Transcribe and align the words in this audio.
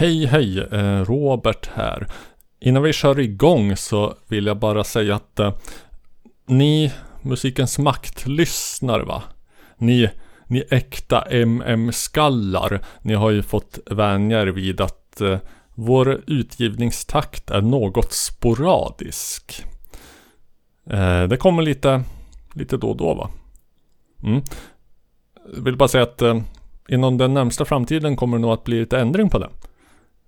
Hej 0.00 0.26
hej, 0.26 0.58
eh, 0.58 1.04
Robert 1.04 1.70
här. 1.74 2.06
Innan 2.60 2.82
vi 2.82 2.92
kör 2.92 3.20
igång 3.20 3.76
så 3.76 4.14
vill 4.28 4.46
jag 4.46 4.58
bara 4.58 4.84
säga 4.84 5.14
att 5.14 5.40
eh, 5.40 5.54
ni 6.46 6.92
Musikens 7.22 7.78
Makt-lyssnare 7.78 9.04
va? 9.04 9.22
Ni, 9.78 10.10
ni 10.46 10.64
äkta 10.70 11.22
MM-skallar, 11.30 12.80
ni 13.02 13.14
har 13.14 13.30
ju 13.30 13.42
fått 13.42 13.78
vänja 13.90 14.42
er 14.42 14.46
vid 14.46 14.80
att 14.80 15.20
eh, 15.20 15.38
vår 15.74 16.22
utgivningstakt 16.26 17.50
är 17.50 17.60
något 17.60 18.12
sporadisk. 18.12 19.64
Eh, 20.90 21.22
det 21.22 21.36
kommer 21.36 21.62
lite, 21.62 22.02
lite 22.52 22.76
då 22.76 22.90
och 22.90 22.96
då 22.96 23.14
va? 23.14 23.30
Mm. 24.22 24.42
Jag 25.54 25.62
vill 25.64 25.76
bara 25.76 25.88
säga 25.88 26.04
att 26.04 26.22
eh, 26.22 26.40
inom 26.88 27.18
den 27.18 27.34
närmsta 27.34 27.64
framtiden 27.64 28.16
kommer 28.16 28.36
det 28.36 28.42
nog 28.42 28.52
att 28.52 28.64
bli 28.64 28.80
lite 28.80 28.98
ändring 28.98 29.30
på 29.30 29.38
det. 29.38 29.48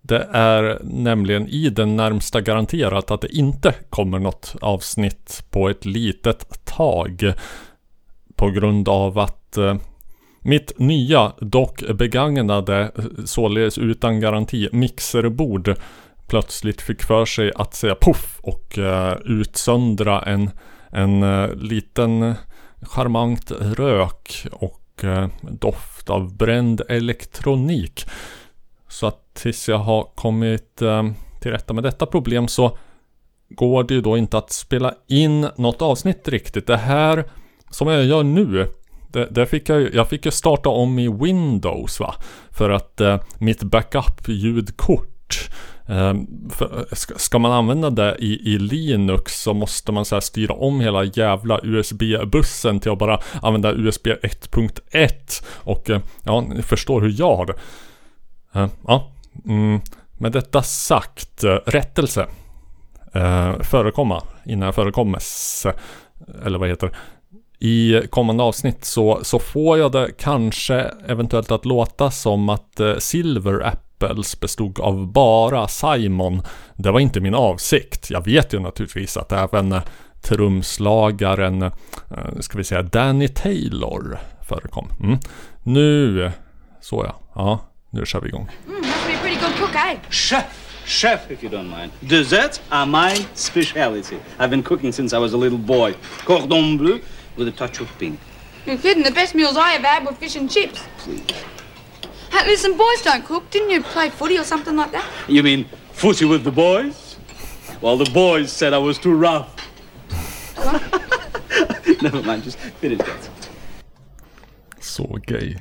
Det 0.03 0.29
är 0.33 0.81
nämligen 0.83 1.49
i 1.49 1.71
den 1.71 1.97
närmsta 1.97 2.41
garanterat 2.41 3.11
att 3.11 3.21
det 3.21 3.37
inte 3.37 3.75
kommer 3.91 4.19
något 4.19 4.57
avsnitt 4.61 5.45
på 5.51 5.69
ett 5.69 5.85
litet 5.85 6.65
tag. 6.65 7.33
På 8.37 8.51
grund 8.51 8.89
av 8.89 9.19
att 9.19 9.57
eh, 9.57 9.77
mitt 10.41 10.79
nya, 10.79 11.33
dock 11.41 11.83
begagnade, 11.95 12.91
således 13.25 13.79
utan 13.79 14.21
garanti, 14.21 14.69
mixerbord 14.73 15.75
plötsligt 16.27 16.83
fick 16.83 17.03
för 17.03 17.25
sig 17.25 17.53
att 17.57 17.75
säga 17.75 17.95
poff 17.95 18.41
och 18.43 18.79
uh, 18.79 19.13
utsöndra 19.25 20.23
en, 20.23 20.51
en 20.91 21.23
uh, 21.23 21.55
liten 21.55 22.35
charmant 22.83 23.51
rök 23.61 24.47
och 24.53 25.05
uh, 25.05 25.27
doft 25.43 26.11
av 26.11 26.37
bränd 26.37 26.83
elektronik. 26.89 28.07
Så 28.89 29.07
att 29.07 29.22
tills 29.33 29.69
jag 29.69 29.79
har 29.79 30.03
kommit 30.15 30.83
uh, 30.83 31.11
till 31.41 31.51
rätta 31.51 31.75
med 31.75 31.85
detta 31.85 32.07
problem 32.07 32.49
så 32.49 32.79
går 33.49 33.85
det 33.85 33.95
ju 33.95 34.01
då 34.01 34.17
inte 34.17 34.39
att 34.39 34.53
spela 34.53 34.95
in 35.09 35.49
något 35.57 35.83
avsnitt 35.83 36.29
riktigt. 36.29 36.67
Det 36.67 36.77
här 36.77 37.25
som 37.71 37.89
jag 37.89 38.05
gör 38.05 38.23
nu 38.23 38.69
det, 39.13 39.29
det 39.31 39.47
fick 39.47 39.69
jag, 39.69 39.95
jag 39.95 40.09
fick 40.09 40.25
ju 40.25 40.31
starta 40.31 40.69
om 40.69 40.99
i 40.99 41.09
Windows 41.09 42.01
va. 42.01 42.15
För 42.51 42.71
att 42.71 43.01
eh, 43.01 43.21
mitt 43.39 43.63
backup-ljudkort 43.63 45.51
ehm, 45.87 46.27
För, 46.51 46.87
ska, 46.93 47.15
ska, 47.19 47.39
man 47.39 47.53
använda 47.53 47.91
det 47.91 48.17
i, 48.19 48.55
i 48.55 48.59
Linux 48.59 49.43
så 49.43 49.55
måste 49.55 49.93
man 49.93 50.05
så 50.05 50.21
styra 50.21 50.55
om 50.55 50.81
hela 50.81 51.05
jävla 51.05 51.61
USB-bussen 51.63 52.81
till 52.81 52.93
att 52.93 52.99
bara 52.99 53.21
använda 53.43 53.73
USB 53.73 54.07
1.1 54.07 55.45
Och 55.57 55.91
eh, 55.91 56.01
ja, 56.23 56.41
ni 56.41 56.63
förstår 56.63 57.01
hur 57.01 57.15
jag 57.19 57.37
har 57.37 57.47
det. 57.47 57.55
Ehm, 58.53 58.69
ja, 58.87 59.13
mm, 59.47 59.81
med 60.19 60.33
detta 60.33 60.63
sagt, 60.63 61.45
eh, 61.45 61.55
rättelse. 61.67 62.27
Eh, 63.15 63.61
förekomma 63.61 64.23
innan 64.45 64.67
jag 64.67 64.75
förekommes. 64.75 65.67
Eh, 65.67 65.75
eller 66.47 66.59
vad 66.59 66.69
heter 66.69 66.87
det? 66.87 66.95
i 67.65 68.03
kommande 68.11 68.43
avsnitt 68.43 68.85
så, 68.85 69.21
så 69.23 69.39
får 69.39 69.79
jag 69.79 69.93
det 69.93 70.11
kanske 70.19 70.91
eventuellt 71.07 71.51
att 71.51 71.65
låta 71.65 72.11
som 72.11 72.49
att 72.49 72.81
eh, 72.81 72.97
Silver 72.97 73.67
Apples 73.67 74.41
bestod 74.41 74.81
av 74.81 75.13
bara 75.13 75.69
Simon. 75.69 76.43
Det 76.77 76.91
var 76.91 77.01
inte 77.01 77.21
min 77.21 77.35
avsikt. 77.35 78.11
Jag 78.11 78.25
vet 78.25 78.53
ju 78.55 78.61
naturligtvis 78.61 79.17
att 79.17 79.33
även 79.33 79.73
eh, 79.73 79.83
trumslagaren, 80.23 81.71
ska 82.41 82.59
vi 82.59 82.65
säga 82.65 82.83
Danny 82.83 83.29
Taylor 83.29 84.19
förekom. 84.49 84.89
Mm. 85.01 85.19
Nu, 85.63 86.31
så 86.81 87.05
ja. 87.07 87.15
Ja, 87.35 87.59
nu 87.91 88.07
kör 88.07 88.21
vi 88.21 88.29
igång. 88.29 88.49
Mm, 88.67 88.83
must 89.73 89.85
be 89.85 89.97
a 89.97 90.01
pretty 90.01 90.01
good 90.01 90.01
cook, 90.01 90.07
eh? 90.07 90.11
Chef! 90.11 90.63
Chef, 90.85 91.31
if 91.31 91.43
you 91.43 91.49
don't 91.49 91.69
mind. 91.69 91.93
Desserts 92.07 92.61
are 92.71 92.87
my 92.87 93.15
speciality. 93.35 94.21
I've 94.39 94.51
been 94.51 94.63
cooking 94.63 94.93
since 94.93 95.13
I 95.13 95.19
was 95.19 95.33
a 95.33 95.37
little 95.37 95.59
boy. 95.59 95.95
Cordon 96.25 96.77
bleu 96.77 97.01
with 97.37 97.49
a 97.49 97.53
touch 97.53 97.81
of 97.81 97.89
pink. 97.99 98.19
You're 98.67 98.79
kidding. 98.79 99.03
The 99.03 99.11
best 99.11 99.35
meals 99.35 99.57
I 99.57 99.75
ever 99.75 99.87
had 99.87 100.05
were 100.05 100.13
fish 100.13 100.37
and 100.37 100.51
chips. 100.51 100.83
Please. 100.99 101.25
Hey, 102.31 102.47
listen, 102.47 102.77
boys 102.77 103.03
don't 103.03 103.25
cook. 103.25 103.51
Didn't 103.51 103.71
you 103.71 103.83
play 103.83 104.11
footy 104.11 104.39
or 104.39 104.45
something 104.45 104.77
like 104.77 104.93
that? 104.93 105.09
You 105.29 105.43
mean 105.43 105.67
footy 105.93 106.25
with 106.25 106.45
the 106.45 106.53
boys? 106.53 107.17
Well, 107.81 107.97
the 107.97 108.11
boys 108.11 108.53
said 108.53 108.73
I 108.73 108.79
was 108.79 108.99
too 108.99 109.15
rough. 109.15 109.55
Never 112.03 112.23
mind, 112.23 112.45
just 112.45 112.59
finish 112.59 112.99
that. 112.99 113.31
So 114.81 115.05
gay. 115.27 115.57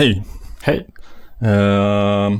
Hej. 0.00 0.22
Hej. 0.62 0.86
Uh, 1.42 2.38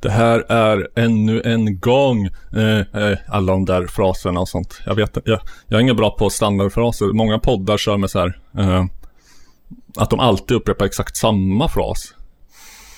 det 0.00 0.10
här 0.10 0.52
är 0.52 0.88
ännu 0.96 1.42
en 1.44 1.80
gång 1.80 2.28
uh, 2.56 3.00
uh, 3.02 3.18
alla 3.28 3.52
de 3.52 3.64
där 3.64 3.86
fraserna 3.86 4.40
och 4.40 4.48
sånt. 4.48 4.80
Jag 4.86 4.94
vet 4.94 5.18
jag, 5.24 5.40
jag 5.66 5.78
är 5.78 5.80
ingen 5.80 5.96
bra 5.96 6.10
på 6.10 6.30
standardfraser. 6.30 7.06
Många 7.06 7.38
poddar 7.38 7.76
kör 7.76 7.96
med 7.96 8.10
så 8.10 8.18
här 8.18 8.40
att 9.96 10.10
de 10.10 10.20
alltid 10.20 10.56
upprepar 10.56 10.86
exakt 10.86 11.16
samma 11.16 11.68
fras 11.68 12.14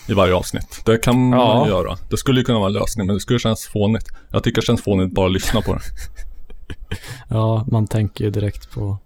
i 0.08 0.12
varje 0.14 0.34
avsnitt. 0.34 0.82
Det 0.84 0.98
kan 0.98 1.32
ja. 1.32 1.54
man 1.54 1.69
göra. 1.69 1.97
Det 2.10 2.16
skulle 2.16 2.41
ju 2.41 2.44
kunna 2.44 2.58
vara 2.58 2.69
en 2.69 2.72
lösning, 2.72 3.06
men 3.06 3.14
det 3.14 3.20
skulle 3.20 3.38
kännas 3.38 3.66
fånigt. 3.66 4.08
Jag 4.31 4.44
tycker 4.44 4.60
det 4.60 4.66
känns 4.66 4.82
fånigt 4.82 5.14
bara 5.14 5.26
att 5.26 5.32
lyssna 5.32 5.60
på 5.60 5.75
det. 5.75 5.81
ja, 7.28 7.66
man 7.70 7.87
tänker 7.87 8.25
ju 8.25 8.31
direkt 8.31 8.70
på 8.70 8.98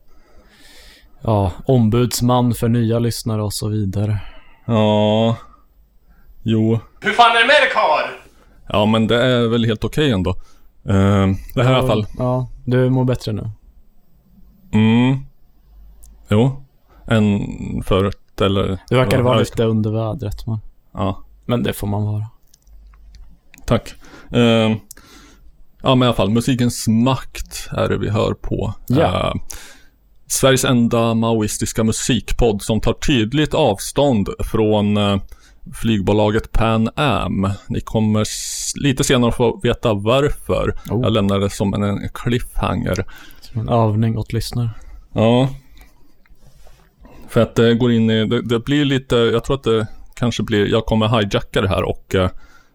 ja, 1.23 1.53
ombudsman 1.67 2.55
för 2.55 2.69
nya 2.69 2.99
lyssnare 2.99 3.43
och 3.43 3.53
så 3.53 3.69
vidare. 3.69 4.21
Ja. 4.65 5.37
Jo. 6.43 6.79
Hur 7.01 7.13
fan 7.13 7.37
är 7.37 7.41
det 7.41 7.47
med 7.47 7.63
dig 7.63 7.71
karl? 7.73 8.11
Ja 8.69 8.87
men 8.87 9.07
det 9.07 9.23
är 9.23 9.49
väl 9.49 9.65
helt 9.65 9.85
okej 9.85 10.05
okay 10.05 10.13
ändå. 10.13 10.31
Uh, 10.89 11.37
det 11.55 11.63
här 11.63 11.73
ja, 11.73 11.77
i 11.77 11.79
alla 11.79 11.87
fall. 11.87 12.07
Ja, 12.19 12.49
du 12.65 12.91
mår 12.91 13.05
bättre 13.05 13.33
nu. 13.33 13.51
Mm. 14.73 15.19
Jo. 16.29 16.65
Än 17.09 17.41
förut 17.83 18.41
eller? 18.41 18.79
Du 18.89 18.97
verkar 18.97 19.23
vara 19.23 19.39
lite 19.39 19.65
under 19.65 19.91
vädret 19.91 20.47
men. 20.47 20.59
Ja. 20.93 21.25
Men 21.47 21.63
det 21.63 21.73
får 21.73 21.87
man 21.87 22.05
vara. 22.05 22.27
Tack. 23.67 23.95
Uh, 24.35 24.77
ja 25.83 25.95
men 25.95 26.03
i 26.03 26.05
alla 26.05 26.15
fall, 26.15 26.31
musikens 26.31 26.89
makt 26.89 27.69
är 27.71 27.89
det 27.89 27.99
vi 27.99 28.11
hör 28.11 28.35
på. 28.35 28.75
Ja. 28.87 29.33
Uh, 29.35 29.43
Sveriges 30.27 30.65
enda 30.65 31.15
maoistiska 31.15 31.85
musikpodd 31.85 32.63
som 32.63 32.81
tar 32.81 32.93
tydligt 32.93 33.55
avstånd 33.55 34.29
från 34.39 34.97
eh, 34.97 35.17
flygbolaget 35.73 36.53
Pan 36.53 36.89
Am. 36.97 37.51
Ni 37.69 37.81
kommer 37.81 38.27
lite 38.83 39.05
senare 39.05 39.33
få 39.33 39.61
veta 39.63 39.95
varför. 39.95 40.75
Oh. 40.91 41.03
Jag 41.03 41.13
lämnar 41.13 41.41
det 41.41 41.51
som 41.51 41.75
en 41.75 42.09
cliffhanger. 42.15 43.05
Som 43.41 43.61
en 43.61 43.69
övning 43.69 44.19
åt 44.19 44.33
lyssnare. 44.33 44.71
Ja. 45.13 45.49
För 47.29 47.41
att 47.41 47.55
det 47.55 47.75
går 47.75 47.93
in 47.93 48.11
i, 48.11 48.27
det, 48.27 48.43
det, 48.43 48.61
blir 48.61 48.85
lite, 48.85 49.17
jag 49.17 49.45
tror 49.45 49.57
att 49.57 49.63
det 49.63 49.87
kanske 50.15 50.43
blir, 50.43 50.67
jag 50.67 50.87
kommer 50.87 51.09
hijacka 51.09 51.61
det 51.61 51.69
här 51.69 51.83
och 51.83 52.15
eh, 52.15 52.31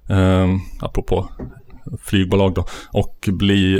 eh 0.09 0.47
apropå 0.79 1.29
flygbolag 2.01 2.53
då 2.53 2.65
och 2.91 3.29
bli, 3.31 3.71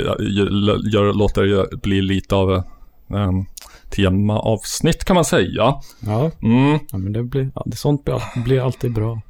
gör, 0.92 1.12
låter 1.12 1.42
det 1.42 1.76
bli 1.82 2.02
lite 2.02 2.34
av 2.34 2.62
um, 3.10 3.46
temaavsnitt 3.90 5.04
kan 5.04 5.14
man 5.14 5.24
säga. 5.24 5.74
Ja, 6.00 6.30
mm. 6.42 6.78
ja 6.90 6.98
men 6.98 7.12
det 7.12 7.22
blir, 7.22 7.50
ja, 7.54 7.64
sånt 7.74 8.04
blir, 8.04 8.42
blir 8.44 8.60
alltid 8.60 8.92
bra. 8.92 9.20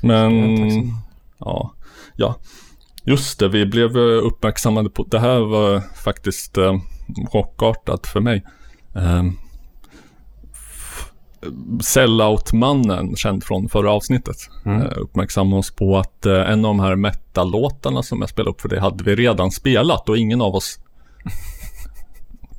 Men, 0.00 0.58
ja, 1.38 1.72
ja. 2.16 2.36
Just 3.04 3.38
det, 3.38 3.48
vi 3.48 3.66
blev 3.66 3.96
eh, 3.96 4.26
uppmärksammade 4.26 4.90
på, 4.90 5.04
det 5.04 5.18
här 5.18 5.40
var 5.40 5.80
faktiskt 5.80 6.58
eh, 6.58 6.76
chockartat 7.30 8.06
för 8.06 8.20
mig. 8.20 8.44
Eh, 8.94 9.22
Sellout-mannen, 11.80 13.16
känd 13.16 13.44
från 13.44 13.68
förra 13.68 13.92
avsnittet, 13.92 14.36
mm. 14.64 14.82
eh, 14.82 14.92
uppmärksammade 14.96 15.58
oss 15.58 15.70
på 15.70 15.98
att 15.98 16.26
eh, 16.26 16.50
en 16.50 16.64
av 16.64 16.76
de 16.76 16.80
här 16.80 16.96
metal-låtarna 16.96 18.02
som 18.02 18.20
jag 18.20 18.30
spelade 18.30 18.50
upp 18.50 18.60
för 18.60 18.68
det 18.68 18.80
hade 18.80 19.04
vi 19.04 19.14
redan 19.14 19.50
spelat 19.50 20.08
och 20.08 20.18
ingen 20.18 20.40
av 20.40 20.54
oss 20.54 20.78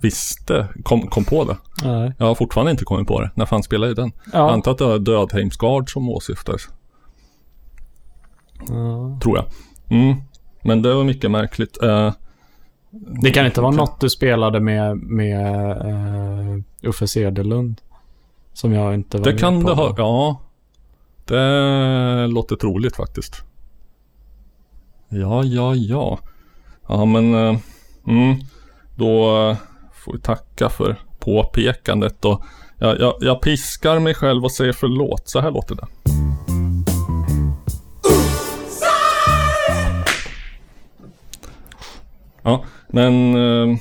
visste, 0.03 0.67
kom, 0.83 1.07
kom 1.07 1.25
på 1.25 1.43
det. 1.43 1.57
Nej. 1.83 2.13
Jag 2.17 2.25
har 2.25 2.35
fortfarande 2.35 2.71
inte 2.71 2.83
kommit 2.85 3.07
på 3.07 3.21
det. 3.21 3.31
När 3.35 3.45
fan 3.45 3.63
spelade 3.63 3.89
jag 3.89 3.95
den? 3.97 4.11
Jag 4.33 4.41
Ja. 4.41 4.51
antar 4.51 4.71
att 4.71 4.77
det 4.77 4.85
var 4.85 4.99
Dödheims 4.99 5.57
Guard 5.57 5.93
som 5.93 6.09
åsyftades. 6.09 6.61
ja. 8.69 9.19
Tror 9.23 9.37
jag. 9.37 9.45
Mm. 9.99 10.15
Men 10.61 10.81
det 10.81 10.93
var 10.93 11.03
mycket 11.03 11.31
märkligt. 11.31 11.83
Eh, 11.83 12.13
Det 13.21 13.31
kan 13.31 13.45
inte 13.45 13.61
vara 13.61 13.71
något 13.71 13.99
du 13.99 14.09
spelade 14.09 14.59
med, 14.59 14.97
med 14.97 15.77
uh, 15.85 16.59
Uffe 16.89 17.07
Cederlund. 17.07 17.81
Som 18.53 18.73
jag 18.73 18.93
inte 18.93 19.17
var 19.17 19.25
det 19.25 19.37
kan 19.37 19.61
på. 19.63 19.69
det 19.69 19.75
ha. 19.75 19.93
Ja. 19.97 20.41
Det 21.25 22.27
låter 22.27 22.55
troligt 22.55 22.95
faktiskt. 22.95 23.43
Ja, 25.09 25.43
ja, 25.43 25.75
ja. 25.75 26.19
Ja, 26.87 27.05
men... 27.05 27.33
eh, 27.33 27.57
mm, 28.07 28.35
då 28.95 29.55
får 30.05 30.17
tacka 30.17 30.69
för 30.69 30.95
påpekandet 31.19 32.25
och 32.25 32.43
jag, 32.77 32.99
jag, 32.99 33.13
jag 33.21 33.41
piskar 33.41 33.99
mig 33.99 34.13
själv 34.13 34.43
och 34.43 34.51
säger 34.51 34.73
förlåt. 34.73 35.29
Så 35.29 35.39
här 35.39 35.51
låter 35.51 35.75
det. 35.75 35.87
Ja, 42.41 42.63
men 42.87 43.35
eh, 43.35 43.77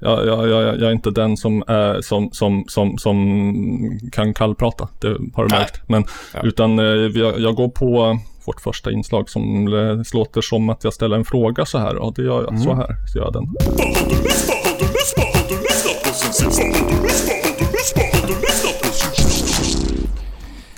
jag, 0.00 0.26
jag, 0.26 0.48
jag, 0.48 0.62
jag 0.62 0.82
är 0.82 0.92
inte 0.92 1.10
den 1.10 1.36
som, 1.36 1.64
är, 1.66 2.00
som, 2.00 2.30
som, 2.32 2.64
som, 2.68 2.98
som 2.98 4.00
kan 4.12 4.34
kallprata. 4.34 4.88
Det 5.00 5.08
har 5.08 5.44
du 5.44 5.56
märkt. 5.56 5.88
Men, 5.88 6.04
Ja. 6.34 6.40
Utan 6.42 6.78
eh, 6.78 6.84
jag, 6.84 7.40
jag 7.40 7.54
går 7.54 7.68
på 7.68 8.18
vårt 8.46 8.60
första 8.60 8.92
inslag 8.92 9.30
som 9.30 9.66
eh, 9.66 10.02
låter 10.14 10.40
som 10.40 10.68
att 10.68 10.84
jag 10.84 10.92
ställer 10.94 11.16
en 11.16 11.24
fråga 11.24 11.66
så 11.66 11.78
här. 11.78 11.96
Och 11.96 12.14
det 12.14 12.22
gör 12.22 12.42
jag 12.42 12.60
så 12.60 12.74
här. 12.74 12.96
Så 13.12 13.18
gör 13.18 13.24
jag 13.24 13.32
den. 13.32 13.46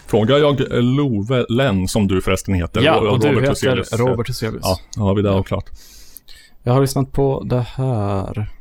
Frågar 0.06 0.38
jag 0.38 0.60
Love 0.70 1.46
Len, 1.48 1.88
som 1.88 2.08
du 2.08 2.22
förresten 2.22 2.54
heter. 2.54 2.82
Ja, 2.82 3.10
och 3.10 3.20
du 3.20 3.28
heter 3.28 3.48
Huselius. 3.48 3.92
Robert 3.92 4.28
Huselius. 4.28 4.62
Ja, 4.62 5.02
har 5.02 5.14
vi 5.14 5.22
det 5.22 5.30
avklart. 5.30 5.70
Jag 6.62 6.72
har 6.72 6.80
lyssnat 6.80 7.12
på 7.12 7.42
det 7.46 7.60
här. 7.60 8.57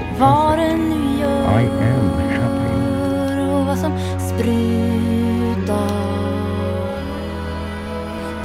Body 0.00 0.12
is 0.12 0.20
Vad 0.20 0.58
det 0.58 0.76
nu 0.76 1.20
gör 1.20 1.60
I 1.60 1.66
am 1.66 2.10
happy. 2.30 3.40
och 3.52 3.66
vad 3.66 3.78
som 3.78 3.92
sprutar 4.18 6.04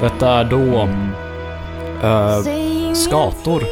Detta 0.00 0.28
är 0.30 0.44
då 0.44 0.88
eh, 2.08 2.42
Säg 2.42 2.94
Skator. 2.94 3.62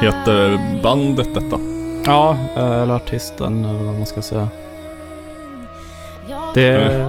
Heter 0.00 0.58
bandet 0.82 1.34
detta? 1.34 1.58
Ja, 2.06 2.36
eh, 2.56 2.82
eller 2.82 2.94
artisten 2.94 3.64
eller 3.64 3.84
vad 3.84 3.94
man 3.94 4.06
ska 4.06 4.22
säga. 4.22 4.48
Det 6.54 7.06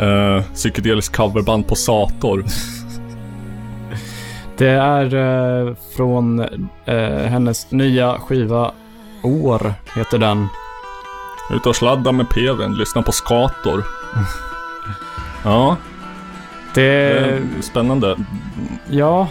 Eh, 0.00 0.42
psykedelisk 0.54 1.16
coverband 1.16 1.68
på 1.68 1.74
Sator. 1.74 2.44
Det 4.58 4.68
är 4.70 5.14
eh, 5.14 5.74
från 5.96 6.40
eh, 6.84 6.98
hennes 7.26 7.70
nya 7.70 8.18
skiva 8.18 8.72
År, 9.22 9.74
heter 9.96 10.18
den. 10.18 10.48
Ute 11.54 11.68
och 11.68 11.76
sladda 11.76 12.12
med 12.12 12.28
Peven, 12.30 12.74
lyssna 12.74 13.02
på 13.02 13.12
skator. 13.12 13.84
Ja, 15.44 15.76
det 16.74 16.82
Det, 16.82 17.18
är 17.18 17.42
spännande. 17.62 18.16
ja. 18.90 19.28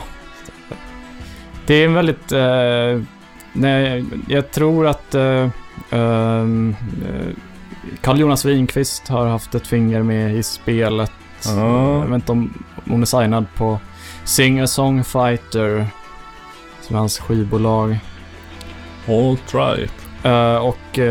Det 1.66 1.74
är 1.74 1.86
en 1.86 1.94
väldigt, 1.94 2.32
eh, 2.32 3.02
nej, 3.54 4.06
jag 4.28 4.52
tror 4.52 4.88
att 4.88 5.16
eh, 5.16 5.50
ehm, 5.90 6.76
eh, 7.08 7.36
Carl 8.02 8.20
Jonas 8.20 8.46
Winqvist 8.46 9.08
har 9.08 9.28
haft 9.28 9.56
ett 9.56 9.68
finger 9.68 10.04
med 10.04 10.36
i 10.36 10.44
spelet. 10.44 11.12
Ja. 11.46 11.94
Jag 12.00 12.06
vet 12.06 12.16
inte 12.16 12.32
om 12.32 12.64
hon 12.90 13.02
är 13.02 13.06
signad 13.06 13.46
på 13.58 13.80
Singer 14.26 14.66
Songfighter, 14.66 15.88
som 16.82 16.96
är 16.96 17.00
hans 17.00 17.20
skivbolag. 17.20 17.98
All 19.08 19.38
right. 19.54 19.92
Eh, 20.24 20.56
och 20.56 20.98
uh, 20.98 21.06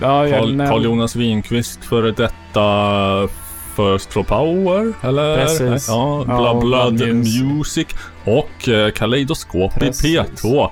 ja, 0.00 0.26
jag 0.28 0.30
Carl, 0.40 0.54
näm- 0.54 0.68
Carl 0.68 0.84
Jonas 0.84 1.16
Winqvist 1.16 1.84
före 1.84 2.10
detta 2.12 3.28
First 3.76 4.12
for 4.12 4.22
Power, 4.22 4.92
eller? 5.02 5.36
Precis. 5.36 5.88
Ja, 5.88 6.24
Ja, 6.28 6.60
Blood, 6.60 6.92
Music. 7.14 7.42
Music. 7.42 7.86
och 8.24 8.68
uh, 8.68 8.90
Kaleidoskop 8.90 9.76
i 9.76 9.80
Precis. 9.80 10.18
P2. 10.18 10.68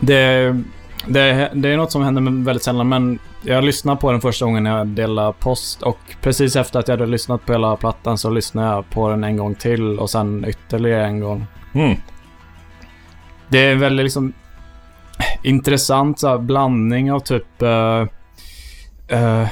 Det, 0.00 0.62
det, 1.06 1.50
det 1.54 1.68
är 1.68 1.76
något 1.76 1.92
som 1.92 2.02
händer 2.02 2.44
väldigt 2.44 2.62
sällan, 2.62 2.88
men 2.88 3.18
jag 3.42 3.64
lyssnade 3.64 4.00
på 4.00 4.12
den 4.12 4.20
första 4.20 4.44
gången 4.44 4.66
jag 4.66 4.86
delade 4.86 5.32
post 5.38 5.82
och 5.82 5.98
precis 6.20 6.56
efter 6.56 6.78
att 6.78 6.88
jag 6.88 6.96
hade 6.96 7.10
lyssnat 7.10 7.46
på 7.46 7.52
hela 7.52 7.76
plattan 7.76 8.18
så 8.18 8.30
lyssnade 8.30 8.68
jag 8.68 8.90
på 8.90 9.08
den 9.08 9.24
en 9.24 9.36
gång 9.36 9.54
till 9.54 9.98
och 9.98 10.10
sen 10.10 10.44
ytterligare 10.48 11.06
en 11.06 11.20
gång. 11.20 11.46
Mm. 11.72 11.96
Det 13.48 13.58
är 13.58 13.72
en 13.72 13.80
väldigt 13.80 14.04
liksom 14.04 14.32
intressant 15.42 16.18
så 16.18 16.28
här, 16.28 16.38
blandning 16.38 17.12
av 17.12 17.20
typ 17.20 17.62
uh, 17.62 18.06
uh, 19.18 19.48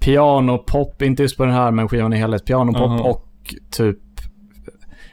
pianopop, 0.00 1.02
inte 1.02 1.22
just 1.22 1.36
på 1.36 1.44
den 1.44 1.54
här 1.54 1.70
men 1.70 1.88
skivan 1.88 2.12
i 2.12 2.16
helhet, 2.16 2.44
pianopop 2.44 2.80
Aha. 2.80 3.10
och 3.10 3.54
typ 3.70 3.98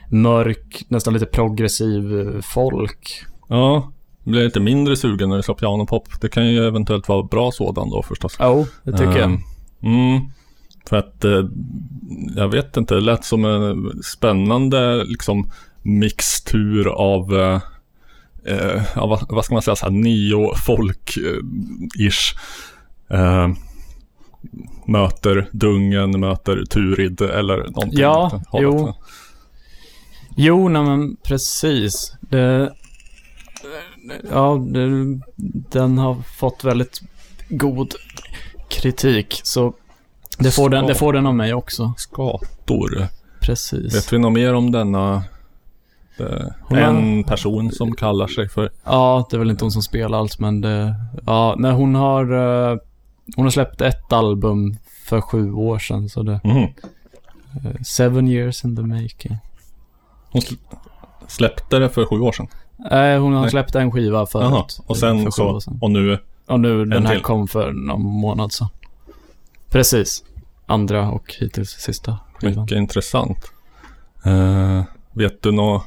mörk, 0.08 0.84
nästan 0.88 1.14
lite 1.14 1.26
progressiv 1.26 2.02
folk. 2.42 3.24
Ja, 3.48 3.92
blir 4.30 4.44
lite 4.44 4.60
mindre 4.60 4.96
sugen 4.96 5.28
när 5.28 5.36
du 5.36 5.42
sa 5.42 5.54
pianopop. 5.54 6.20
Det 6.20 6.28
kan 6.28 6.48
ju 6.48 6.66
eventuellt 6.66 7.08
vara 7.08 7.22
bra 7.22 7.52
sådan 7.52 7.90
då 7.90 8.02
förstås. 8.02 8.36
Jo, 8.40 8.66
det 8.82 8.92
tycker 8.92 9.18
jag. 9.18 9.22
Ehm, 9.22 9.38
Mm. 9.82 10.20
För 10.88 10.96
att 10.96 11.24
eh, 11.24 11.44
jag 12.36 12.48
vet 12.48 12.76
inte, 12.76 12.94
det 12.94 13.00
lät 13.00 13.24
som 13.24 13.44
en 13.44 14.02
spännande 14.02 15.04
liksom 15.04 15.50
mixtur 15.82 16.88
av 16.88 17.36
eh, 17.36 17.60
eh, 18.46 18.82
ja, 18.94 19.06
vad, 19.06 19.26
vad 19.28 19.44
ska 19.44 19.54
man 19.54 19.62
säga, 19.62 19.76
så 19.76 19.86
här 19.86 19.92
neo-folk-ish. 19.92 22.36
Eh, 23.10 23.48
möter 24.86 25.48
Dungen, 25.52 26.20
möter 26.20 26.64
Turid 26.64 27.20
eller 27.20 27.56
någonting. 27.56 28.00
Ja, 28.00 28.40
jo. 28.52 28.94
Jo, 30.36 30.68
nej 30.68 30.82
men 30.82 31.16
precis. 31.16 32.12
Det, 32.20 32.72
ja, 34.30 34.58
den 35.70 35.98
har 35.98 36.14
fått 36.14 36.64
väldigt 36.64 37.00
god 37.48 37.94
kritik. 38.68 39.40
Så 39.44 39.72
det 40.38 40.50
får, 40.50 40.70
den, 40.70 40.86
det 40.86 40.94
får 40.94 41.12
den 41.12 41.26
av 41.26 41.34
mig 41.34 41.54
också. 41.54 41.94
Skator. 41.96 43.06
Precis. 43.40 43.94
Vet 43.94 44.12
vi 44.12 44.18
något 44.18 44.32
mer 44.32 44.54
om 44.54 44.72
denna? 44.72 45.22
Det, 46.18 46.54
Hon 46.60 46.78
har- 46.78 46.84
en 46.84 47.24
person 47.24 47.72
som 47.72 47.94
kallar 47.94 48.26
sig 48.26 48.48
för... 48.48 48.70
Ja, 48.84 49.26
det 49.30 49.36
är 49.36 49.38
väl 49.38 49.50
inte 49.50 49.64
hon 49.64 49.72
som 49.72 49.82
spelar 49.82 50.18
allt, 50.18 50.38
men 50.38 50.60
det... 50.60 50.94
Ja, 51.26 51.54
nej, 51.58 51.72
hon 51.72 51.94
har... 51.94 52.22
eh, 52.72 52.78
hon 53.36 53.44
har 53.44 53.50
släppt 53.50 53.80
ett 53.80 54.12
album 54.12 54.76
för 55.04 55.20
sju 55.20 55.52
år 55.52 55.78
sedan, 55.78 56.08
så 56.08 56.22
det... 56.22 56.40
Eh, 57.64 57.82
seven 57.86 58.28
years 58.28 58.64
in 58.64 58.76
the 58.76 58.82
making. 58.82 59.36
Hon 60.30 60.40
sl- 60.42 60.56
släppte 61.28 61.78
det 61.78 61.88
för 61.88 62.04
sju 62.06 62.16
år 62.20 62.32
sedan. 62.32 62.48
Nej, 62.76 63.18
hon 63.18 63.32
har 63.32 63.40
Nej. 63.40 63.50
släppt 63.50 63.74
en 63.74 63.92
skiva 63.92 64.26
förut. 64.26 64.46
Jaha. 64.50 64.64
Och 64.86 64.96
för 64.96 65.00
sen 65.00 65.24
sju 65.24 65.30
så... 65.30 65.60
Och 65.80 65.90
nu... 65.90 66.18
Och 66.46 66.60
nu, 66.60 66.84
den 66.84 67.06
här 67.06 67.14
till. 67.14 67.22
kom 67.22 67.48
för 67.48 67.72
någon 67.72 68.02
månad 68.02 68.52
sedan. 68.52 68.68
Precis. 69.70 70.24
Andra 70.66 71.10
och 71.10 71.34
hittills 71.40 71.70
sista 71.70 72.18
skivan. 72.34 72.62
Mycket 72.62 72.78
intressant. 72.78 73.52
Eh, 74.24 74.82
vet 75.12 75.42
du 75.42 75.52
nå 75.52 75.82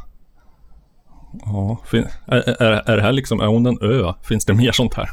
Ja, 1.45 1.77
är, 1.91 2.63
är, 2.63 2.89
är 2.89 2.95
det 2.97 3.01
här 3.01 3.11
liksom, 3.11 3.41
är 3.41 3.45
hon 3.45 3.65
en 3.65 3.77
ö? 3.81 4.13
Finns 4.23 4.45
det 4.45 4.53
mer 4.53 4.71
sånt 4.71 4.93
här? 4.93 5.09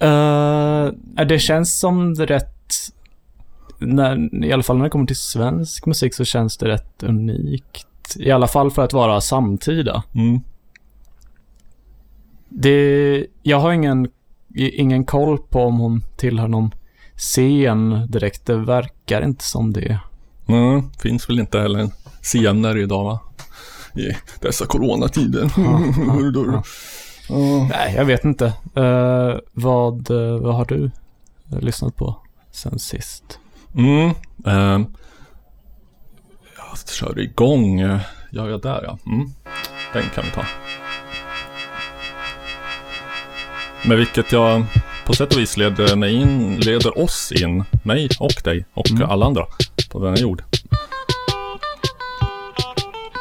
Eh, 0.00 0.90
det 1.24 1.38
känns 1.38 1.78
som 1.78 2.14
det 2.14 2.26
rätt... 2.26 2.72
När, 3.78 4.44
I 4.44 4.52
alla 4.52 4.62
fall 4.62 4.76
när 4.76 4.84
det 4.84 4.90
kommer 4.90 5.06
till 5.06 5.16
svensk 5.16 5.86
musik 5.86 6.14
så 6.14 6.24
känns 6.24 6.56
det 6.56 6.68
rätt 6.68 7.02
unikt. 7.02 7.86
I 8.16 8.30
alla 8.30 8.46
fall 8.46 8.70
för 8.70 8.84
att 8.84 8.92
vara 8.92 9.20
samtida. 9.20 10.02
Mm. 10.14 10.40
Det, 12.48 13.26
jag 13.42 13.58
har 13.58 13.72
ingen, 13.72 14.08
ingen 14.54 15.04
koll 15.04 15.38
på 15.38 15.62
om 15.62 15.78
hon 15.78 16.02
tillhör 16.16 16.48
någon 16.48 16.74
scen 17.16 18.06
direkt. 18.08 18.46
Det 18.46 18.56
verkar 18.56 19.24
inte 19.24 19.44
som 19.44 19.72
det. 19.72 19.98
Mm, 20.46 20.90
finns 20.98 21.28
väl 21.28 21.40
inte 21.40 21.58
heller 21.58 21.78
en 21.78 21.90
scener 22.22 22.76
idag 22.76 23.04
va? 23.04 23.20
I 23.94 24.16
dessa 24.40 24.66
coronatider. 24.66 25.50
Ja. 27.28 27.66
Nej, 27.68 27.94
jag 27.96 28.04
vet 28.04 28.24
inte. 28.24 28.46
Eh, 28.74 29.34
vad, 29.52 30.10
eh, 30.10 30.38
vad 30.38 30.54
har 30.54 30.64
du 30.64 30.90
lyssnat 31.60 31.96
på 31.96 32.16
sen 32.52 32.78
sist? 32.78 33.38
Mm. 33.74 34.10
ehm, 34.46 34.86
jag 36.86 36.94
kör 36.94 37.18
igång. 37.18 37.80
eh, 37.80 37.98
Ja, 38.30 38.48
ja, 38.48 38.56
där 38.58 38.80
ja. 38.84 38.98
Mm. 39.06 39.26
Den 39.92 40.02
kan 40.14 40.24
vi 40.24 40.30
ta. 40.30 40.44
Med 43.82 43.98
vilket 43.98 44.32
jag 44.32 44.64
på 45.06 45.14
sätt 45.14 45.34
och 45.34 45.40
vis 45.40 45.56
leder 45.56 45.96
mig 45.96 46.14
in, 46.14 46.56
leder 46.56 46.98
oss 46.98 47.32
in, 47.32 47.64
mig 47.82 48.08
och 48.20 48.32
dig 48.44 48.64
och 48.74 48.90
Mm. 48.90 49.10
alla 49.10 49.26
andra 49.26 49.44
på 49.90 49.98
denna 50.04 50.16
jord. 50.16 50.42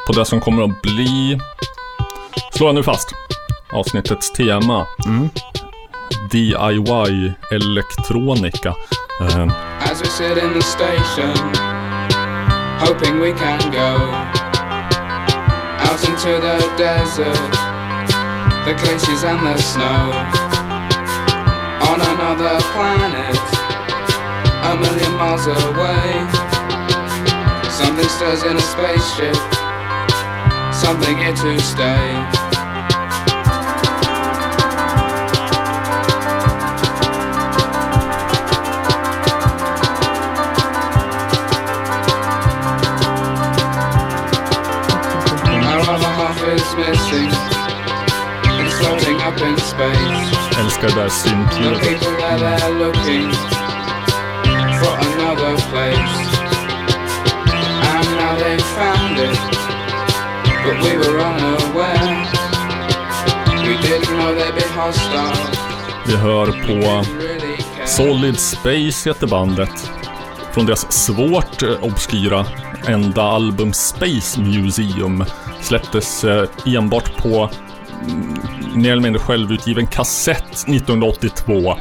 På 0.08 0.14
det 0.14 0.26
som 0.26 0.42
kommer 0.42 0.64
att 0.64 0.82
bli, 0.82 1.40
slår 2.54 2.68
jag 2.68 2.76
nu 2.76 2.84
fast, 2.84 3.12
avsnittets 3.74 4.34
tema. 4.34 4.88
Mm. 5.06 5.30
DIY 6.32 7.34
elektronika. 7.52 8.76
Ehm, 9.22 9.52
As 9.80 10.02
hoping 12.80 13.20
we 13.20 13.32
can 13.34 13.60
go 13.72 13.90
out 15.86 16.02
into 16.10 16.32
the 16.44 16.58
desert, 16.78 17.52
the 18.66 18.74
glaciers 18.82 19.24
and 19.24 19.40
the 19.46 19.58
snow. 19.58 20.12
On 21.90 22.00
another 22.02 22.60
planet, 22.74 23.38
a 24.70 24.76
million 24.76 25.14
miles 25.16 25.48
away. 25.48 26.10
Something 27.70 28.10
stirs 28.10 28.44
in 28.44 28.58
a 28.58 28.66
spaceship, 28.74 29.36
something 30.74 31.18
here 31.18 31.36
to 31.36 31.60
stay. 31.60 32.45
Missing. 46.78 47.30
It's 48.62 48.74
floating 48.80 49.18
up 49.28 49.38
in 49.42 49.58
space. 49.58 50.60
älskar 50.60 50.88
det 50.88 50.96
där 50.96 51.04
The 51.04 51.10
syntljudet. 51.10 51.82
people 51.82 52.16
that 52.22 52.42
are 52.64 52.74
looking 52.74 53.32
for 54.80 54.94
another 55.08 55.56
place. 55.72 56.16
And 57.94 58.06
now 58.18 58.36
they 58.44 58.58
found 58.60 59.20
it. 59.20 59.40
But 60.66 60.84
we 60.84 60.98
were 60.98 61.20
unaware. 61.20 62.26
We 63.68 63.78
didn't 63.88 64.18
know 64.18 64.36
they'd 64.36 64.56
be 64.56 64.68
hostile. 64.82 65.38
Vi 66.08 66.16
hör 66.16 66.46
på. 66.46 67.06
Solid 67.86 68.40
Space 68.40 69.10
heter 69.10 69.28
bandet. 69.28 69.92
Från 70.54 70.66
deras 70.66 70.92
svårt 70.92 71.64
eh, 71.64 71.70
obskyra 71.84 72.46
enda 72.88 73.24
album 73.24 73.74
Space 73.74 74.42
Museum. 74.42 75.26
Släpptes 75.66 76.24
eh, 76.24 76.48
enbart 76.66 77.18
på 77.18 77.50
mm, 78.10 78.34
mer 78.76 78.92
eller 78.92 79.02
mindre 79.04 79.22
självutgiven 79.22 79.88
kassett 79.88 80.54
1982. 80.54 81.76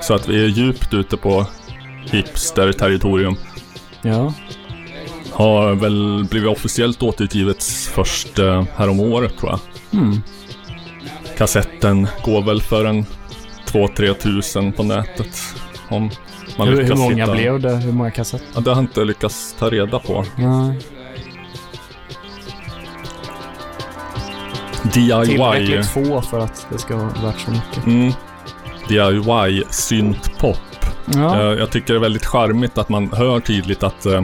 Så 0.00 0.14
att 0.14 0.28
vi 0.28 0.44
är 0.44 0.48
djupt 0.48 0.94
ute 0.94 1.16
på 1.16 1.46
hipster-territorium. 2.10 3.36
Ja. 4.02 4.32
Har 5.32 5.74
väl 5.74 6.26
blivit 6.30 6.48
officiellt 6.50 7.02
återutgivet 7.02 7.64
först 7.94 8.38
eh, 8.38 8.64
härom 8.76 9.00
året 9.00 9.38
tror 9.38 9.50
jag. 9.50 9.60
Mm. 10.00 10.22
Kassetten 11.36 12.08
går 12.24 12.42
väl 12.42 12.62
för 12.62 12.84
en 12.84 13.06
2-3 13.66 14.14
tusen 14.14 14.72
på 14.72 14.82
nätet. 14.82 15.54
Om 15.88 16.10
man 16.58 16.68
Hur, 16.68 16.74
hur 16.74 16.82
lyckas 16.82 16.98
många 16.98 17.24
hitta. 17.24 17.32
blev 17.32 17.60
det? 17.60 17.76
Hur 17.76 17.92
många 17.92 18.10
kassetter? 18.10 18.46
Ja, 18.54 18.60
det 18.60 18.70
har 18.70 18.76
jag 18.76 18.84
inte 18.84 19.04
lyckats 19.04 19.54
ta 19.58 19.70
reda 19.70 19.98
på. 19.98 20.24
Nej. 20.36 20.78
DIY. 24.82 25.24
Tillräckligt 25.26 25.86
få 25.86 26.22
för 26.22 26.38
att 26.38 26.66
det 26.72 26.78
ska 26.78 26.96
vara 26.96 27.08
värt 27.08 27.40
så 27.40 27.50
mycket. 27.50 27.86
Mm. 27.86 28.12
DIY 28.88 29.62
syntpop. 29.70 30.58
Ja. 31.14 31.40
Eh, 31.40 31.58
Jag 31.58 31.70
tycker 31.70 31.92
det 31.94 31.98
är 31.98 32.02
väldigt 32.02 32.26
charmigt 32.26 32.78
att 32.78 32.88
man 32.88 33.12
hör 33.12 33.40
tydligt 33.40 33.82
att 33.82 34.06
eh, 34.06 34.22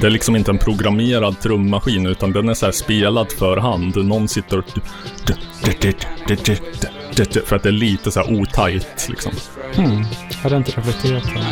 det 0.00 0.06
är 0.06 0.10
liksom 0.10 0.36
inte 0.36 0.50
en 0.50 0.58
programmerad 0.58 1.40
trummaskin 1.40 2.06
utan 2.06 2.32
den 2.32 2.48
är 2.48 2.54
så 2.54 2.66
här 2.66 2.72
spelad 2.72 3.32
för 3.32 3.56
hand. 3.56 3.96
Någon 4.06 4.28
sitter 4.28 4.58
och... 4.58 4.64
För 7.44 7.56
att 7.56 7.62
det 7.62 7.68
är 7.68 7.72
lite 7.72 8.10
så 8.10 8.20
här 8.20 8.40
otajt 8.40 9.06
liksom. 9.08 9.32
Hmm. 9.76 10.04
Hade 10.42 10.56
inte 10.56 10.70
reflekterat 10.70 11.22
på 11.22 11.38
det. 11.38 11.44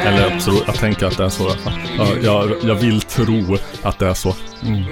Eller 0.00 0.30
jag, 0.30 0.40
tror, 0.40 0.58
jag 0.66 0.74
tänker 0.74 1.06
att 1.06 1.16
det 1.16 1.24
är 1.24 1.28
så 1.28 1.42
i 1.42 1.46
alla 1.46 1.56
fall. 1.56 1.72
Ja, 1.98 2.08
jag, 2.22 2.50
jag 2.62 2.74
vill 2.74 3.00
tro 3.00 3.56
att 3.82 3.98
det 3.98 4.06
är 4.06 4.14
så. 4.14 4.34
Mm. 4.62 4.82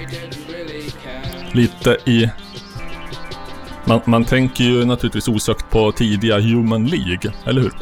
Lite 1.53 1.97
i... 2.07 2.31
Man, 3.85 4.01
man 4.05 4.25
tänker 4.25 4.65
ju 4.65 4.85
naturligtvis 4.85 5.29
osökt 5.29 5.71
på 5.71 5.93
tidiga 5.93 6.41
Human 6.41 6.87
League, 6.87 7.33
eller 7.45 7.61
hur? 7.61 7.73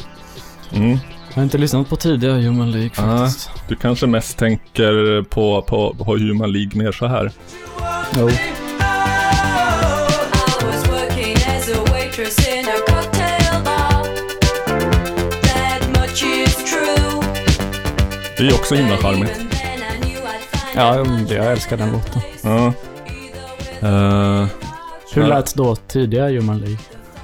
Mm. 0.71 0.97
Jag 1.29 1.35
har 1.35 1.43
inte 1.43 1.57
lyssnat 1.57 1.89
på 1.89 1.95
tidigare 1.95 2.41
Human 2.41 2.71
League 2.71 2.89
faktiskt. 2.89 3.49
Du 3.67 3.75
kanske 3.75 4.07
mest 4.07 4.37
tänker 4.37 5.23
på, 5.23 5.61
på, 5.61 5.95
på 5.97 6.17
Human 6.17 6.51
League 6.51 6.83
mer 6.83 6.91
så 6.91 7.07
här. 7.07 7.31
Jo. 8.17 8.29
I 8.29 8.33
Det 18.39 18.47
är 18.47 18.53
också 18.53 18.75
himla 18.75 18.97
charmigt. 18.97 19.39
Ja, 20.75 21.05
jag 21.29 21.45
älskar 21.51 21.77
den 21.77 21.91
låten. 21.91 22.21
Ja. 22.43 22.65
Eh, 23.87 24.47
Hur 25.13 25.21
Ja. 25.21 25.27
lät 25.27 25.55
då 25.55 25.75
tidigare 25.75 26.31
Human 26.39 26.57
League? 26.57 26.77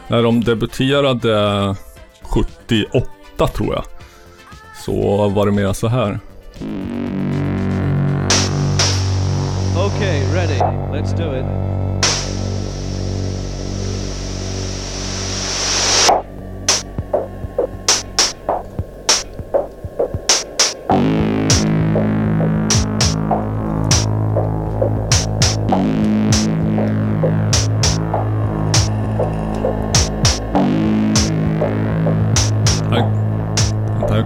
när 0.08 0.24
de 0.24 0.44
debuterade 0.44 1.76
78 2.22 3.48
tror 3.48 3.74
jag. 3.74 3.84
Så 4.86 5.28
var 5.30 5.46
det 5.46 5.52
mer 5.52 5.74
så 5.74 5.88
här. 5.88 6.20
Okay, 9.88 10.24
ready. 10.34 10.60
Let's 10.94 11.18
do 11.18 11.38
it. 11.40 11.46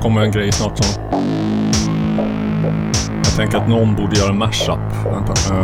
Kommer 0.02 0.22
en 0.22 0.32
grej 0.32 0.52
snart 0.52 0.78
som... 0.78 1.04
Jag 3.24 3.36
tänker 3.36 3.58
att 3.58 3.70
någon 3.70 3.96
borde 3.96 4.16
göra 4.16 4.30
en 4.30 4.38
mashup. 4.38 4.80
Vänta. 5.06 5.34
Uh. 5.54 5.64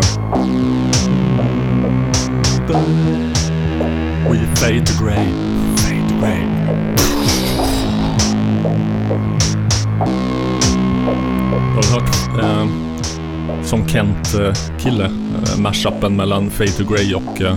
We 4.31 4.55
fade 4.55 4.85
to 4.85 5.03
grey. 5.03 5.25
Fade 5.77 6.09
to 6.09 6.15
grey. 6.21 7.14
Har 11.91 11.99
du 11.99 12.05
hört 12.05 12.43
eh, 12.43 12.67
som 13.63 13.87
Kent-kille? 13.87 15.05
Eh, 15.05 15.57
mashupen 15.57 16.15
mellan 16.15 16.49
Fade 16.49 16.71
to 16.71 16.83
Grey 16.83 17.13
och 17.13 17.41
eh, 17.41 17.55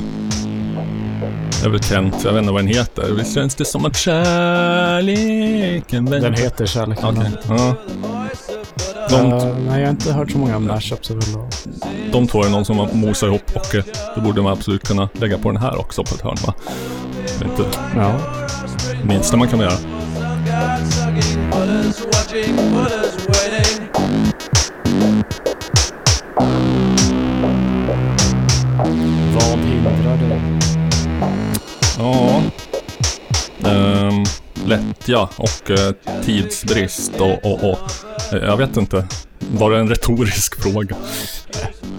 det 1.61 1.67
är 1.67 1.71
väl 1.71 1.83
Kent, 1.83 2.15
jag 2.25 2.33
vet 2.33 2.41
inte 2.43 2.53
vad 2.53 2.61
den 2.63 2.69
heter. 2.69 3.13
Visst 3.13 3.35
känns 3.35 3.55
det 3.55 3.65
som 3.65 3.85
att 3.85 3.97
kärleken 3.97 5.25
väntar? 6.05 6.31
Den 6.31 6.41
heter 6.41 6.67
Kärleken. 6.67 7.05
Okej. 7.09 7.31
Ja. 7.49 7.75
De, 9.11 9.33
Uh, 9.33 9.45
nej, 9.69 9.81
jag 9.81 9.87
har 9.87 9.91
inte 9.91 10.13
hört 10.13 10.31
så 10.31 10.39
många 10.39 10.59
mashups 10.59 11.11
de 12.13 12.27
två 12.27 12.45
är 12.45 12.51
någon 12.51 12.65
som 12.65 12.79
har 12.79 12.93
mosat 12.93 13.27
ihop 13.27 13.51
och 13.55 13.75
eh, 13.75 13.85
det 14.15 14.21
borde 14.21 14.43
man 14.43 14.53
absolut 14.53 14.89
kunna 14.89 15.09
lägga 15.13 15.39
på 15.39 15.49
den 15.51 15.61
här 15.63 15.81
också 15.81 16.05
på 16.05 16.15
ett 16.15 16.21
hörn 16.21 16.37
va? 16.47 16.55
Det 17.39 17.45
är 17.45 17.49
inte 17.49 17.65
Ja. 17.97 18.15
minsta 19.05 19.37
man 19.37 19.49
kan 19.49 19.61
göra. 19.61 19.73
Lättja 35.09 35.29
och 35.37 35.71
eh, 35.71 35.93
tidsbrist 36.25 37.13
och, 37.21 37.45
och, 37.53 37.71
och 37.71 37.79
eh, 38.35 38.39
jag 38.45 38.57
vet 38.57 38.77
inte. 38.77 39.07
Var 39.53 39.71
det 39.71 39.79
en 39.79 39.89
retorisk 39.89 40.63
fråga? 40.63 40.97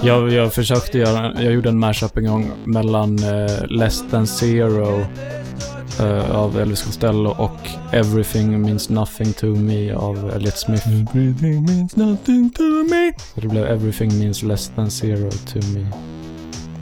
Jag, 0.01 0.31
jag 0.33 0.53
försökte 0.53 0.97
göra, 0.97 1.33
jag 1.43 1.53
gjorde 1.53 1.69
en 1.69 1.79
mashup 1.79 2.17
en 2.17 2.25
gång 2.25 2.51
mellan 2.65 3.19
eh, 3.23 3.65
Less 3.69 4.03
than 4.11 4.27
Zero 4.27 5.05
eh, 5.99 6.35
av 6.35 6.59
Elvis 6.59 6.81
Costello 6.83 7.29
och 7.29 7.69
Everything 7.93 8.61
Means 8.61 8.89
Nothing 8.89 9.33
to 9.33 9.45
Me 9.45 9.93
av 9.93 10.31
Elliot 10.35 10.57
Smith. 10.57 10.87
Everything 10.87 11.65
means 11.65 11.95
nothing 11.95 12.49
to 12.53 12.63
me. 12.63 13.11
Så 13.35 13.41
det 13.41 13.47
blev 13.47 13.65
Everything 13.65 14.19
Means 14.19 14.43
Less 14.43 14.71
than 14.75 14.91
Zero 14.91 15.31
to 15.31 15.59
Me. 15.73 15.87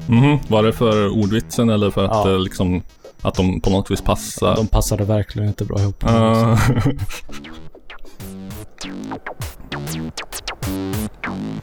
Mhm, 0.07 0.39
var 0.47 0.63
det 0.63 0.73
för 0.73 1.09
ordvitsen 1.09 1.69
eller 1.69 1.91
för 1.91 2.05
att 2.05 2.11
Ja. 2.25 2.31
eh, 2.31 2.39
liksom 2.39 2.81
att 3.21 3.35
de 3.35 3.61
på 3.61 3.69
något 3.69 3.91
vis 3.91 4.01
passar? 4.01 4.55
De 4.55 4.67
passade 4.67 5.03
verkligen 5.03 5.47
inte 5.47 5.65
bra 5.65 5.79
ihop. 5.79 6.03
Ah. 6.03 6.57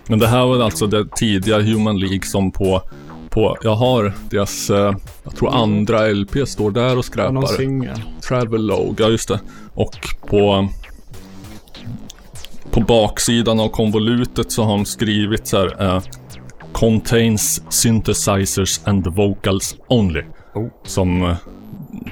Men 0.07 0.19
det 0.19 0.27
här 0.27 0.47
var 0.47 0.61
alltså 0.61 0.87
det 0.87 1.07
tidiga 1.17 1.63
Human 1.63 1.99
League 1.99 2.23
som 2.23 2.51
på, 2.51 2.83
på 3.31 3.57
jag 3.63 3.75
har 3.75 4.13
deras, 4.31 4.71
eh, 4.71 4.95
jag 5.25 5.37
tror 5.37 5.55
andra 5.55 6.07
LP 6.07 6.49
står 6.49 6.71
där 6.71 6.99
och 6.99 7.05
skräpar. 7.05 7.33
någon 7.33 7.49
singel. 7.49 8.03
Travelogue, 8.29 8.95
ja 8.99 9.09
just 9.09 9.29
det. 9.29 9.41
Och 9.75 9.95
på 10.29 10.69
på 12.71 12.81
baksidan 12.81 13.61
av 13.61 13.69
konvolutet 13.69 14.53
så 14.53 14.63
har 14.65 14.77
de 14.77 14.85
skrivit 14.85 15.47
så 15.47 15.57
här 15.57 15.83
eh, 15.83 16.03
Contains 16.73 17.63
synthesizers 17.69 18.81
and 18.85 19.07
vocals 19.07 19.77
only. 19.89 20.23
Oh. 20.55 20.69
Som 20.85 21.23
eh, 21.23 21.37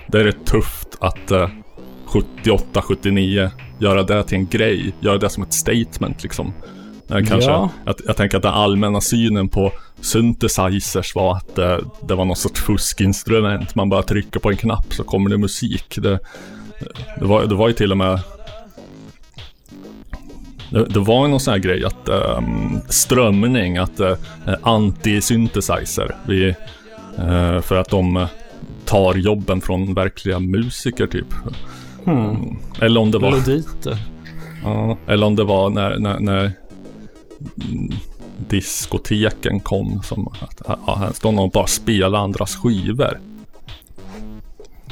det 0.06 0.20
är 0.20 0.24
rätt 0.24 0.46
tufft 0.46 0.88
att 1.00 1.30
eh, 1.30 1.48
78, 2.06 2.82
79 2.82 3.50
göra 3.78 4.02
det 4.02 4.24
till 4.24 4.38
en 4.38 4.46
grej. 4.46 4.94
Göra 5.00 5.18
det 5.18 5.30
som 5.30 5.42
ett 5.42 5.54
statement 5.54 6.22
liksom. 6.22 6.52
Kanske, 7.08 7.50
Ja. 7.50 7.70
att, 7.84 8.00
jag 8.06 8.16
tänker 8.16 8.36
att 8.36 8.42
den 8.42 8.52
allmänna 8.52 9.00
synen 9.00 9.48
på 9.48 9.72
synthesizers 10.00 11.14
var 11.14 11.36
att 11.36 11.58
eh, 11.58 11.78
det 12.08 12.14
var 12.14 12.24
någon 12.24 12.36
sorts 12.36 12.60
fuskinstrument. 12.60 13.74
Man 13.74 13.88
bara 13.88 14.02
trycker 14.02 14.40
på 14.40 14.50
en 14.50 14.56
knapp 14.56 14.94
så 14.94 15.04
kommer 15.04 15.30
det 15.30 15.38
musik. 15.38 15.98
Det, 16.02 16.18
det, 17.18 17.24
var, 17.24 17.46
det 17.46 17.54
var 17.54 17.68
ju 17.68 17.74
till 17.74 17.90
och 17.92 17.98
med 17.98 18.20
det, 20.70 20.84
det 20.84 21.00
var 21.00 21.24
ju 21.24 21.30
någon 21.30 21.40
sån 21.40 21.52
här 21.52 21.58
grej 21.58 21.84
att 21.84 22.08
ehm, 22.08 22.80
strömning, 22.88 23.78
att 23.78 24.00
uh, 24.00 24.14
anti-synthesizer. 24.62 26.14
Vi, 26.26 26.54
för 27.62 27.76
att 27.76 27.88
de 27.88 28.16
eh, 28.16 28.28
tar 28.84 29.14
jobben 29.14 29.60
från 29.60 29.94
verkliga 29.94 30.38
musiker 30.38 31.06
typ. 31.06 31.34
Hmm. 32.04 32.58
Eller 32.80 33.00
om 33.00 33.10
det 33.10 33.18
var... 33.18 33.30
Meloditer. 33.30 33.98
Ja, 34.64 34.98
eller 35.06 35.26
om 35.26 35.36
det 35.36 35.44
var 35.44 35.70
när, 35.70 35.98
när, 35.98 36.20
när 36.20 36.52
mm, 37.70 37.92
diskoteken 38.48 39.60
kom 39.60 40.02
som 40.02 40.28
att 40.28 40.62
ja, 40.66 40.96
här 40.98 41.12
står 41.12 41.32
någon 41.32 41.44
och 41.44 41.50
bara 41.50 41.66
spelar 41.66 42.18
andras 42.18 42.56
skivor. 42.56 43.20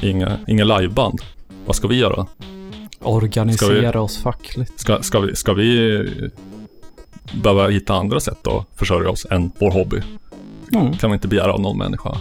Inga, 0.01 0.37
inga 0.47 0.63
liveband. 0.63 1.21
Vad 1.65 1.75
ska 1.75 1.87
vi 1.87 1.95
göra? 1.95 2.25
Organisera 2.99 3.91
Ska 3.91 4.01
oss 4.01 4.17
fackligt. 4.17 4.79
Ska, 4.79 5.01
ska, 5.01 5.19
vi, 5.19 5.35
ska 5.35 5.53
vi 5.53 6.09
behöva 7.33 7.67
hitta 7.67 7.93
andra 7.93 8.19
sätt 8.19 8.47
att 8.47 8.67
försörja 8.75 9.09
oss 9.09 9.27
än 9.31 9.51
vår 9.59 9.71
hobby? 9.71 10.01
Mm. 10.73 10.93
Kan 10.93 11.09
vi 11.09 11.13
inte 11.13 11.27
begära 11.27 11.53
av 11.53 11.61
någon 11.61 11.77
människa. 11.77 12.17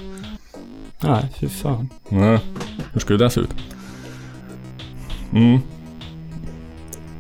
Nej, 1.01 1.29
fy 1.41 1.49
fan. 1.49 1.89
Nej, 2.09 2.39
hur 2.93 3.01
skulle 3.01 3.25
det 3.25 3.31
se 3.31 3.41
ut? 3.41 3.55
Mm. 5.33 5.61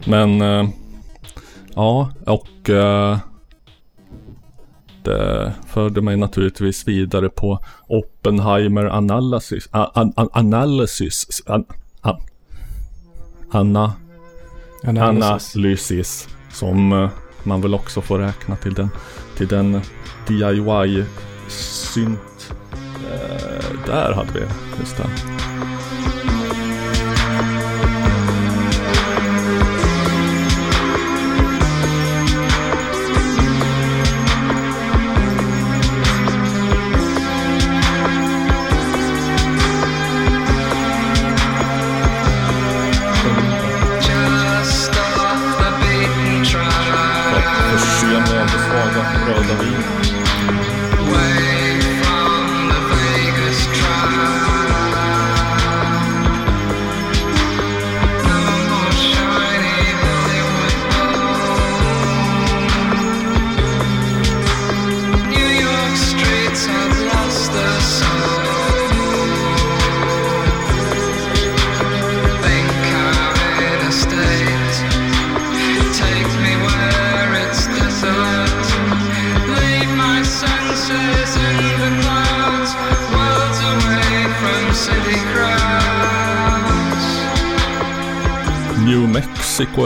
Men, 0.04 0.40
eh, 0.40 0.68
ja, 1.74 2.10
och 2.26 2.70
eh, 2.70 3.18
det 5.02 5.52
förde 5.66 6.02
mig 6.02 6.16
naturligtvis 6.16 6.88
vidare 6.88 7.28
på 7.28 7.58
Oppenheimer 7.86 8.84
Analysis. 8.84 9.68
A, 9.70 9.90
a, 9.94 10.12
a, 10.16 10.28
analysis. 10.32 11.42
An, 11.46 11.64
a, 12.00 12.16
Anna, 13.50 13.92
Analysis. 14.84 15.56
Analysis. 15.56 16.28
Som 16.52 16.92
eh, 16.92 17.10
man 17.42 17.60
väl 17.60 17.74
också 17.74 18.00
får 18.00 18.18
räkna 18.18 18.56
till 18.56 18.74
den, 18.74 18.88
till 19.40 19.48
den 19.48 19.80
DIY-synt. 20.26 21.08
Eh, 23.12 23.64
där 23.86 24.12
hade 24.12 24.32
vi, 24.32 24.40
just 24.80 24.96
det. 24.96 25.06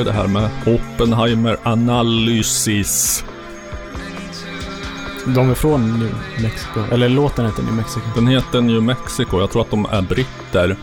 Är 0.00 0.04
det 0.04 0.12
här 0.12 0.26
med 0.26 0.50
Oppenheimer 0.66 1.56
Analysis. 1.62 3.24
De 5.26 5.50
är 5.50 5.54
från 5.54 5.98
New 5.98 6.14
Mexico. 6.42 6.80
Eller 6.92 7.08
låten 7.08 7.46
heter 7.46 7.62
New 7.62 7.74
Mexico. 7.74 8.06
Den 8.14 8.26
heter 8.26 8.60
New 8.60 8.82
Mexico. 8.82 9.40
Jag 9.40 9.50
tror 9.50 9.62
att 9.62 9.70
de 9.70 9.86
är 9.90 10.02
britter. 10.02 10.76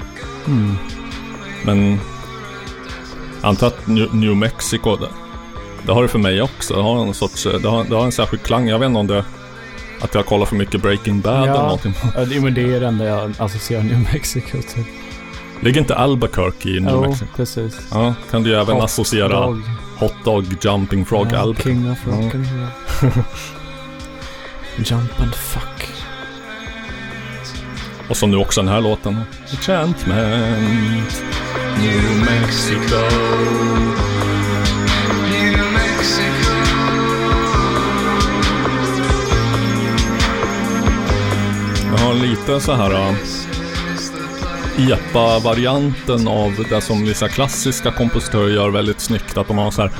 Mm. 0.47 0.75
Men 1.65 1.99
antar 3.41 3.67
att 3.67 3.87
New, 3.87 4.15
New 4.15 4.35
Mexico, 4.35 4.95
det- 4.95 5.07
Det 5.85 5.91
har 5.93 6.01
det 6.01 6.07
för 6.07 6.19
mig 6.19 6.41
också. 6.41 6.73
Det 6.75 6.81
har 6.81 7.01
en 7.07 7.13
sorts, 7.13 7.43
det 7.61 7.67
har, 7.69 7.83
det 7.83 7.95
har 7.95 8.05
en 8.05 8.11
särskild 8.11 8.43
klang. 8.43 8.67
Jag 8.69 8.79
vet 8.79 8.87
inte 8.87 8.99
om 8.99 9.07
det 9.07 9.25
att 10.01 10.15
jag 10.15 10.25
kollar 10.25 10.45
för 10.45 10.55
mycket 10.55 10.81
Breaking 10.81 11.21
Bad 11.21 11.43
eller 11.43 11.53
någonting. 11.63 11.93
Ja, 12.15 12.41
men 12.41 12.53
det 12.53 12.73
är 12.73 12.79
det 12.79 12.87
enda 12.87 13.05
jag 13.05 13.33
associerar 13.37 13.83
New 13.83 13.99
Mexico 14.13 14.61
till. 14.73 14.83
Ligger 15.61 15.81
inte 15.81 15.95
Albuquerque 15.95 16.69
i 16.69 16.79
New 16.79 16.93
Jo, 16.93 17.01
Mexico? 17.01 17.31
precis. 17.35 17.87
Ja, 17.91 18.13
kan 18.31 18.43
du 18.43 18.49
ju 18.49 18.55
även 18.55 18.75
Hot 18.75 18.83
associera 18.83 19.27
Dog. 19.45 19.61
Hot 19.99 20.13
Dog 20.25 20.45
Jumping 20.61 21.05
Frog 21.05 21.27
Ja, 21.31 21.37
Albuquerque. 21.39 21.69
King 21.69 21.91
of 21.91 21.97
rock'n'roll. 22.05 23.23
Jump 24.85 25.19
and 25.21 25.35
fuck. 25.35 25.87
Och 28.09 28.17
så 28.17 28.27
nu 28.27 28.37
också 28.37 28.61
den 28.61 28.67
här 28.69 28.81
låten. 28.81 29.21
Enchantment. 29.51 31.23
New 31.81 32.19
Mexico. 32.19 32.97
Jag 41.91 41.97
har 41.97 42.13
lite 42.13 42.59
så 42.59 42.73
här 42.73 42.91
EPA-varianten 44.77 46.27
av 46.27 46.65
det 46.69 46.81
som 46.81 47.05
vissa 47.05 47.27
klassiska 47.27 47.91
kompositörer 47.91 48.49
gör 48.49 48.69
väldigt 48.69 48.99
snyggt. 48.99 49.37
Att 49.37 49.47
de 49.47 49.57
har 49.57 49.71
så 49.71 49.81
här 49.81 49.91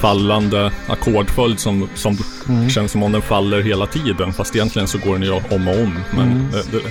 fallande 0.00 0.72
ackordföljd 0.88 1.60
som, 1.60 1.88
som 1.94 2.18
känns 2.70 2.92
som 2.92 3.02
om 3.02 3.12
den 3.12 3.22
faller 3.22 3.62
hela 3.62 3.86
tiden. 3.86 4.32
Fast 4.32 4.56
egentligen 4.56 4.88
så 4.88 4.98
går 4.98 5.12
den 5.12 5.22
ju 5.22 5.30
om 5.30 5.68
och 5.68 5.80
om. 5.80 5.98
Men 6.16 6.48
det, 6.52 6.78
det, 6.78 6.82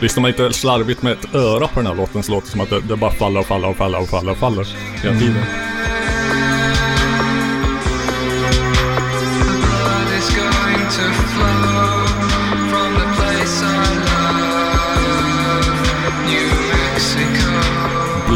lyssnar 0.00 0.20
man 0.20 0.30
inte 0.30 0.52
slarvigt 0.52 1.02
med 1.02 1.12
ett 1.12 1.34
öra 1.34 1.68
på 1.68 1.80
den 1.80 1.86
här 1.86 1.94
låten 1.94 2.22
så 2.22 2.32
låter 2.32 2.46
det 2.46 2.52
som 2.52 2.60
att 2.60 2.70
det, 2.70 2.80
det 2.80 2.96
bara 2.96 3.12
faller 3.12 3.40
och 3.40 3.46
faller 3.46 3.68
och 3.68 3.76
faller 3.76 4.00
och 4.00 4.08
faller 4.08 4.32
och 4.32 4.38
faller 4.38 4.66
hela 5.02 5.18
tiden. 5.18 5.44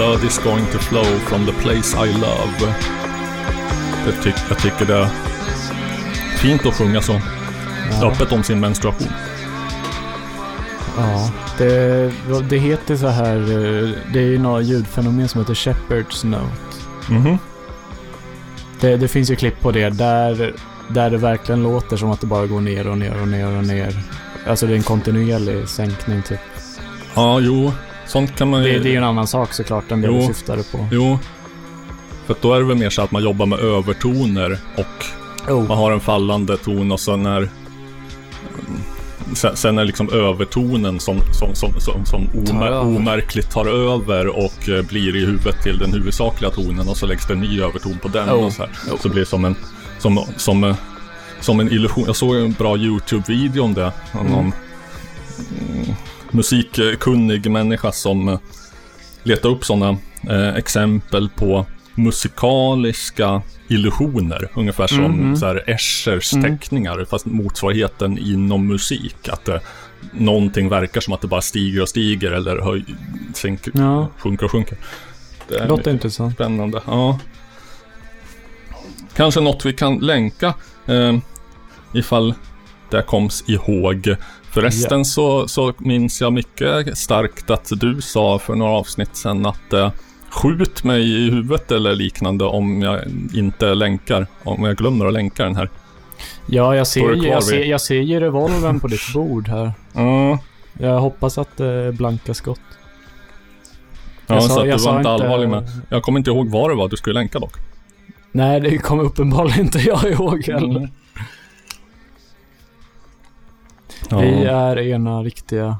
Blood 0.07 0.25
is 0.25 0.39
going 0.39 0.67
to 0.67 0.79
flow 0.79 1.05
from 1.05 1.47
the 1.47 1.53
place 1.53 1.97
I 1.97 2.13
love. 2.13 2.75
Jag, 4.07 4.23
tyck, 4.23 4.35
jag 4.49 4.59
tycker 4.59 4.87
det 4.87 4.95
är 4.95 5.09
fint 6.39 6.67
att 6.67 6.75
sjunga 6.75 7.03
så 7.03 7.21
öppet 8.03 8.33
om 8.33 8.43
sin 8.43 8.61
menstruation. 8.61 9.09
Ja, 10.97 11.31
det, 11.59 12.13
det 12.49 12.59
heter 12.59 12.97
så 12.97 13.09
här, 13.09 13.37
eh, 13.37 13.91
det 14.13 14.19
är 14.19 14.27
ju 14.27 14.39
några 14.39 14.61
ljudfenomen 14.61 15.29
som 15.29 15.41
heter 15.41 15.55
Shepherd's 15.55 16.27
Note. 16.27 16.57
Mhm. 17.09 17.39
Det, 18.81 18.97
det 18.97 19.09
finns 19.09 19.31
ju 19.31 19.37
klipp 19.37 19.61
på 19.61 19.73
det 19.73 19.91
där, 19.91 20.55
där 20.89 21.11
det 21.11 21.19
verkligen 21.19 21.63
låter 21.63 21.97
som 21.97 22.11
att 22.11 22.21
det 22.21 22.27
bara 22.27 22.47
går 22.47 22.61
ner 22.61 22.87
och 22.87 22.99
ner 22.99 23.21
och 23.21 23.29
ner 23.29 23.57
och 23.57 23.65
ner. 23.65 24.03
Alltså 24.47 24.67
det 24.67 24.73
är 24.73 24.77
en 24.77 24.83
kontinuerlig 24.83 25.69
sänkning 25.69 26.23
typ. 26.23 26.41
Ja, 27.15 27.41
jo. 27.41 27.73
Sånt 28.07 28.37
kan 28.37 28.51
man 28.51 28.65
ju... 28.65 28.73
Det, 28.73 28.79
det 28.79 28.89
är 28.89 28.91
ju 28.91 28.97
en 28.97 29.05
annan 29.05 29.27
sak 29.27 29.53
såklart 29.53 29.91
än 29.91 30.01
det 30.01 30.07
Jo. 30.09 30.19
du 30.21 30.27
syftade 30.27 30.63
på. 30.73 30.89
Jo. 30.93 31.19
För 32.27 32.37
då 32.41 32.55
är 32.55 32.59
det 32.59 32.65
väl 32.67 32.77
mer 32.77 32.91
så 32.91 33.03
att 33.03 33.11
man 33.11 33.23
jobbar 33.23 33.47
med 33.47 33.59
övertoner 33.59 34.59
och 34.77 35.05
Oh. 35.49 35.69
man 35.69 35.79
har 35.79 35.93
en 35.93 36.01
fallande 36.01 36.57
ton 36.57 36.93
och 36.93 37.01
sen 37.01 37.27
är... 37.27 37.49
Sen, 39.35 39.57
sen 39.57 39.79
är 39.79 39.85
liksom 39.85 40.09
övertonen 40.13 41.01
som, 41.01 41.21
som, 41.33 41.55
som, 41.55 41.81
som, 41.81 42.07
som 42.07 42.27
Tar 42.47 42.53
omär, 42.55 42.67
över. 42.67 42.97
omärkligt 42.97 43.51
tar 43.51 43.67
över 43.67 44.27
och 44.27 44.69
eh, 44.69 44.83
blir 44.83 45.17
i 45.17 45.27
huvudet 45.27 45.63
till 45.63 45.79
den 45.79 45.93
huvudsakliga 45.93 46.51
tonen 46.51 46.89
och 46.89 46.97
så 46.97 47.07
läggs 47.07 47.27
det 47.27 47.33
en 47.33 47.41
ny 47.41 47.61
överton 47.61 47.99
på 48.03 48.09
den 48.09 48.29
Oh. 48.31 48.45
och 48.47 48.53
så 48.53 48.63
här. 48.63 48.71
Så 49.03 49.09
blir 49.09 49.21
det 49.21 49.27
som 49.27 49.45
en, 49.45 49.55
som, 49.99 50.21
som, 50.37 50.65
eh, 50.65 50.77
som 51.41 51.61
en 51.61 51.73
illusion. 51.73 52.05
Jag 52.07 52.17
såg 52.17 52.37
en 52.37 52.53
bra 52.53 52.77
YouTube-video 52.77 53.61
om 53.63 53.75
det. 53.75 53.93
Om 54.13 54.27
någon 54.27 54.39
mm, 54.41 54.53
musikkunnig 56.37 57.51
människa 57.51 57.93
som 57.93 58.29
eh, 58.29 58.39
letar 59.23 59.49
upp 59.49 59.65
sådana 59.65 59.99
eh, 60.31 60.55
exempel 60.57 61.29
på 61.29 61.67
musikaliska 61.95 63.43
illusioner. 63.69 64.49
Ungefär 64.55 64.87
som 64.87 65.05
Mhm. 65.05 65.37
så 65.37 65.47
här 65.47 65.71
Eschers 65.71 66.33
Mm. 66.35 66.59
teckningar, 66.59 67.05
fast 67.11 67.27
motsvarigheten 67.27 68.19
inom 68.19 68.67
musik. 68.67 69.29
Att 69.29 69.45
det, 69.45 69.61
någonting 70.13 70.69
verkar 70.69 71.01
som 71.01 71.15
att 71.15 71.21
det 71.21 71.27
bara 71.29 71.41
stiger 71.43 71.83
och 71.83 71.89
stiger 71.89 72.33
eller 72.33 72.59
höj, 72.63 72.85
sänker, 73.35 73.73
Ja, 73.77 74.09
sjunker 74.19 74.45
och 74.45 74.51
sjunker. 74.53 74.79
Det 75.49 75.67
låter 75.69 75.91
intressant. 75.91 76.35
spännande. 76.35 76.81
Ja. 76.87 77.19
Kanske 79.17 79.41
något 79.41 79.65
vi 79.67 79.73
kan 79.73 79.99
länka 79.99 80.55
eh, 80.87 81.19
ifall 81.95 82.35
det 82.91 83.03
koms 83.03 83.45
ihåg. 83.47 84.17
Förresten 84.61 85.05
så, 85.05 85.49
så 85.49 85.73
minns 85.79 86.21
jag 86.21 86.33
mycket 86.33 86.99
starkt 86.99 87.51
att 87.51 87.71
du 87.77 88.01
sa 88.01 88.39
för 88.39 88.55
några 88.55 88.73
avsnitt 88.73 89.17
sedan 89.17 89.47
att 89.47 89.73
eh, 89.73 89.93
skjut 90.31 90.85
mig 90.85 91.03
i 91.27 91.31
huvudet 91.31 91.71
eller 91.73 91.95
liknande 91.95 92.45
om 92.45 92.83
jag 92.83 93.01
inte 93.35 93.75
länkar. 93.75 94.27
Om 94.45 94.65
jag 94.65 94.77
glömmer 94.77 95.07
att 95.07 95.13
länka 95.13 95.45
den 95.45 95.57
här. 95.57 95.71
Ja, 96.47 96.77
jag 96.77 96.87
ser, 96.87 97.27
jag, 97.27 97.43
ser, 97.45 97.65
jag 97.65 97.81
ser 97.81 98.01
ju 98.01 98.21
revolven 98.21 98.81
på 98.81 98.89
ditt 98.89 99.13
bord 99.15 99.49
här. 99.49 99.73
Ja, 99.93 100.39
Jag 100.79 101.01
hoppas 101.01 101.39
att 101.39 101.57
det 101.57 101.67
är 101.67 101.93
blanka 101.93 102.35
skott. 102.35 102.61
ja 104.27 104.35
Jag 104.35 104.43
så 104.43 104.49
sa- 104.49 104.61
att 104.67 104.79
du 104.79 104.85
var 104.85 104.97
inte 104.99 105.11
allvarlig 105.11 105.49
med. 105.49 105.69
Jag 105.89 106.03
kommer 106.03 106.19
inte 106.19 106.31
ihåg 106.31 106.51
vad 106.51 106.71
det 106.71 106.75
var 106.75 106.89
du 106.89 106.97
skulle 106.97 107.15
länka 107.15 107.39
dock. 107.39 107.55
Nej, 108.33 108.61
det 108.61 108.79
kommer 108.79 109.03
uppenbarligen 109.05 109.61
inte 109.61 109.79
jag 109.79 110.05
ihåg 110.05 110.45
heller. 110.47 110.91
Ja. 114.11 114.19
Vi 114.19 114.45
är 114.45 114.79
ena 114.79 115.23
riktiga, 115.23 115.77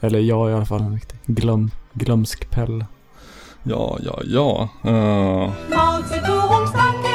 eller 0.00 0.18
jag 0.18 0.46
är 0.46 0.50
i 0.50 0.54
alla 0.54 0.64
fall 0.66 0.80
en 0.80 0.94
riktig, 0.94 1.18
glöm, 1.26 1.70
glömsk 1.92 2.50
pelle. 2.50 2.86
ja, 3.62 3.98
ja, 4.02 4.20
ja. 4.24 4.68
Eh, 4.84 5.52
Mao 5.70 6.02
Zedongs 6.08 6.72
tanke 6.72 7.08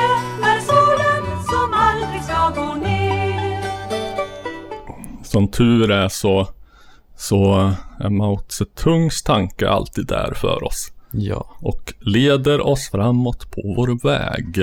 är 0.43 0.59
solen 0.59 1.43
som 1.43 1.73
aldrig 1.73 2.23
ska 2.23 2.61
gå 2.61 2.75
ner. 2.75 3.63
Som 5.23 5.47
tur 5.47 5.91
är 5.91 6.09
så, 6.09 6.47
så 7.17 7.71
är 7.99 8.09
Mao 8.09 8.39
Zedongs 8.47 9.23
tanke 9.23 9.69
alltid 9.69 10.07
där 10.07 10.33
för 10.35 10.63
oss. 10.63 10.91
Ja. 11.11 11.55
Och 11.59 11.93
leder 11.99 12.61
oss 12.61 12.89
framåt 12.91 13.51
på 13.51 13.61
vår 13.77 14.03
väg. 14.07 14.57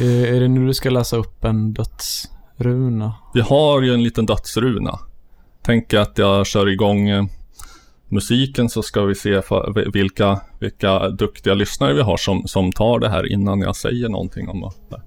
Är, 0.00 0.34
är 0.34 0.40
det 0.40 0.48
nu 0.48 0.66
du 0.66 0.74
ska 0.74 0.90
läsa 0.90 1.16
upp 1.16 1.44
en 1.44 1.72
dödsruna? 2.58 3.14
Vi 3.34 3.40
har 3.40 3.82
ju 3.82 3.94
en 3.94 4.02
liten 4.02 4.26
dödsruna. 4.26 4.98
Tänk 5.62 5.94
att 5.94 6.18
jag 6.18 6.46
kör 6.46 6.68
igång 6.68 7.08
eh, 7.08 7.24
musiken 8.08 8.68
så 8.68 8.82
ska 8.82 9.02
vi 9.02 9.14
se 9.14 9.42
för, 9.42 9.90
vilka, 9.92 10.40
vilka 10.60 11.08
duktiga 11.08 11.54
lyssnare 11.54 11.92
vi 11.92 12.02
har 12.02 12.16
som, 12.16 12.42
som 12.46 12.72
tar 12.72 12.98
det 12.98 13.08
här 13.08 13.32
innan 13.32 13.60
jag 13.60 13.76
säger 13.76 14.08
någonting 14.08 14.48
om 14.48 14.70
det. 14.88 15.00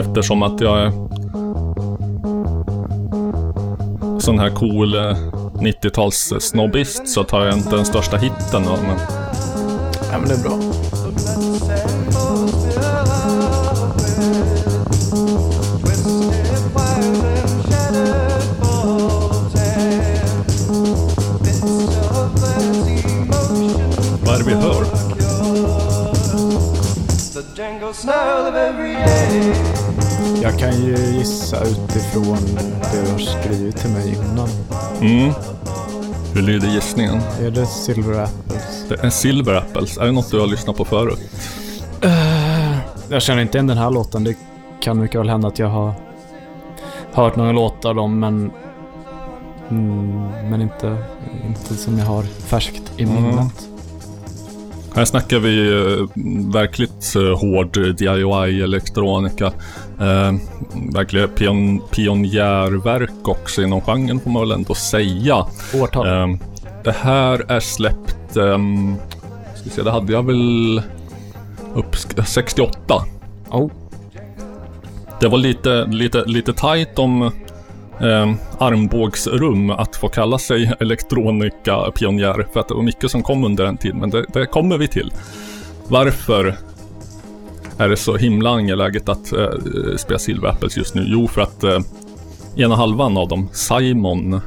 Eftersom 0.00 0.42
att 0.42 0.60
jag 0.60 0.78
är 0.78 0.90
sån 4.20 4.38
här 4.38 4.50
cool 4.50 4.94
eh, 4.94 5.16
90-tals 5.54 6.32
snobbist 6.40 7.08
så 7.08 7.24
tar 7.24 7.44
jag 7.44 7.58
inte 7.58 7.76
den 7.76 7.84
största 7.84 8.16
hitten 8.16 8.62
men 8.62 8.98
Ja, 10.12 10.18
men 10.18 10.28
det 10.28 10.34
är 10.34 10.42
bra. 10.42 10.89
Jag 30.42 30.58
kan 30.58 30.84
ju 30.84 30.96
gissa 30.96 31.64
utifrån 31.64 32.38
det 32.92 33.04
du 33.04 33.10
har 33.12 33.18
skrivit 33.18 33.76
till 33.76 33.90
mig 33.90 34.14
innan. 34.14 34.48
Mm. 35.00 35.32
Hur 36.34 36.42
lyder 36.42 36.68
gissningen? 36.68 37.20
Är 37.40 37.50
det 37.50 37.66
Silver 37.66 38.22
Apples? 38.22 38.84
Det 38.88 39.04
är 39.04 39.10
Silver 39.10 39.54
Apples. 39.54 39.98
Är 39.98 40.04
det 40.04 40.12
något 40.12 40.30
du 40.30 40.40
har 40.40 40.46
lyssnat 40.46 40.76
på 40.76 40.84
förut? 40.84 41.18
Jag 43.08 43.22
känner 43.22 43.42
inte 43.42 43.58
igen 43.58 43.66
den 43.66 43.78
här 43.78 43.90
låten. 43.90 44.24
Det 44.24 44.36
kan 44.80 44.98
mycket 44.98 45.20
väl 45.20 45.28
hända 45.28 45.48
att 45.48 45.58
jag 45.58 45.68
har 45.68 45.94
hört 47.12 47.36
några 47.36 47.52
låtar 47.52 47.88
av 47.88 47.94
dem, 47.96 48.20
men... 48.20 48.52
Mm, 49.70 50.50
men 50.50 50.62
inte, 50.62 50.96
inte 51.46 51.74
som 51.74 51.98
jag 51.98 52.06
har 52.06 52.22
färskt 52.22 52.92
i 52.96 53.02
Mm. 53.02 53.50
Här 54.94 55.04
snackar 55.04 55.38
vi 55.38 55.68
eh, 55.72 56.06
verkligt 56.52 57.14
eh, 57.16 57.38
hård 57.38 57.96
DIY-elektronika. 57.96 59.46
Eh, 60.00 60.32
verkligen 60.92 61.28
pion 61.28 61.82
pionjärverk 61.90 63.28
också 63.28 63.62
inom 63.62 63.80
genren 63.80 64.20
får 64.20 64.30
man 64.30 64.42
väl 64.42 64.52
ändå 64.52 64.74
säga. 64.74 65.46
Årtal? 65.74 66.06
Eh, 66.06 66.36
det 66.84 66.92
här 66.92 67.44
är 67.48 67.60
släppt, 67.60 68.36
ehm, 68.36 68.96
ska 69.54 69.70
se, 69.70 69.82
det 69.82 69.90
hade 69.90 70.12
jag 70.12 70.26
väl 70.26 70.82
upp 71.74 71.96
68. 72.26 73.04
Oh. 73.50 73.70
Det 75.20 75.28
var 75.28 75.38
lite, 75.38 75.84
lite, 75.86 76.24
lite 76.26 76.52
tajt 76.52 76.98
om 76.98 77.32
eh, 78.00 78.32
armbågsrum 78.58 79.70
att 79.70 79.96
få 79.96 80.08
kalla 80.08 80.38
sig 80.38 80.72
elektronika-pionjär. 80.80 82.46
För 82.52 82.60
att 82.60 82.68
det 82.68 82.74
var 82.74 82.82
mycket 82.82 83.10
som 83.10 83.22
kom 83.22 83.44
under 83.44 83.64
den 83.64 83.76
tiden, 83.76 84.00
men 84.00 84.10
det, 84.10 84.24
det 84.32 84.46
kommer 84.46 84.78
vi 84.78 84.88
till. 84.88 85.12
Varför 85.88 86.56
är 87.78 87.88
det 87.88 87.96
så 87.96 88.16
himla 88.16 88.50
angeläget 88.50 89.08
att 89.08 89.32
eh, 89.32 89.48
spela 89.96 90.18
Silver 90.18 90.48
Apples 90.48 90.76
just 90.76 90.94
nu? 90.94 91.04
Jo, 91.06 91.28
för 91.28 91.40
att 91.40 91.64
eh, 91.64 91.78
ena 92.56 92.74
halvan 92.76 93.16
av 93.16 93.28
dem, 93.28 93.48
Simon 93.52 94.40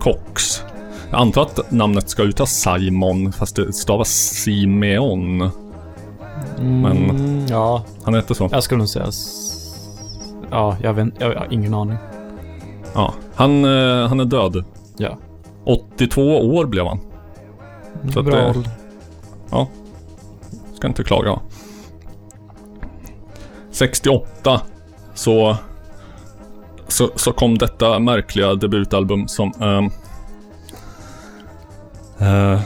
Cox. 0.00 0.62
Jag 1.10 1.20
antar 1.20 1.42
att 1.42 1.70
namnet 1.72 2.08
ska 2.08 2.22
uttalas 2.22 2.50
Simon, 2.62 3.32
fast 3.32 3.56
det 3.56 3.72
stavas 3.72 4.08
Simeon. 4.10 5.50
Men 6.58 7.10
Mm, 7.10 7.46
ja, 7.46 7.84
han 8.04 8.14
heter 8.14 8.34
så. 8.34 8.48
jag 8.52 8.62
skulle 8.62 8.78
nog 8.78 8.88
säga... 8.88 9.06
Ja, 10.50 10.76
jag 10.82 10.94
vet 10.94 11.08
Jag 11.18 11.26
har 11.26 11.48
ingen 11.50 11.74
aning. 11.74 11.96
Ja, 12.94 13.14
han, 13.34 13.64
eh, 13.64 14.08
han 14.08 14.20
är 14.20 14.24
död. 14.24 14.64
Ja. 14.96 15.18
82 15.64 16.22
år 16.56 16.66
blev 16.66 16.86
han. 16.86 17.00
Så 18.12 18.18
att 18.20 18.24
Bra 18.26 18.36
det- 18.36 18.50
ålder. 18.50 18.70
Ja. 19.50 19.68
Ska 20.74 20.86
inte 20.88 21.04
klaga. 21.04 21.40
68 23.70 24.60
så, 25.14 25.56
så, 26.88 27.10
så 27.16 27.32
kom 27.32 27.58
detta 27.58 27.98
märkliga 27.98 28.54
debutalbum 28.54 29.28
som... 29.28 29.52
ehm, 29.60 29.90
eh, 32.28 32.60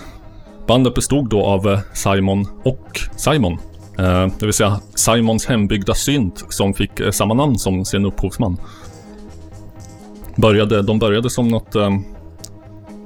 bandet 0.66 0.94
bestod 0.94 1.28
då 1.28 1.44
av 1.46 1.68
eh, 1.68 1.78
Simon 1.92 2.46
och 2.64 3.00
Simon. 3.16 3.52
Eh, 3.98 4.26
det 4.38 4.42
vill 4.46 4.52
säga 4.52 4.80
Simons 4.94 5.46
hembyggda 5.46 5.94
synt 5.94 6.44
som 6.48 6.74
fick 6.74 6.90
samma 7.10 7.34
namn 7.34 7.58
som 7.58 7.84
sin 7.84 8.04
upphovsman. 8.06 8.56
Började, 10.36 10.82
de 10.82 10.98
började 10.98 11.30
som 11.30 11.48
något 11.48 11.74
ehm, 11.74 12.04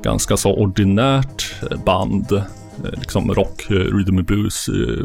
ganska 0.03 0.37
så 0.37 0.55
ordinärt 0.55 1.63
eh, 1.71 1.85
band. 1.85 2.33
eh, 2.33 2.43
Liksom 2.93 3.35
rock, 3.35 3.71
eh, 3.71 3.75
rhythm 3.75 4.17
and 4.19 4.27
blues, 4.27 4.69
eh. 4.69 5.05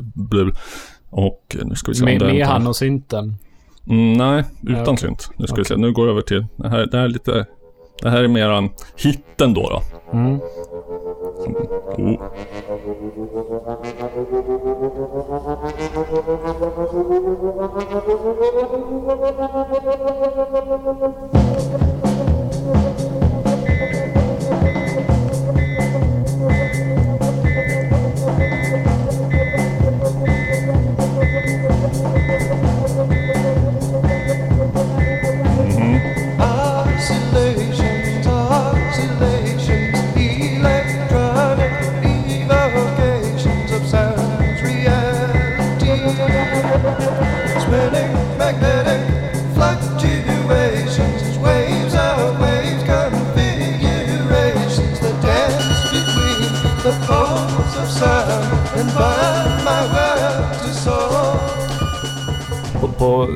Och 1.09 1.55
eh, 1.59 1.65
nu 1.65 1.75
ska 1.75 1.91
vi 1.91 1.95
se 1.95 2.01
om 2.03 2.05
Med, 2.05 2.19
det 2.19 2.25
med 2.25 2.47
han 2.47 2.67
och 2.67 2.75
synten. 2.75 3.35
Mm, 3.89 4.13
nej, 4.13 4.43
utan 4.63 4.81
okej. 4.81 4.97
synt. 4.97 5.29
Nu 5.37 5.47
ska 5.47 5.55
vi 5.55 5.61
Okej. 5.61 5.65
se. 5.65 5.81
Nu 5.81 5.91
går 5.91 6.05
jag 6.07 6.11
över 6.11 6.21
till... 6.21 6.45
Det 6.55 6.69
här, 6.69 6.85
det 6.85 6.97
här 6.97 7.03
är 7.03 7.09
lite... 7.09 7.45
Det 8.01 8.09
här 8.09 8.23
är 8.23 8.27
mera 8.27 8.69
hitten 8.97 9.53
då. 9.53 9.69
då. 9.69 9.81
Mm. 10.17 10.39
Oh. 11.97 12.21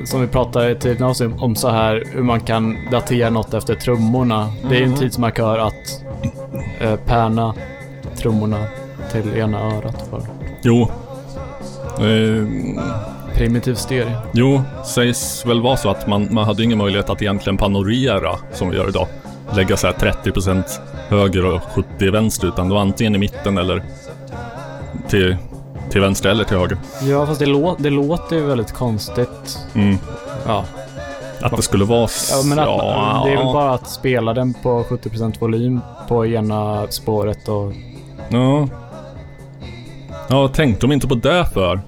Som 0.09 0.21
vi 0.21 0.27
pratade 0.27 0.75
tidigare 0.75 1.09
avsnitt 1.09 1.31
om 1.39 1.55
så 1.55 1.69
här 1.69 2.03
hur 2.13 2.23
man 2.23 2.39
kan 2.39 2.77
datera 2.91 3.29
något 3.29 3.53
efter 3.53 3.75
trummorna. 3.75 4.53
Det 4.69 4.75
är 4.75 4.79
ju 4.79 4.85
en 4.85 4.95
tidsmarkör 4.95 5.59
att 5.59 6.03
eh, 6.79 6.95
pärna 6.95 7.53
trummorna 8.17 8.63
till 9.11 9.37
ena 9.37 9.59
örat 9.59 10.07
för 10.09 10.21
Jo. 10.61 10.81
Eh, 11.99 12.47
primitiv 13.35 13.75
stereo. 13.75 14.11
jo, 14.31 14.61
sägs 14.85 15.45
väl 15.45 15.61
vara 15.61 15.77
så 15.77 15.89
att 15.89 16.07
man, 16.07 16.27
man 16.31 16.45
hade 16.45 16.63
ingen 16.63 16.77
möjlighet 16.77 17.09
att 17.09 17.21
egentligen 17.21 17.57
panorera 17.57 18.35
som 18.53 18.69
vi 18.69 18.77
gör 18.77 18.89
idag. 18.89 19.07
Lägga 19.55 19.77
så 19.77 19.87
här 19.87 19.93
30% 19.93 20.63
höger 21.09 21.45
och 21.45 21.61
70 21.61 22.11
vänster. 22.11 22.47
Utan 22.47 22.67
det 22.69 22.73
var 22.73 22.81
antingen 22.81 23.15
i 23.15 23.17
mitten 23.17 23.57
eller 23.57 23.83
till, 25.07 25.37
till 25.89 26.01
vänster 26.01 26.29
eller 26.29 26.43
till 26.43 26.57
höger. 26.57 26.77
Ja, 27.01 27.25
fast 27.25 27.39
det, 27.39 27.45
lå 27.45 27.75
det 27.79 27.89
låter 27.89 28.35
ju 28.35 28.45
väldigt 28.45 28.73
konstigt. 28.73 29.59
Mm. 29.73 29.97
Ja, 30.47 30.65
Att 31.41 31.55
det 31.55 31.61
skulle 31.61 31.85
vara... 31.85 32.07
ja 32.31 32.43
men 32.45 32.59
att, 32.59 32.65
ja, 32.65 33.21
det 33.25 33.31
är 33.31 33.37
väl 33.37 33.45
bara 33.45 33.73
att 33.73 33.89
spela 33.89 34.33
den 34.33 34.53
på 34.53 34.83
70% 34.89 35.39
volym 35.39 35.79
på 36.07 36.25
ena 36.25 36.87
spåret 36.89 37.47
och... 37.47 37.73
Ja. 38.29 38.67
Ja, 40.27 40.47
tänkte 40.47 40.87
de 40.87 40.91
inte 40.93 41.07
på 41.07 41.15
det 41.15 41.45
för? 41.53 41.79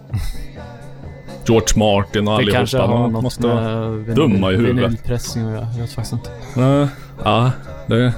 George 1.46 1.68
Martin 1.80 2.28
och 2.28 2.34
Det 2.34 2.38
allihopa. 2.38 2.58
kanske 2.58 2.78
har 2.78 3.08
något 3.08 3.24
måste 3.24 3.48
vara... 3.48 3.62
med 3.62 3.92
vinyl, 3.92 4.16
dumma 4.16 4.52
i 4.52 4.56
huvudet. 4.56 4.84
vinylpressning 4.86 5.46
att 5.46 5.52
göra. 5.52 5.68
Jag 5.74 5.82
vet 5.82 5.92
faktiskt 5.94 6.14
inte. 6.14 6.30
Nej, 6.56 6.88
ja, 7.24 7.52
det... 7.88 8.14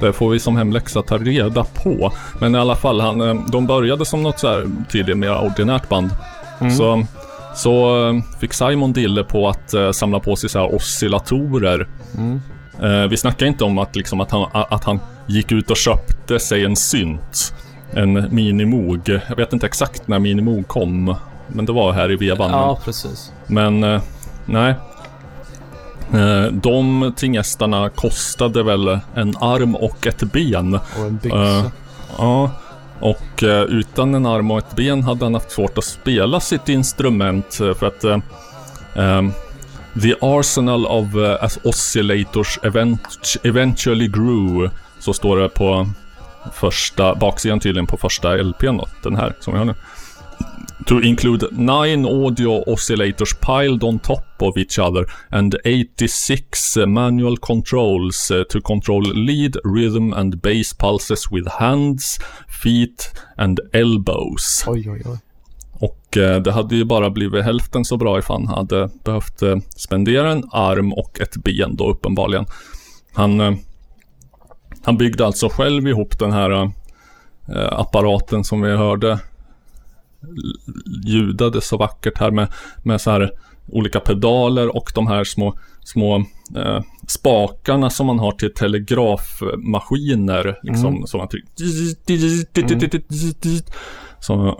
Det 0.00 0.12
får 0.12 0.30
vi 0.30 0.38
som 0.38 0.56
hemläxa 0.56 1.02
ta 1.02 1.18
reda 1.18 1.64
på. 1.64 2.12
Men 2.40 2.54
i 2.54 2.58
alla 2.58 2.76
fall, 2.76 3.00
han, 3.00 3.20
eh, 3.20 3.34
de 3.52 3.66
började 3.66 4.04
som 4.04 4.22
något 4.22 4.38
så 4.38 4.48
här 4.48 4.66
tydligen 4.90 5.18
mer 5.18 5.38
ordinärt 5.38 5.88
band. 5.88 6.10
Mm. 6.60 6.72
Så, 6.72 7.06
så 7.54 8.06
eh, 8.08 8.14
fick 8.40 8.52
Simon 8.52 8.92
dille 8.92 9.24
på 9.24 9.48
att 9.48 9.74
eh, 9.74 9.90
samla 9.90 10.20
på 10.20 10.36
sig 10.36 10.50
så 10.50 10.58
här 10.58 10.74
oscillatorer. 10.74 11.88
Mm. 12.16 12.40
Eh, 12.82 13.08
vi 13.08 13.16
snackar 13.16 13.46
inte 13.46 13.64
om 13.64 13.78
att, 13.78 13.96
liksom, 13.96 14.20
att, 14.20 14.30
han, 14.30 14.46
att 14.52 14.84
han 14.84 15.00
gick 15.26 15.52
ut 15.52 15.70
och 15.70 15.76
köpte 15.76 16.38
sig 16.38 16.64
en 16.64 16.76
synt. 16.76 17.54
En 17.92 18.34
Minimoog. 18.34 19.20
Jag 19.28 19.36
vet 19.36 19.52
inte 19.52 19.66
exakt 19.66 20.08
när 20.08 20.18
Minimoog 20.18 20.68
kom. 20.68 21.16
Men 21.48 21.66
det 21.66 21.72
var 21.72 21.92
här 21.92 22.12
i 22.12 22.16
vevan. 22.16 22.50
Ja, 22.50 22.78
precis. 22.84 23.32
Men 23.46 23.84
eh, 23.84 24.02
nej. 24.46 24.74
Eh, 26.14 26.52
de 26.52 27.12
tingestarna 27.16 27.88
kostade 27.88 28.62
väl 28.62 28.88
en 29.14 29.36
arm 29.40 29.74
och 29.76 30.06
ett 30.06 30.22
ben. 30.22 30.74
Och 30.74 31.06
en 31.06 31.16
byxa. 31.16 31.36
Eh, 31.58 31.64
ja. 32.18 32.50
Och 33.00 33.42
eh, 33.42 33.62
utan 33.62 34.14
en 34.14 34.26
arm 34.26 34.50
och 34.50 34.58
ett 34.58 34.76
ben 34.76 35.02
hade 35.02 35.24
han 35.24 35.34
haft 35.34 35.50
svårt 35.50 35.78
att 35.78 35.84
spela 35.84 36.40
sitt 36.40 36.68
instrument 36.68 37.54
för 37.54 37.86
att 37.86 38.04
ehm, 38.96 39.32
The 40.02 40.14
arsenal 40.20 40.86
of 40.86 41.06
oscillators 41.64 42.58
event- 42.62 43.36
eventually 43.42 44.08
grew. 44.08 44.70
Så 44.98 45.12
står 45.12 45.36
det 45.36 45.48
på 45.48 45.88
första, 46.52 47.14
baksidan 47.14 47.60
tydligen 47.60 47.86
på 47.86 47.96
första 47.96 48.34
LPn 48.36 48.76
då, 48.76 48.88
den 49.02 49.16
här 49.16 49.34
som 49.40 49.52
vi 49.52 49.58
har 49.58 49.64
nu. 49.66 49.74
To 50.84 50.98
include 50.98 51.48
nine 51.52 52.04
audio 52.04 52.62
oscillators 52.64 53.34
piled 53.40 53.82
on 53.82 53.98
top 53.98 54.42
of 54.42 54.56
each 54.56 54.78
other 54.78 55.06
and 55.30 55.56
86 55.64 56.76
uh, 56.76 56.86
manual 56.86 57.36
controls 57.36 58.30
uh, 58.30 58.44
to 58.44 58.60
control 58.60 59.02
lead, 59.02 59.56
rhythm 59.64 60.12
and 60.12 60.42
bass 60.42 60.72
pulses 60.74 61.30
with 61.30 61.48
hands, 61.48 62.18
feet 62.48 63.12
and 63.36 63.60
elbows. 63.72 64.64
Oj, 64.66 64.90
oj, 64.90 65.02
oj. 65.04 65.18
Och 65.80 66.16
eh, 66.16 66.40
det 66.42 66.52
hade 66.52 66.76
ju 66.76 66.84
bara 66.84 67.10
blivit 67.10 67.44
hälften 67.44 67.84
så 67.84 67.96
bra 67.96 68.18
ifall 68.18 68.46
han 68.46 68.56
hade 68.56 68.88
behövt 69.04 69.42
eh, 69.42 69.56
spendera 69.76 70.32
en 70.32 70.44
arm 70.50 70.92
och 70.92 71.20
ett 71.20 71.36
ben 71.36 71.76
då 71.76 71.90
uppenbarligen. 71.90 72.46
Han, 73.14 73.40
eh, 73.40 73.52
han 74.84 74.96
byggde 74.96 75.26
alltså 75.26 75.48
själv 75.48 75.88
ihop 75.88 76.18
den 76.18 76.32
här 76.32 76.50
eh, 76.50 77.72
apparaten 77.72 78.44
som 78.44 78.60
vi 78.60 78.70
hörde 78.76 79.18
ljudade 81.06 81.60
så 81.60 81.76
vackert 81.76 82.18
här 82.18 82.30
med, 82.30 82.48
med 82.82 83.00
så 83.00 83.10
här 83.10 83.30
olika 83.68 84.00
pedaler 84.00 84.76
och 84.76 84.92
de 84.94 85.06
här 85.06 85.24
små, 85.24 85.58
små 85.84 86.16
eh, 86.56 86.80
spakarna 87.06 87.90
som 87.90 88.06
man 88.06 88.18
har 88.18 88.32
till 88.32 88.54
telegrafmaskiner. 88.54 90.58
Liksom, 90.62 91.06
som 91.06 91.18
man 91.18 91.28
trycker. 91.28 91.50
Som, 94.20 94.54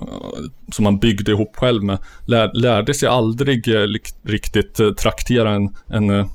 som 0.72 0.82
man 0.82 0.98
byggde 0.98 1.32
ihop 1.32 1.56
själv 1.56 1.84
med. 1.84 1.98
Lär, 2.26 2.50
lärde 2.54 2.94
sig 2.94 3.08
aldrig 3.08 3.68
eh, 3.68 3.86
riktigt 4.22 4.80
eh, 4.80 4.90
traktera 4.90 5.50
en, 5.50 5.76
en 5.86 6.10
eh, 6.10 6.26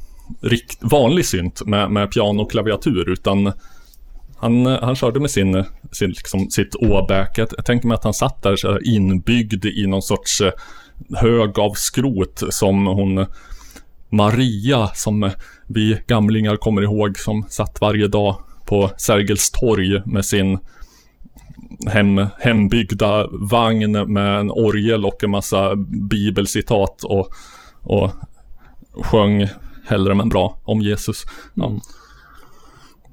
rikt, 0.41 0.77
vanlig 0.81 1.25
synt 1.25 1.65
med, 1.65 1.91
med 1.91 2.11
piano 2.11 2.41
och 2.41 2.51
klaviatur 2.51 3.09
utan 3.09 3.53
Han, 4.41 4.65
eh, 4.65 4.79
han 4.81 4.95
körde 4.95 5.19
med 5.19 5.31
sin, 5.31 5.63
sin 5.91 6.09
liksom, 6.09 6.49
sitt 6.49 6.75
åbäke. 6.75 7.47
Jag, 7.57 7.65
tänker 7.65 7.87
mig 7.87 7.95
att 7.95 8.03
han 8.03 8.13
satt 8.13 8.43
där 8.43 8.55
så 8.55 8.79
inbyggd 8.79 9.65
i 9.65 9.87
någon 9.87 10.01
sorts 10.01 10.41
eh, 10.41 10.51
hög 11.15 11.59
av 11.59 11.73
skrot 11.73 12.43
som 12.49 12.85
hon 12.85 13.25
Maria, 14.09 14.87
som 14.87 15.31
vi 15.67 16.01
gamlingar 16.07 16.55
kommer 16.55 16.81
ihåg, 16.81 17.17
som 17.17 17.45
satt 17.49 17.81
varje 17.81 18.07
dag 18.07 18.35
på 18.65 18.91
Sergels 18.97 19.51
torg 19.51 20.01
med 20.05 20.25
sin 20.25 20.59
hem, 21.87 22.27
hembyggda 22.39 23.27
vagn 23.31 24.13
med 24.13 24.39
en 24.39 24.51
orgel 24.51 25.05
och 25.05 25.23
en 25.23 25.31
massa 25.31 25.75
bibelcitat 26.09 27.03
och, 27.03 27.29
och 27.81 28.11
sjöng 29.05 29.47
hellre 29.85 30.15
men 30.15 30.29
bra 30.29 30.59
om 30.63 30.81
Jesus. 30.81 31.25
Ja. 31.53 31.71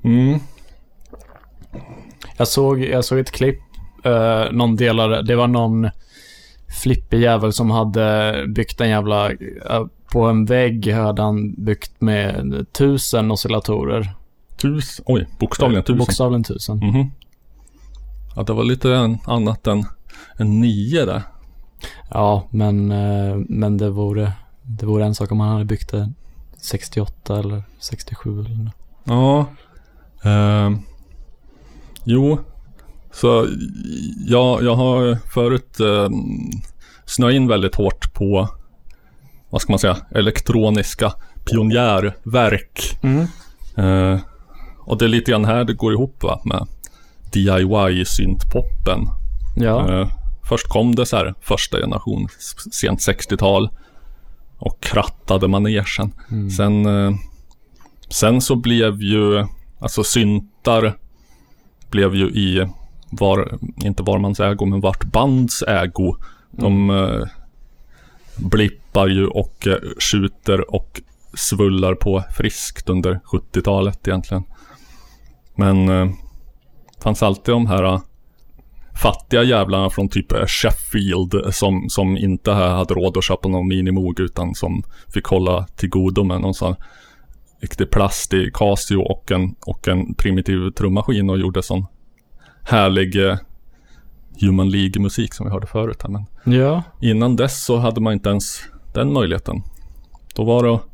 Mm. 0.04 0.40
Jag 2.36 2.48
såg, 2.48 2.84
jag 2.84 3.04
såg 3.04 3.18
ett 3.18 3.30
klipp, 3.30 3.60
eh, 4.04 4.44
någon 4.52 4.76
delare, 4.76 5.22
det 5.22 5.36
var 5.36 5.46
någon 5.46 5.88
flippig 6.82 7.20
jävel 7.20 7.52
som 7.52 7.70
hade 7.70 8.34
byggt 8.48 8.80
en 8.80 8.88
jävla, 8.88 9.30
eh, 9.32 9.84
på 10.12 10.24
en 10.24 10.44
vägg 10.44 10.92
hade 10.92 11.22
han 11.22 11.54
byggt 11.64 12.00
med 12.00 12.66
tusen 12.72 13.30
oscillatorer. 13.30 14.14
Tus, 14.56 15.00
oj, 15.06 15.26
bokstavligen 15.38 15.84
tusen. 15.84 15.98
Bokstavligen 15.98 16.44
tusen. 16.44 16.76
Mhm. 16.76 17.10
Ja, 18.36 18.42
det 18.42 18.52
var 18.52 18.64
lite 18.64 19.18
annat 19.24 19.66
än 19.66 19.84
en 20.36 20.60
nio 20.60 21.04
där. 21.04 21.22
Ja, 22.10 22.46
men, 22.50 22.92
eh, 22.92 23.36
men 23.48 23.76
det 23.78 23.90
vore, 23.90 24.32
det 24.62 24.86
vore 24.86 25.04
en 25.04 25.14
sak 25.14 25.32
om 25.32 25.40
han 25.40 25.52
hade 25.52 25.64
byggt 25.64 25.90
det 25.90 26.12
68 26.60 27.38
eller 27.38 27.62
67 27.78 28.40
eller 28.40 28.56
något. 28.56 28.74
Ja. 29.04 29.46
ehm, 30.30 30.78
jo. 32.08 32.38
Så 33.12 33.46
jag, 34.26 34.62
jag 34.64 34.74
har 34.74 35.18
förut 35.32 35.80
eh, 35.80 36.08
snöat 37.06 37.32
in 37.34 37.48
väldigt 37.48 37.74
hårt 37.74 38.14
på, 38.14 38.48
vad 39.50 39.60
ska 39.62 39.72
man 39.72 39.78
säga, 39.78 39.96
elektroniska 40.14 41.12
pionjärverk. 41.44 42.98
Eh, 43.76 44.18
och 44.78 44.98
det 44.98 45.04
är 45.04 45.08
lite 45.08 45.30
grann 45.30 45.44
här 45.44 45.64
det 45.64 45.74
går 45.74 45.92
ihop 45.92 46.22
va, 46.22 46.40
med 46.44 46.66
DIY-syntpoppen. 47.32 49.08
Ja, 49.56 50.00
Eh, 50.00 50.08
först 50.48 50.68
kom 50.68 50.94
det 50.94 51.06
så 51.06 51.16
här 51.16 51.34
första 51.40 51.78
generation, 51.78 52.28
sent 52.72 53.00
60-tal. 53.00 53.68
Och 54.58 54.80
krattade 54.80 55.48
manegen. 55.48 56.12
Sen, 56.56 56.86
eh, 56.86 57.14
sen 58.08 58.40
så 58.40 58.56
blev 58.56 59.02
ju, 59.02 59.46
alltså 59.80 60.04
syntar 60.04 60.96
blev 61.90 62.14
ju 62.14 62.26
i, 62.26 62.68
var, 63.10 63.58
inte 63.84 64.02
var 64.02 64.18
mans 64.18 64.40
ägo, 64.40 64.66
men 64.66 64.80
vart 64.80 65.04
bands 65.04 65.62
ägo. 65.62 66.16
De 66.50 66.90
eh, 66.90 67.28
blippar 68.36 69.06
ju 69.06 69.26
och 69.26 69.66
eh, 69.66 69.76
skjuter 69.98 70.74
och 70.74 71.00
svullar 71.34 71.94
på 71.94 72.24
friskt 72.36 72.88
under 72.88 73.20
70-talet 73.24 74.08
egentligen. 74.08 74.44
Men 75.54 75.88
eh, 75.88 76.10
fanns 77.02 77.22
alltid 77.22 77.54
de 77.54 77.66
här 77.66 77.84
eh, 77.84 78.00
fattiga 79.02 79.42
jävlarna 79.42 79.90
från 79.90 80.08
typ 80.08 80.32
Sheffield 80.48 81.54
som, 81.54 81.88
som 81.88 82.16
inte 82.16 82.52
hade 82.52 82.94
råd 82.94 83.16
att 83.16 83.24
köpa 83.24 83.48
någon 83.48 83.68
minimog 83.68 84.20
utan 84.20 84.54
som 84.54 84.82
fick 85.14 85.24
hålla 85.24 85.66
till 85.66 85.88
godo 85.88 86.24
med 86.24 86.40
någon 86.40 86.54
sån 86.54 86.76
riktig 87.60 87.90
plastig 87.90 88.54
Casio 88.54 88.96
och 88.96 89.32
en, 89.32 89.54
och 89.66 89.88
en 89.88 90.14
primitiv 90.14 90.70
trummaskin 90.70 91.30
och 91.30 91.38
gjorde 91.38 91.62
sån 91.62 91.86
härlig 92.62 93.26
eh, 93.26 93.36
Human 94.40 94.70
League-musik 94.70 95.34
som 95.34 95.46
vi 95.46 95.52
hörde 95.52 95.66
förut 95.66 96.02
här. 96.02 96.10
Men 96.10 96.26
ja, 96.54 96.82
innan 97.00 97.36
dess 97.36 97.64
så 97.64 97.76
hade 97.76 98.00
man 98.00 98.12
inte 98.12 98.28
ens 98.28 98.60
den 98.94 99.12
möjligheten. 99.12 99.62
Då 100.34 100.44
var 100.44 100.62
det 100.62 100.74
att 100.74 100.84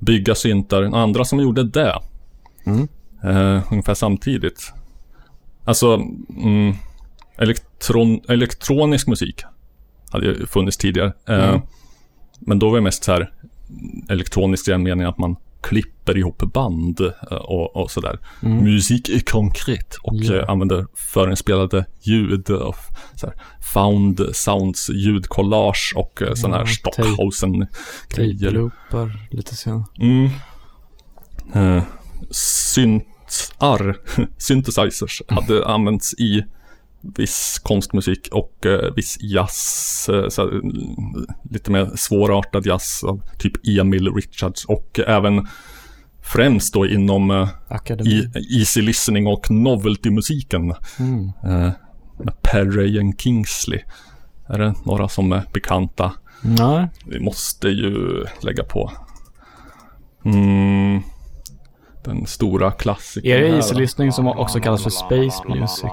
bygga 0.00 0.34
syntar. 0.34 0.82
Andra 0.82 1.24
som 1.24 1.40
gjorde 1.40 1.64
det. 1.64 1.94
Mm. 2.66 2.88
Eh, 3.24 3.62
ungefär 3.72 3.94
samtidigt. 3.94 4.72
Alltså, 5.64 5.94
mm, 6.36 6.74
elektron, 7.38 8.20
elektronisk 8.28 9.06
musik 9.06 9.42
hade 10.10 10.26
ju 10.26 10.46
funnits 10.46 10.76
tidigare. 10.76 11.12
Eh, 11.28 11.48
Mm. 11.48 11.60
Men 12.40 12.58
då 12.58 12.68
var 12.68 12.76
det 12.76 12.82
mest 12.82 13.04
så 13.04 13.12
här 13.12 13.32
elektroniskt 14.08 14.68
i 14.68 14.70
den 14.70 14.82
meningen 14.82 15.08
att 15.10 15.18
man 15.18 15.36
klipper 15.60 16.16
ihop 16.18 16.38
band 16.38 17.00
eh, 17.00 17.36
och, 17.36 17.76
och 17.76 17.90
sådär. 17.90 18.18
Musik 18.40 19.08
är 19.08 19.18
konkret 19.20 19.94
och 20.02 20.14
eh, 20.30 20.50
använder 20.50 20.86
förinspelade 20.94 21.84
ljud 22.00 22.50
och 22.50 22.74
f- 22.78 22.96
så 23.16 23.26
här, 23.26 23.34
found 23.74 24.20
sounds, 24.32 24.90
ljudkollage 24.90 25.92
och 25.96 26.22
eh, 26.22 26.34
sådana 26.34 26.56
här 26.56 26.64
Ja, 26.64 26.68
Stockhausen 26.72 27.66
grejer. 28.08 28.34
tape-loopar 28.34 29.26
lite 29.30 29.54
sen. 29.54 29.84
Mm. 30.00 30.28
Eh, 31.54 31.82
syntar, 32.30 33.96
synthesizers, 34.38 35.22
hade 35.28 35.66
använts 35.66 36.14
i 36.14 36.44
viss 37.00 37.60
konstmusik 37.62 38.28
och 38.32 38.66
eh, 38.66 38.94
viss 38.94 39.18
jazz, 39.20 40.08
eh, 40.12 40.28
så, 40.28 40.42
här, 40.42 40.50
mm, 40.52 41.26
lite 41.50 41.70
mer 41.70 41.90
svårartad 41.96 42.66
jazz 42.66 43.04
av 43.04 43.22
typ 43.38 43.52
Emil 43.66 44.14
Richards 44.14 44.64
och 44.64 45.00
även 45.06 45.46
främst 46.22 46.74
då 46.74 46.86
inom 46.86 47.30
eh, 47.30 47.48
i, 48.06 48.30
easy 48.58 48.82
listening 48.82 49.26
och 49.26 49.50
novelty-musiken. 49.50 50.74
Mm. 50.98 51.32
Eh, 51.44 51.72
Perry 52.42 53.00
and 53.00 53.20
Kingsley. 53.20 53.80
Är 54.48 54.58
det 54.58 54.74
några 54.84 55.08
som 55.08 55.32
är 55.32 55.42
bekanta? 55.52 56.12
Nej, 56.42 56.88
Vi 57.06 57.20
måste 57.20 57.68
ju 57.68 58.24
lägga 58.40 58.64
på. 58.64 58.92
Mm, 60.24 61.02
den 62.08 62.26
stora 62.26 62.70
klassikern. 62.70 63.32
är 63.32 63.68
det 63.68 63.74
listening 63.74 64.12
som 64.12 64.28
också 64.28 64.60
kallas 64.60 64.82
för 64.82 64.90
space 64.90 65.42
music? 65.48 65.90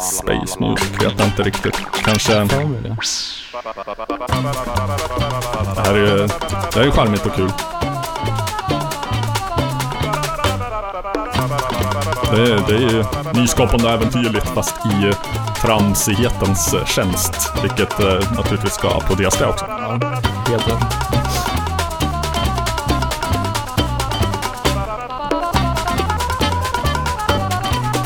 Space 0.00 0.60
Music 0.60 1.02
vet 1.02 1.18
jag 1.18 1.28
inte 1.28 1.42
riktigt. 1.42 1.76
Kanske. 2.04 2.34
Det. 2.34 2.96
Det 5.74 5.80
här 5.80 5.94
är 5.94 5.98
ju, 5.98 6.26
det 6.72 6.74
här 6.74 6.86
är 6.86 6.90
charmigt 6.90 7.26
och 7.26 7.34
kul. 7.34 7.50
Det 12.30 12.42
är, 12.42 12.66
det 12.66 12.74
är 12.74 12.90
ju 12.90 13.04
nyskapande 13.40 13.84
och 13.84 13.90
äventyrligt 13.90 14.46
fast 14.46 14.76
i 14.86 15.06
eh, 15.08 15.14
tramsighetens 15.62 16.74
eh, 16.74 16.84
tjänst. 16.84 17.52
Vilket 17.62 18.00
eh, 18.00 18.36
naturligtvis 18.36 18.72
ska 18.72 18.88
applåderas 18.88 19.38
det 19.38 19.46
också. 19.46 19.64
Ja, 19.68 19.98
helt 20.48 20.68
rätt. 20.68 21.11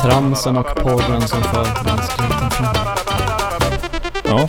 Transen 0.06 0.56
och 0.56 0.74
porren 0.74 1.28
som 1.28 1.42
för 1.42 1.84
mänskligheten 1.84 2.50
framåt. 2.50 2.98
Ja. 4.24 4.46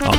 ja. 0.00 0.14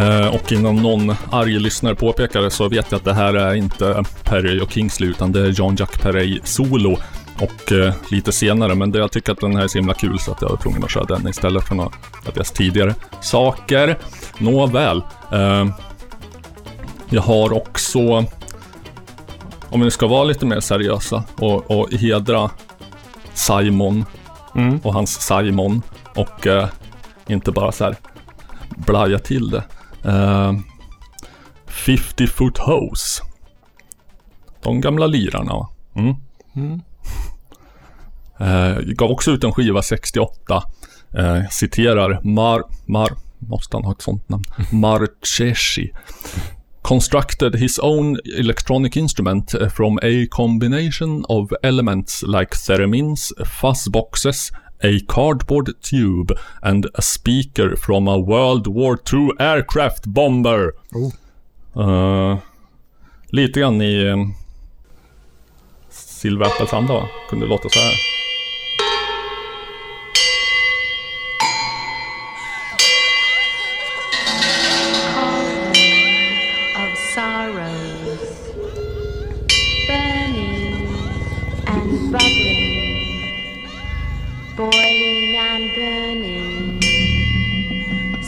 Eh, 0.00 0.34
och 0.34 0.52
innan 0.52 0.76
någon 0.76 1.16
arg 1.30 1.58
lyssnare 1.58 1.94
påpekar 1.94 2.42
det 2.42 2.50
så 2.50 2.68
vet 2.68 2.86
jag 2.90 2.98
att 2.98 3.04
det 3.04 3.14
här 3.14 3.34
är 3.34 3.54
inte 3.54 4.04
Perry 4.24 4.60
och 4.60 4.70
Kingsley 4.70 5.10
utan 5.10 5.32
det 5.32 5.40
är 5.40 5.50
Jean-Jacques 5.50 6.02
Perry 6.02 6.40
solo. 6.44 6.96
Och 7.40 7.72
eh, 7.72 7.94
lite 8.10 8.32
senare, 8.32 8.74
men 8.74 8.90
det, 8.90 8.98
jag 8.98 9.12
tycker 9.12 9.32
att 9.32 9.40
den 9.40 9.56
här 9.56 9.64
är 9.64 9.68
så 9.68 9.78
himla 9.78 9.94
kul 9.94 10.18
så 10.18 10.32
att 10.32 10.42
jag 10.42 10.48
var 10.48 10.56
tvungen 10.56 10.84
att 10.84 10.90
köra 10.90 11.04
den 11.04 11.28
istället 11.28 11.68
för 11.68 11.74
några 11.74 11.90
av 12.26 12.34
deras 12.34 12.50
tidigare 12.50 12.94
saker. 13.20 13.98
Nåväl. 14.38 15.02
Eh, 15.32 15.66
jag 17.14 17.22
har 17.22 17.52
också 17.52 18.24
om 19.70 19.80
vi 19.80 19.90
ska 19.90 20.06
vara 20.06 20.24
lite 20.24 20.46
mer 20.46 20.60
seriösa 20.60 21.24
och, 21.36 21.70
och 21.70 21.92
hedra 21.92 22.50
Simon 23.34 24.04
Mm. 24.56 24.78
och 24.78 24.94
hans 24.94 25.20
Simon 25.20 25.82
och 26.14 26.46
eh, 26.46 26.68
inte 27.26 27.52
bara 27.52 27.72
så 27.72 27.84
här 27.84 27.96
blaja 28.76 29.18
till 29.18 29.50
det. 29.50 29.64
Eh, 30.04 30.52
50 31.66 32.26
foot 32.26 32.58
hose. 32.58 33.22
De 34.62 34.80
gamla 34.80 35.06
lirarna. 35.06 35.52
va? 35.52 35.68
Mm. 35.94 36.14
Mm. 36.56 36.80
Eh, 38.38 38.78
gav 38.78 39.10
också 39.10 39.30
ut 39.30 39.44
en 39.44 39.52
skiva 39.52 39.82
68. 39.82 40.62
Eh, 41.18 41.48
citerar 41.50 42.20
Mar... 42.24 42.62
Mar... 42.86 43.08
Måste 43.38 43.76
han 43.76 43.84
ha 43.84 43.92
ett 43.92 44.02
sånt 44.02 44.28
namn? 44.28 44.44
Marcheshi. 44.72 45.92
Constructed 46.84 47.54
his 47.54 47.78
own 47.78 48.18
electronic 48.26 48.96
instrument 48.96 49.54
eh, 49.54 49.68
from 49.68 49.98
a 50.02 50.26
combination 50.26 51.24
of 51.28 51.50
elements 51.62 52.22
like 52.22 52.54
theremins, 52.54 53.32
fuzz 53.46 53.88
boxes, 53.88 54.52
a 54.82 55.00
cardboard 55.00 55.72
tube 55.80 56.30
and 56.62 56.86
a 56.94 57.02
speaker 57.02 57.74
from 57.74 58.06
a 58.06 58.18
World 58.18 58.66
War 58.66 58.98
II 59.12 59.30
aircraft 59.40 60.06
bomber. 60.06 60.74
Eh, 61.76 62.36
lite 63.32 63.60
grann 63.60 63.80
i 63.80 64.10
uh, 64.10 64.28
anda 66.72 66.94
va? 66.94 67.08
Kunde 67.30 67.46
låta 67.46 67.68
så 67.68 67.78
här. 67.78 68.13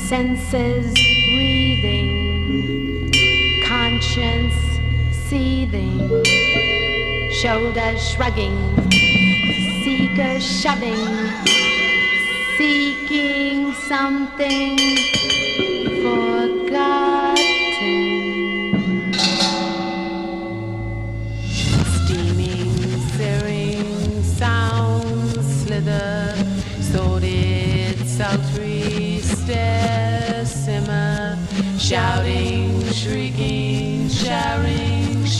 Senses 0.08 0.94
breathing, 1.34 3.10
conscience 3.64 4.54
seething, 5.10 6.22
shoulders 7.32 8.08
shrugging, 8.10 8.56
seekers 9.82 10.44
shoving, 10.44 11.08
seeking 12.56 13.72
something 13.72 15.25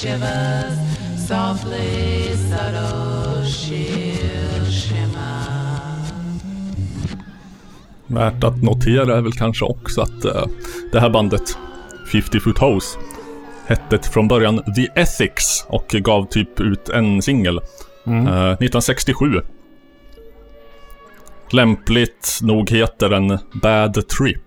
shivers, 0.07 0.79
softly, 1.29 2.37
subtle, 2.37 3.45
sheer 3.45 4.65
shimmer. 4.71 6.03
Värt 8.07 8.45
att 8.45 8.63
notera 8.63 9.17
är 9.17 9.21
väl 9.21 9.33
kanske 9.33 9.65
också 9.65 10.01
att 10.01 10.25
eh, 10.25 10.45
det 10.93 11.01
här 11.01 11.11
bandet 11.11 11.59
50 12.13 12.41
Foot 12.41 12.59
Hose 12.59 12.99
hette 13.67 13.99
från 13.99 14.29
början 14.29 14.63
The 14.77 15.01
Ethics 15.01 15.65
och 15.69 15.87
gav 15.89 16.27
typ 16.27 16.61
ut 16.61 16.89
en 16.89 17.23
singel 17.23 17.57
eh, 18.07 18.53
1967. 18.53 19.41
Lämpligt 21.51 22.39
nog 22.43 22.71
heter 22.71 23.09
den 23.09 23.39
Bad 23.63 24.09
Trip. 24.09 24.43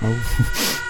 Det 0.00 0.85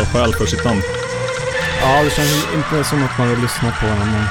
har 0.00 0.06
skäl 0.06 0.34
för 0.34 0.46
sitt 0.46 0.64
namn. 0.64 0.82
Ja, 1.80 2.02
det 2.02 2.10
känns 2.10 2.46
inte 2.54 2.84
som 2.88 3.04
att 3.04 3.18
man 3.18 3.28
vill 3.30 3.40
lyssna 3.40 3.70
på 3.80 3.86
den. 3.86 3.98
Men... 3.98 4.24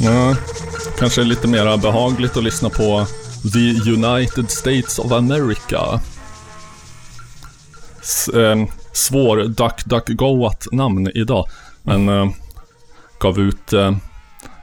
Ja, 0.00 0.36
kanske 0.98 1.22
lite 1.22 1.48
mer 1.48 1.76
behagligt 1.76 2.36
att 2.36 2.44
lyssna 2.44 2.68
på 2.70 3.06
The 3.52 3.90
United 3.90 4.50
States 4.50 4.98
of 4.98 5.12
America. 5.12 6.00
S- 8.02 8.28
eh, 8.28 8.56
svår 8.92 9.36
duck 9.36 9.84
duck 9.84 10.08
goat 10.08 10.66
namn 10.72 11.10
idag. 11.14 11.48
Men 11.82 12.08
eh, 12.08 12.28
gav 13.20 13.38
ut 13.38 13.72
eh, 13.72 13.92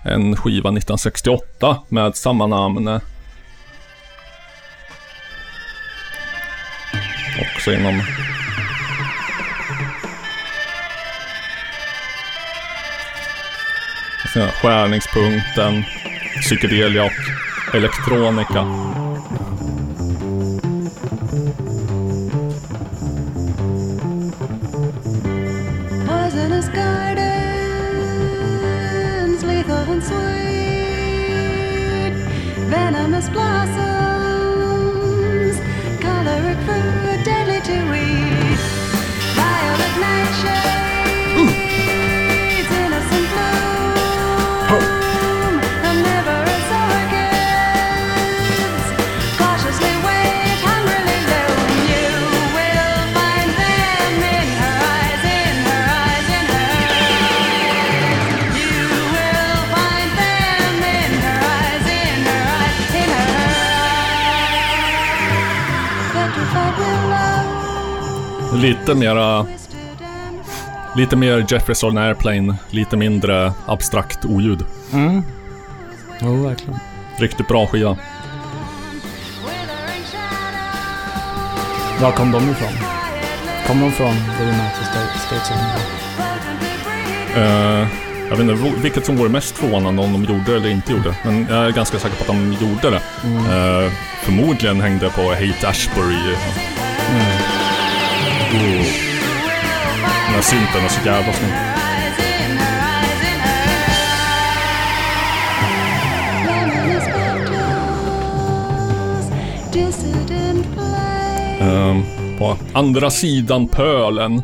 en 0.03 0.36
skiva 0.36 0.69
1968 0.69 1.77
med 1.89 2.15
samma 2.15 2.47
namn. 2.47 2.99
Också 7.41 7.71
inom 7.73 8.01
skärningspunkten, 14.61 15.83
psykedelia 16.41 17.03
och 17.03 17.75
elektronika. 17.75 18.65
Venomous 32.69 33.29
blossom 33.29 34.05
Lite 68.66 68.95
mera, 68.95 69.45
lite 70.95 71.16
mer 71.16 71.45
Jefferson 71.49 71.97
Airplane, 71.97 72.55
lite 72.70 72.97
mindre 72.97 73.53
abstrakt 73.66 74.26
oljud. 74.26 74.66
Mm. 74.93 75.22
Jo, 76.20 76.43
verkligen. 76.47 76.80
Riktigt 77.18 77.47
bra 77.47 77.68
skiva. 77.68 77.97
Var 82.01 82.11
kom 82.11 82.32
de 82.32 82.49
ifrån? 82.49 82.74
Kom 83.68 83.80
de 83.80 83.91
från 83.91 84.16
the 84.38 84.43
United 84.43 84.86
States? 84.91 85.22
States 85.26 85.51
of 85.51 85.57
America? 85.57 85.91
Eh, 87.36 87.88
jag 88.30 88.38
vet 88.38 88.49
inte 88.49 88.82
vilket 88.82 89.05
som 89.05 89.18
vore 89.18 89.30
mest 89.30 89.57
förvånande 89.57 90.01
om 90.01 90.13
de 90.13 90.34
gjorde 90.34 90.51
det 90.51 90.55
eller 90.57 90.70
inte 90.70 90.91
gjorde. 90.91 91.16
Men 91.24 91.47
jag 91.49 91.66
är 91.66 91.72
ganska 91.72 91.99
säker 91.99 92.16
på 92.16 92.22
att 92.22 92.39
de 92.39 92.53
gjorde 92.53 92.89
det. 92.89 93.01
Eh, 93.26 93.91
förmodligen 94.24 94.82
hängde 94.82 95.09
på 95.09 95.22
Hate 95.22 95.68
Ashbury. 95.68 96.16
Mm. 96.16 96.74
Oh. 98.53 99.05
Den 100.25 100.33
här 100.33 100.41
synten 100.41 100.85
är 100.85 100.89
så 100.89 101.05
jävla 101.05 101.33
snygg. 101.33 101.51
Ehm, 111.61 112.03
på 112.37 112.57
andra 112.73 113.09
sidan 113.09 113.67
pölen 113.67 114.41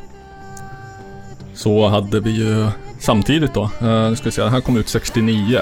så 1.53 1.87
hade 1.87 2.19
vi 2.19 2.31
ju 2.31 2.67
samtidigt 2.99 3.53
då, 3.53 3.63
uh, 3.81 4.09
nu 4.09 4.15
ska 4.15 4.25
vi 4.25 4.31
se, 4.31 4.41
den 4.41 4.51
här 4.51 4.61
kom 4.61 4.77
ut 4.77 4.89
69. 4.89 5.61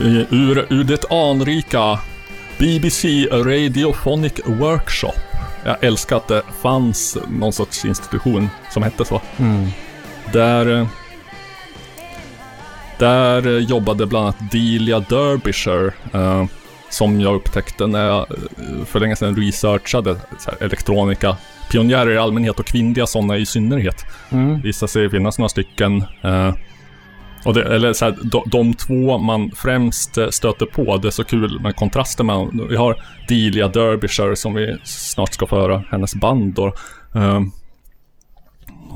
Ur, 0.00 0.66
ur 0.70 0.84
det 0.84 1.10
anrika 1.10 1.98
BBC 2.58 3.28
Radiophonic 3.30 4.32
Workshop. 4.46 5.23
Jag 5.64 5.84
älskar 5.84 6.16
att 6.16 6.28
det 6.28 6.42
fanns 6.62 7.18
någon 7.28 7.52
sorts 7.52 7.84
institution 7.84 8.48
som 8.70 8.82
hette 8.82 9.04
så. 9.04 9.20
Mm. 9.36 9.68
Där, 10.32 10.80
eh, 10.80 10.86
där 12.98 13.58
jobbade 13.58 14.06
bland 14.06 14.24
annat 14.24 14.50
Delia 14.52 15.00
Derbyshire. 15.00 15.92
eh, 16.12 16.44
som 16.90 17.20
jag 17.20 17.34
upptäckte 17.34 17.86
när 17.86 18.06
jag 18.06 18.18
eh, 18.18 18.84
för 18.86 19.00
länge 19.00 19.16
sedan 19.16 19.36
researchade 19.36 20.16
elektronika. 20.60 21.36
Pionjärer 21.70 22.10
i 22.10 22.18
allmänhet 22.18 22.58
och 22.60 22.66
kvinnliga 22.66 23.06
sådana 23.06 23.36
i 23.36 23.46
synnerhet. 23.46 24.04
Mm. 24.30 24.60
Visade 24.60 24.92
sig 24.92 25.10
finnas 25.10 25.38
några 25.38 25.48
stycken. 25.48 26.04
eh, 26.22 26.54
och 27.44 27.54
det, 27.54 27.62
eller 27.74 27.92
så 27.92 28.04
här, 28.04 28.16
de, 28.22 28.42
de 28.46 28.74
två 28.74 29.18
man 29.18 29.50
främst 29.50 30.18
eh, 30.18 30.28
stöter 30.28 30.66
på, 30.66 30.96
det 30.96 31.08
är 31.08 31.10
så 31.10 31.24
kul 31.24 31.60
med 31.60 31.76
kontrasten 31.76 32.26
med 32.26 32.48
Vi 32.68 32.76
har 32.76 32.96
Delia 33.28 33.68
Derbyshire 33.68 34.36
som 34.36 34.54
vi 34.54 34.76
snart 34.84 35.34
ska 35.34 35.46
få 35.46 35.56
höra, 35.56 35.84
hennes 35.90 36.14
band 36.14 36.54
då. 36.54 36.74
Ehm, 37.14 37.22
eh, 37.22 37.42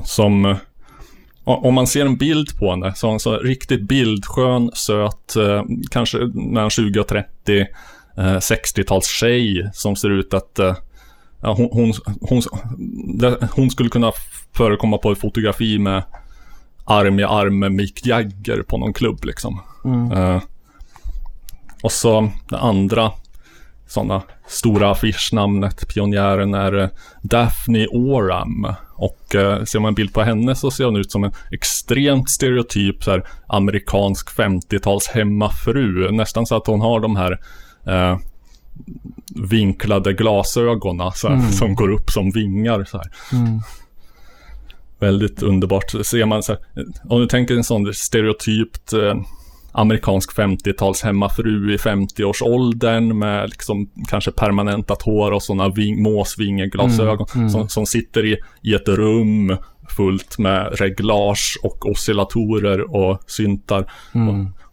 som... 0.03 0.55
Om 1.43 1.73
man 1.73 1.87
ser 1.87 2.05
en 2.05 2.17
bild 2.17 2.57
på 2.59 2.71
henne, 2.71 2.95
så 2.95 3.07
har 3.07 3.11
hon 3.11 3.19
så 3.19 3.37
riktigt 3.37 3.81
bildskön, 3.81 4.71
söt, 4.73 5.35
eh, 5.35 5.63
kanske 5.91 6.17
mellan 6.33 6.69
20 6.69 6.99
och 6.99 7.07
30, 7.07 7.59
eh, 8.17 8.37
60-tals 8.39 9.07
tjej 9.07 9.69
som 9.73 9.95
ser 9.95 10.09
ut 10.09 10.33
att 10.33 10.59
eh, 10.59 10.75
ja, 11.41 11.53
hon, 11.53 11.69
hon, 11.71 11.93
hon, 12.21 12.41
hon 13.55 13.69
skulle 13.69 13.89
kunna 13.89 14.11
förekomma 14.57 14.97
på 14.97 15.11
ett 15.11 15.19
fotografi 15.19 15.79
med 15.79 16.03
arm 16.89 17.19
i 17.19 17.23
arm 17.23 17.59
med 17.59 17.71
Mick 17.71 18.05
Jagger 18.05 18.61
på 18.61 18.77
någon 18.77 18.93
klubb 18.93 19.25
liksom. 19.25 19.61
Eh, 20.13 20.41
och 21.83 21.91
så 21.91 22.31
det 22.49 22.57
andra 22.57 23.11
sådana 23.87 24.21
stora 24.47 24.91
affischnamnet, 24.91 25.87
pionjären, 25.87 26.53
är 26.53 26.77
eh, 26.77 26.89
Daphne 27.21 27.87
Oram. 27.87 28.73
Och 28.95 29.35
eh, 29.35 29.63
ser 29.63 29.79
man 29.79 29.89
en 29.89 29.95
bild 29.95 30.13
på 30.13 30.21
henne 30.21 30.55
så 30.55 30.71
ser 30.71 30.85
hon 30.85 30.95
ut 30.95 31.11
som 31.11 31.23
en 31.23 31.31
extremt 31.51 32.29
stereotyp 32.29 33.03
så 33.03 33.11
här, 33.11 33.23
amerikansk 33.47 34.37
50-tals 34.37 35.07
hemmafru. 35.07 36.11
Nästan 36.11 36.45
så 36.45 36.55
att 36.55 36.67
hon 36.67 36.81
har 36.81 36.99
de 36.99 37.15
här 37.15 37.39
eh, 37.87 38.17
vinklade 39.35 40.13
glasögonen 40.13 41.11
så 41.15 41.27
här, 41.27 41.51
som 41.51 41.75
går 41.75 41.91
upp 41.91 42.09
som 42.09 42.31
vingar. 42.31 42.83
Så 42.83 42.97
här. 42.97 43.11
Väldigt 44.99 45.43
underbart. 45.43 45.91
Så 45.91 46.03
Ser 46.03 46.25
man 46.25 46.43
så 46.43 46.51
här, 46.51 46.61
om 47.09 47.19
du 47.19 47.27
tänker 47.27 47.55
en 47.55 47.63
sån 47.63 47.93
stereotypt 47.93 48.93
eh, 48.93 49.15
amerikansk 49.71 50.37
50-tals 50.37 51.01
hemmafru 51.01 51.73
i 51.73 51.77
50-årsåldern 51.77 53.19
med 53.19 53.49
liksom 53.49 53.89
kanske 54.07 54.31
permanentat 54.31 55.01
hår 55.01 55.31
och 55.31 55.43
sådana 55.43 55.69
ving, 55.69 56.03
måsvingeglasögon 56.03 57.49
Som, 57.49 57.69
som 57.69 57.85
sitter 57.85 58.25
i, 58.25 58.37
i 58.61 58.73
ett 58.73 58.87
rum 58.87 59.57
fullt 59.89 60.37
med 60.37 60.79
reglage 60.79 61.59
och 61.63 61.89
oscillatorer 61.89 62.95
och 62.95 63.19
syntar 63.27 63.91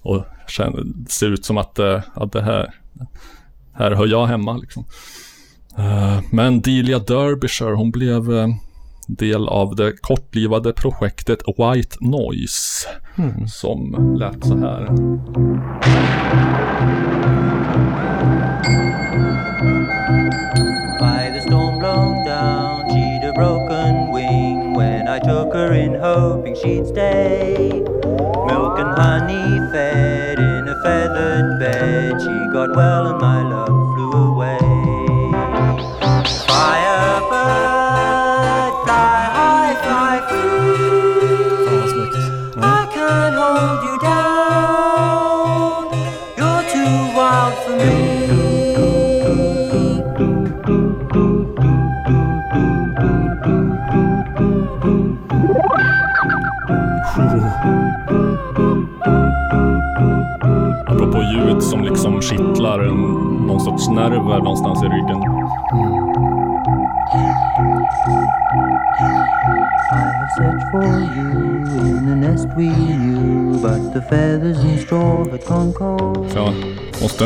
och, 0.02 0.16
och 0.16 0.24
känner, 0.48 0.84
ser 1.08 1.30
ut 1.30 1.44
som 1.44 1.58
att, 1.58 1.78
eh, 1.78 2.00
att 2.14 2.32
det 2.32 2.42
här, 2.42 2.74
här 3.74 3.90
hör 3.90 4.06
jag 4.06 4.26
hemma 4.26 4.56
liksom. 4.56 4.84
Eh, 5.78 6.20
Men 6.30 6.60
Delia 6.60 6.98
Derbyshire, 6.98 7.74
hon 7.74 7.90
blev 7.90 8.32
eh, 8.32 8.48
del 9.06 9.48
av 9.48 9.76
det 9.76 9.92
kortlivade 10.00 10.72
projektet 10.72 11.38
White 11.46 11.96
Noise. 12.00 12.88
Som 13.46 14.16
lät 14.18 14.44
så 14.44 14.56
här. 14.56 14.86
By 21.00 21.30
the 21.32 21.40
storm 21.40 21.78
blown 21.78 22.24
down, 22.24 22.90
she'd 22.90 23.24
a 23.28 23.32
broken 23.34 24.12
wing 24.12 24.74
when 24.74 25.08
I 25.08 25.18
took 25.18 25.54
her 25.54 25.72
in, 25.72 25.94
hoping 25.94 26.54
she'd 26.56 26.86
stay. 26.86 27.84
Milk 28.48 28.78
and 28.78 28.98
honey 28.98 29.60
fed 29.72 30.38
in 30.38 30.68
a 30.68 30.76
feathered 30.82 31.60
bed, 31.60 32.20
she 32.20 32.52
got 32.52 32.76
well 32.76 32.95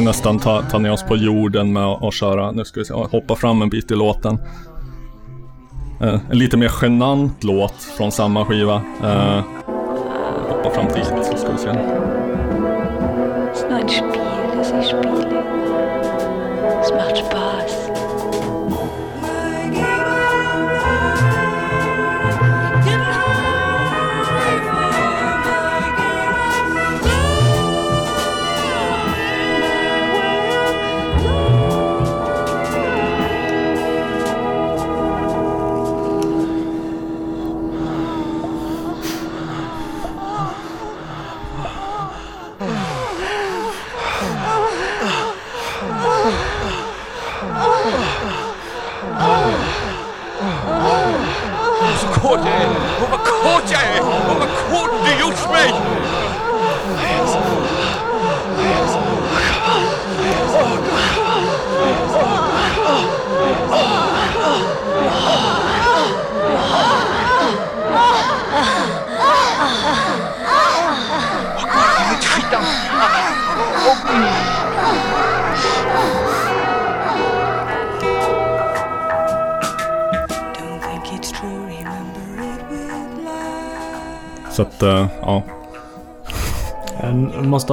måste 0.00 0.18
nästan 0.18 0.38
ta, 0.38 0.62
ta 0.62 0.78
ner 0.78 0.92
oss 0.92 1.02
på 1.02 1.16
jorden 1.16 1.72
med 1.72 1.84
att 1.84 2.02
att 2.04 2.14
köra. 2.14 2.52
Nu 2.52 2.64
ska 2.64 2.80
vi 2.80 2.86
se, 2.86 2.94
hoppa 2.94 3.36
fram 3.36 3.62
en 3.62 3.68
bit 3.68 3.90
i 3.90 3.94
låten. 3.94 4.38
Eh, 6.00 6.20
en 6.30 6.38
lite 6.38 6.56
mer 6.56 6.72
genant 6.82 7.44
låt 7.44 7.82
från 7.96 8.12
samma 8.12 8.44
skiva. 8.44 8.82
Eh, 9.02 9.42
hoppa 10.48 10.70
fram 10.70 10.86
dit 10.86 11.26
så 11.26 11.36
ska 11.36 11.52
vi 11.52 11.58
se. 11.58 12.19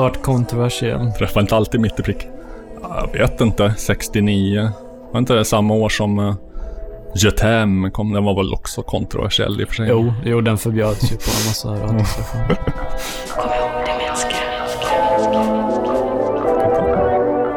Varit 0.08 0.24
kontroversiell. 0.24 1.12
Träffar 1.12 1.42
inte 1.42 1.56
alltid 1.56 1.80
mitt 1.82 2.00
i 2.00 2.04
prick. 2.04 2.28
Ja, 2.82 3.08
Jag 3.14 3.20
vet 3.20 3.42
inte. 3.42 3.74
69. 3.78 4.70
Var 5.12 5.20
inte 5.20 5.34
det 5.34 5.46
samma 5.46 5.74
år 5.74 5.90
som 5.90 6.20
uh, 6.20 6.36
Je 7.16 7.30
t'aime 7.30 7.90
kom? 7.90 8.14
Den 8.14 8.24
var 8.24 8.36
väl 8.36 8.54
också 8.54 8.82
kontroversiell 8.82 9.62
i 9.62 9.64
och 9.64 9.68
för 9.68 9.76
sig. 9.76 9.88
Jo, 9.90 10.14
jo 10.26 10.42
den 10.42 10.58
förbjöds 10.58 11.12
ju 11.12 11.16
på 11.16 11.24
en 11.40 11.48
massa 11.48 11.70
radiostationer. 11.70 12.56
Kom 13.36 13.46
ihåg 13.46 13.86
det 13.86 14.06
mänskliga. 14.08 14.38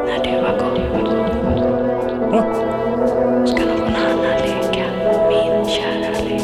När 0.05 0.23
du 0.23 0.31
har 0.45 0.57
gått 0.57 0.77
ska 3.49 3.65
någon 3.65 3.95
annan 3.95 4.37
leka 4.41 4.85
min 5.29 5.65
kärlek. 5.69 6.41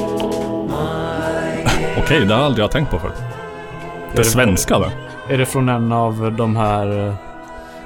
Okej, 1.97 2.25
det 2.25 2.33
har 2.33 2.41
aldrig 2.43 2.63
jag 2.63 2.71
tänkt 2.71 2.91
på 2.91 2.99
förut. 2.99 3.13
Det 4.13 4.19
är 4.19 4.23
svenska 4.23 4.79
det. 4.79 5.06
Är 5.29 5.37
det 5.37 5.45
från 5.45 5.69
en 5.69 5.91
av 5.91 6.35
de 6.37 6.55
här 6.55 7.07
eh, 7.07 7.13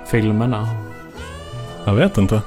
filmerna? 0.05 0.67
Jag 1.85 1.93
vet 1.93 2.17
inte. 2.17 2.41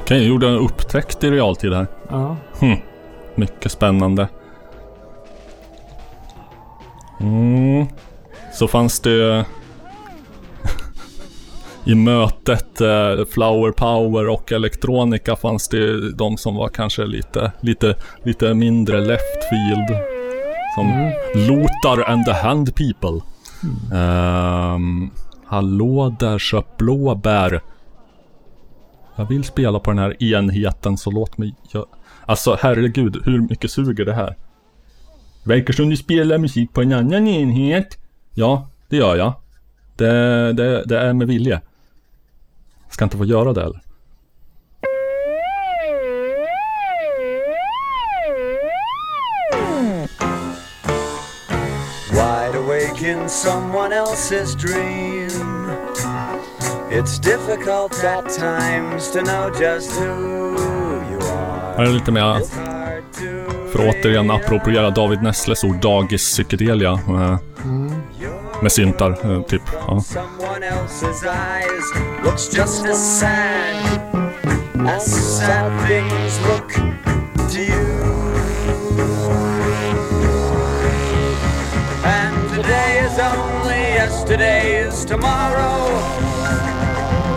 Okej, 0.00 0.18
jag 0.18 0.26
gjorde 0.26 0.48
en 0.48 0.56
upptäckt 0.56 1.24
i 1.24 1.30
realtid 1.30 1.72
här. 1.72 1.86
Ja. 2.08 2.36
Hm. 2.60 2.76
Mycket 3.34 3.72
spännande. 3.72 4.28
Mm. 7.20 7.86
Så 8.52 8.68
fanns 8.68 9.00
det 9.00 9.44
i 11.84 11.94
mötet 11.94 12.80
eh, 12.80 13.24
Flower 13.30 13.72
Power 13.72 14.28
och 14.28 14.52
elektronika 14.52 15.36
fanns 15.36 15.68
det 15.68 16.12
de 16.12 16.36
som 16.36 16.56
var 16.56 16.68
kanske 16.68 17.04
lite, 17.04 17.52
lite, 17.60 17.96
lite 18.22 18.54
mindre 18.54 19.00
left 19.00 19.44
field. 19.50 20.19
Som 20.74 21.12
Lotar 21.34 22.10
and 22.10 22.24
the 22.24 22.32
Hand 22.32 22.74
People. 22.74 23.20
Ehm, 23.94 25.10
hallå 25.46 26.16
där 26.18 26.38
köp 26.38 26.76
blåbär. 26.76 27.60
Jag 29.16 29.28
vill 29.28 29.44
spela 29.44 29.80
på 29.80 29.90
den 29.90 29.98
här 29.98 30.22
enheten 30.22 30.98
så 30.98 31.10
låt 31.10 31.38
mig 31.38 31.54
göra... 31.70 31.86
Alltså 32.26 32.56
herregud, 32.60 33.22
hur 33.24 33.40
mycket 33.40 33.70
suger 33.70 34.04
det 34.04 34.14
här? 34.14 34.36
Verkar 35.44 35.72
som 35.72 35.90
du 35.90 35.96
spelar 35.96 36.38
musik 36.38 36.72
på 36.72 36.82
en 36.82 36.92
annan 36.92 37.28
enhet. 37.28 37.98
Ja, 38.34 38.68
det 38.88 38.96
gör 38.96 39.16
jag. 39.16 39.32
Det, 39.96 40.52
det, 40.52 40.84
det 40.84 40.98
är 40.98 41.12
med 41.12 41.26
vilje. 41.26 41.60
Ska 42.90 43.04
inte 43.04 43.16
få 43.16 43.24
göra 43.24 43.52
det 43.52 43.62
eller? 43.62 43.80
In 53.10 53.28
someone 53.28 53.92
else's 53.92 54.54
dream. 54.54 55.30
It's 56.90 57.18
difficult 57.18 58.04
at 58.04 58.24
times 58.38 59.10
to 59.12 59.20
know 59.22 59.50
just 59.60 59.90
who 60.00 60.06
you 61.10 61.18
are. 61.18 61.74
Här 61.76 61.84
är 61.84 61.92
lite 61.92 62.12
mer, 62.12 62.36
för 63.72 63.88
att 63.88 63.94
återigen 63.94 64.30
appropriera 64.30 64.90
David 64.90 65.22
Nessles 65.22 65.64
ord, 65.64 65.76
dagis 65.80 66.22
psykedelia. 66.32 66.92
eh, 66.92 67.38
Med 68.62 68.72
syntar, 68.72 69.10
eh, 69.10 69.42
typ. 69.42 69.62
Ja. 69.88 70.02
As 74.86 75.38
sad 75.38 75.72
things 75.88 76.40
look 76.46 76.72
yesterday's 84.20 85.04
tomorrow. 85.06 85.88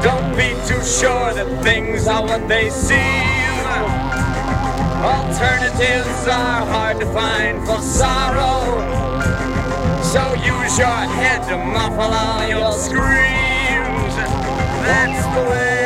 Don't 0.03 0.35
be 0.35 0.49
too 0.67 0.83
sure 0.83 1.33
that 1.33 1.47
things 1.63 2.07
are 2.07 2.21
what 2.21 2.47
they 2.49 2.69
seem. 2.69 2.99
Alternatives 5.01 6.27
are 6.27 6.65
hard 6.65 6.99
to 6.99 7.05
find 7.13 7.65
for 7.65 7.79
sorrow. 7.81 8.81
So 10.03 10.33
use 10.33 10.77
your 10.77 11.07
head 11.19 11.47
to 11.47 11.57
muffle 11.57 12.13
all 12.13 12.47
your 12.47 12.73
screams. 12.73 14.15
That's 14.83 15.25
the 15.35 15.43
way. 15.49 15.83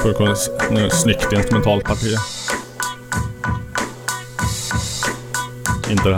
Fullkomligt 0.00 0.92
snyggt 0.92 1.32
instrumentalparti. 1.32 2.43
Inte 5.90 6.08
det 6.08 6.16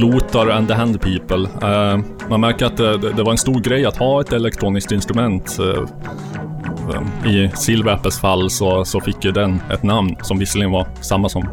Lothar 0.00 0.48
and 0.48 0.68
the 0.68 0.74
Hand 0.74 1.00
People. 1.00 1.48
Eh, 1.62 1.98
man 2.28 2.40
märker 2.40 2.66
att 2.66 2.76
det, 2.76 2.98
det 3.12 3.22
var 3.22 3.30
en 3.32 3.38
stor 3.38 3.60
grej 3.60 3.86
att 3.86 3.96
ha 3.96 4.20
ett 4.20 4.32
elektroniskt 4.32 4.92
instrument. 4.92 5.58
eh, 5.60 7.30
I 7.32 7.50
Silver 7.54 7.92
Apples 7.92 8.20
fall 8.20 8.50
så, 8.50 8.84
så 8.84 9.00
fick 9.00 9.24
ju 9.24 9.32
den 9.32 9.62
ett 9.72 9.82
namn 9.82 10.16
som 10.22 10.38
visserligen 10.38 10.70
var 10.70 10.86
samma 11.00 11.28
som 11.28 11.48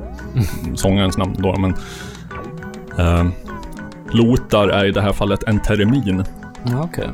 sångarens 0.75 1.17
namn 1.17 1.35
då, 1.37 1.55
men 1.57 1.75
eh, 2.97 3.25
Lothar 4.11 4.67
är 4.67 4.85
i 4.85 4.91
det 4.91 5.01
här 5.01 5.13
fallet 5.13 5.43
en 5.43 5.59
termin. 5.59 6.23
Ja, 6.63 6.83
Okej. 6.83 7.09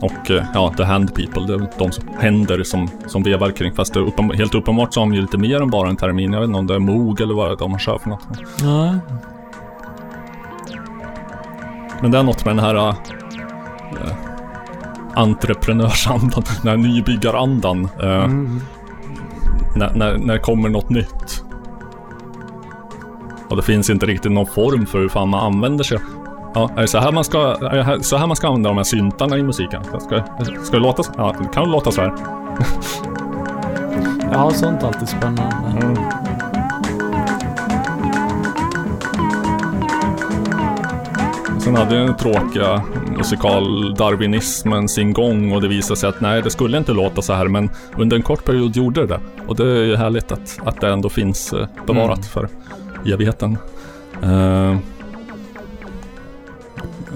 Och 0.00 0.30
ja, 0.54 0.74
The 0.76 0.82
Hand 0.84 1.14
People, 1.14 1.46
det 1.46 1.54
är 1.54 1.68
de 1.78 1.92
som, 1.92 2.04
händer 2.18 2.62
som, 2.62 2.88
som 3.06 3.22
vevar 3.22 3.50
kring. 3.50 3.74
Fast 3.74 3.94
det 3.94 4.00
är 4.00 4.04
uppen, 4.04 4.30
helt 4.30 4.54
uppenbart 4.54 4.94
så 4.94 5.00
har 5.00 5.06
de 5.06 5.14
ju 5.14 5.20
lite 5.20 5.38
mer 5.38 5.60
än 5.62 5.70
bara 5.70 5.88
en 5.88 5.96
termin. 5.96 6.32
Jag 6.32 6.40
vet 6.40 6.46
inte 6.48 6.58
om 6.58 6.66
det 6.66 6.74
är 6.74 6.78
Moog 6.78 7.20
eller 7.20 7.34
vad 7.34 7.48
det 7.48 7.52
är 7.52 7.56
de 7.56 7.78
kör 7.78 7.98
för 7.98 8.08
något. 8.08 8.26
Ja. 8.62 8.94
Men 12.02 12.10
det 12.10 12.18
är 12.18 12.22
något 12.22 12.44
med 12.44 12.56
den 12.56 12.64
här 12.64 12.74
äh, 12.74 12.94
entreprenörsandan, 15.14 16.42
den 16.62 16.70
här 16.70 16.76
nybyggarandan. 16.76 17.84
Äh, 17.84 18.28
när, 19.76 19.94
när, 19.94 20.18
när 20.18 20.34
det 20.34 20.40
kommer 20.40 20.68
något 20.68 20.90
nytt. 20.90 21.44
Och 23.48 23.56
det 23.56 23.62
finns 23.62 23.90
inte 23.90 24.06
riktigt 24.06 24.32
någon 24.32 24.46
form 24.46 24.86
för 24.86 24.98
hur 24.98 25.08
fan 25.08 25.28
man 25.28 25.40
använder 25.40 25.84
sig. 25.84 25.98
Ja, 26.54 26.70
är 26.76 26.80
det 26.80 26.88
så 26.88 26.98
här 26.98 27.12
man 27.12 27.24
ska, 27.24 27.56
så 28.02 28.16
här 28.16 28.26
man 28.26 28.36
ska 28.36 28.46
använda 28.46 28.68
de 28.68 28.76
här 28.76 28.84
syntarna 28.84 29.38
i 29.38 29.42
musiken? 29.42 29.84
Ska, 29.84 30.22
ska 30.62 30.76
det 30.76 30.78
låta 30.78 31.02
så? 31.02 31.12
Ja, 31.16 31.34
det 31.40 31.48
kan 31.54 31.70
låta 31.70 31.90
så 31.90 32.00
här. 32.00 32.12
Ja, 34.32 34.50
sånt 34.50 34.82
är 34.82 34.86
alltid 34.86 35.08
spännande. 35.08 36.31
Sen 41.64 41.76
hade 41.76 41.96
den 41.96 42.16
tråkiga 42.16 42.82
musikal-darwinismen 43.16 44.88
sin 44.88 45.12
gång 45.12 45.52
och 45.52 45.62
det 45.62 45.68
visade 45.68 46.00
sig 46.00 46.08
att 46.08 46.20
nej, 46.20 46.42
det 46.42 46.50
skulle 46.50 46.78
inte 46.78 46.92
låta 46.92 47.22
så 47.22 47.32
här, 47.32 47.48
men 47.48 47.70
under 47.96 48.16
en 48.16 48.22
kort 48.22 48.44
period 48.44 48.76
gjorde 48.76 49.06
det. 49.06 49.20
Och 49.46 49.56
det 49.56 49.66
är 49.66 49.84
ju 49.84 49.96
härligt 49.96 50.32
att, 50.32 50.58
att 50.64 50.80
det 50.80 50.88
ändå 50.88 51.08
finns 51.08 51.52
eh, 51.52 51.66
bevarat 51.86 52.18
Mm. 52.18 52.22
för 52.22 52.48
evigheten. 53.14 53.58
Eh, 54.22 54.76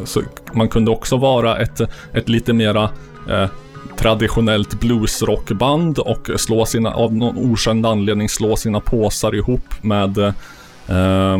så 0.04 0.22
man 0.52 0.68
kunde 0.68 0.90
också 0.90 1.16
vara 1.16 1.58
ett, 1.58 1.80
ett 2.12 2.28
lite 2.28 2.52
mera 2.52 2.90
eh, 3.30 3.48
traditionellt 3.96 4.80
bluesrockband 4.80 5.98
och 5.98 6.30
slå 6.36 6.66
sina, 6.66 6.94
av 6.94 7.14
någon 7.14 7.52
okänd 7.52 7.86
anledning 7.86 8.28
slå 8.28 8.56
sina 8.56 8.80
påsar 8.80 9.34
ihop 9.34 9.82
med 9.82 10.18
eh, 10.18 11.38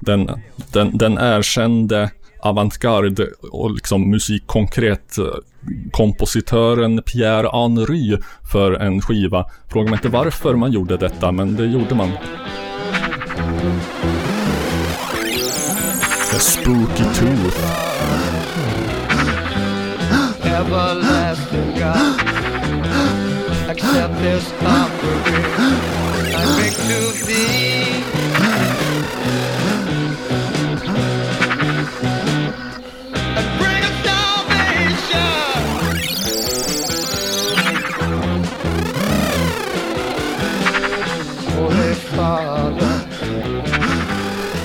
den, 0.00 0.30
den, 0.72 0.98
den 0.98 1.18
erkände 1.18 2.10
avantgarde 2.48 3.26
och 3.52 3.70
liksom 3.70 4.10
musikkonkret 4.10 5.18
eh, 5.18 5.24
kompositören 5.90 7.02
Pierre 7.02 7.48
Henry 7.52 8.18
för 8.52 8.72
en 8.72 9.00
skiva. 9.02 9.44
Fråga 9.68 9.90
mig 9.90 9.98
inte 9.98 10.08
varför 10.08 10.54
man 10.54 10.72
gjorde 10.72 10.96
detta, 10.96 11.32
men 11.32 11.56
det 11.56 11.66
gjorde 11.66 11.94
man. 11.94 12.10
A 16.34 16.38
Spooky 16.38 17.04
Tooth. 17.14 17.86
everlasting 20.56 21.70
God. 21.78 22.20
Accept 23.70 24.18
this 24.22 24.52
offering 24.62 25.24
I 26.34 26.44
beg 26.56 26.72
to 26.72 27.26
thee. 27.26 27.65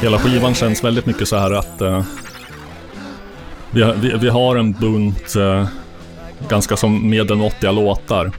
Hela 0.02 0.20
skivan 0.20 0.54
känns 0.54 0.84
väldigt 0.84 1.06
mycket 1.06 1.28
så 1.28 1.36
här 1.38 1.52
att 1.52 1.82
eh, 1.82 2.04
vi, 3.72 3.82
har- 3.84 3.94
vi, 3.94 4.14
vi 4.18 4.30
har 4.30 4.56
en 4.56 4.72
bunt 4.72 5.36
eh, 5.36 5.68
ganska 6.50 6.78
som 6.78 7.10
medelmåttiga 7.10 7.72
låtar. 7.72 8.32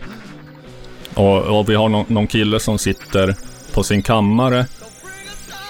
Och, 1.15 1.59
och 1.59 1.69
vi 1.69 1.75
har 1.75 1.89
någon, 1.89 2.05
någon 2.09 2.27
kille 2.27 2.61
som 2.61 2.79
sitter 2.79 3.37
på 3.75 3.83
sin 3.83 4.03
kammare 4.03 4.67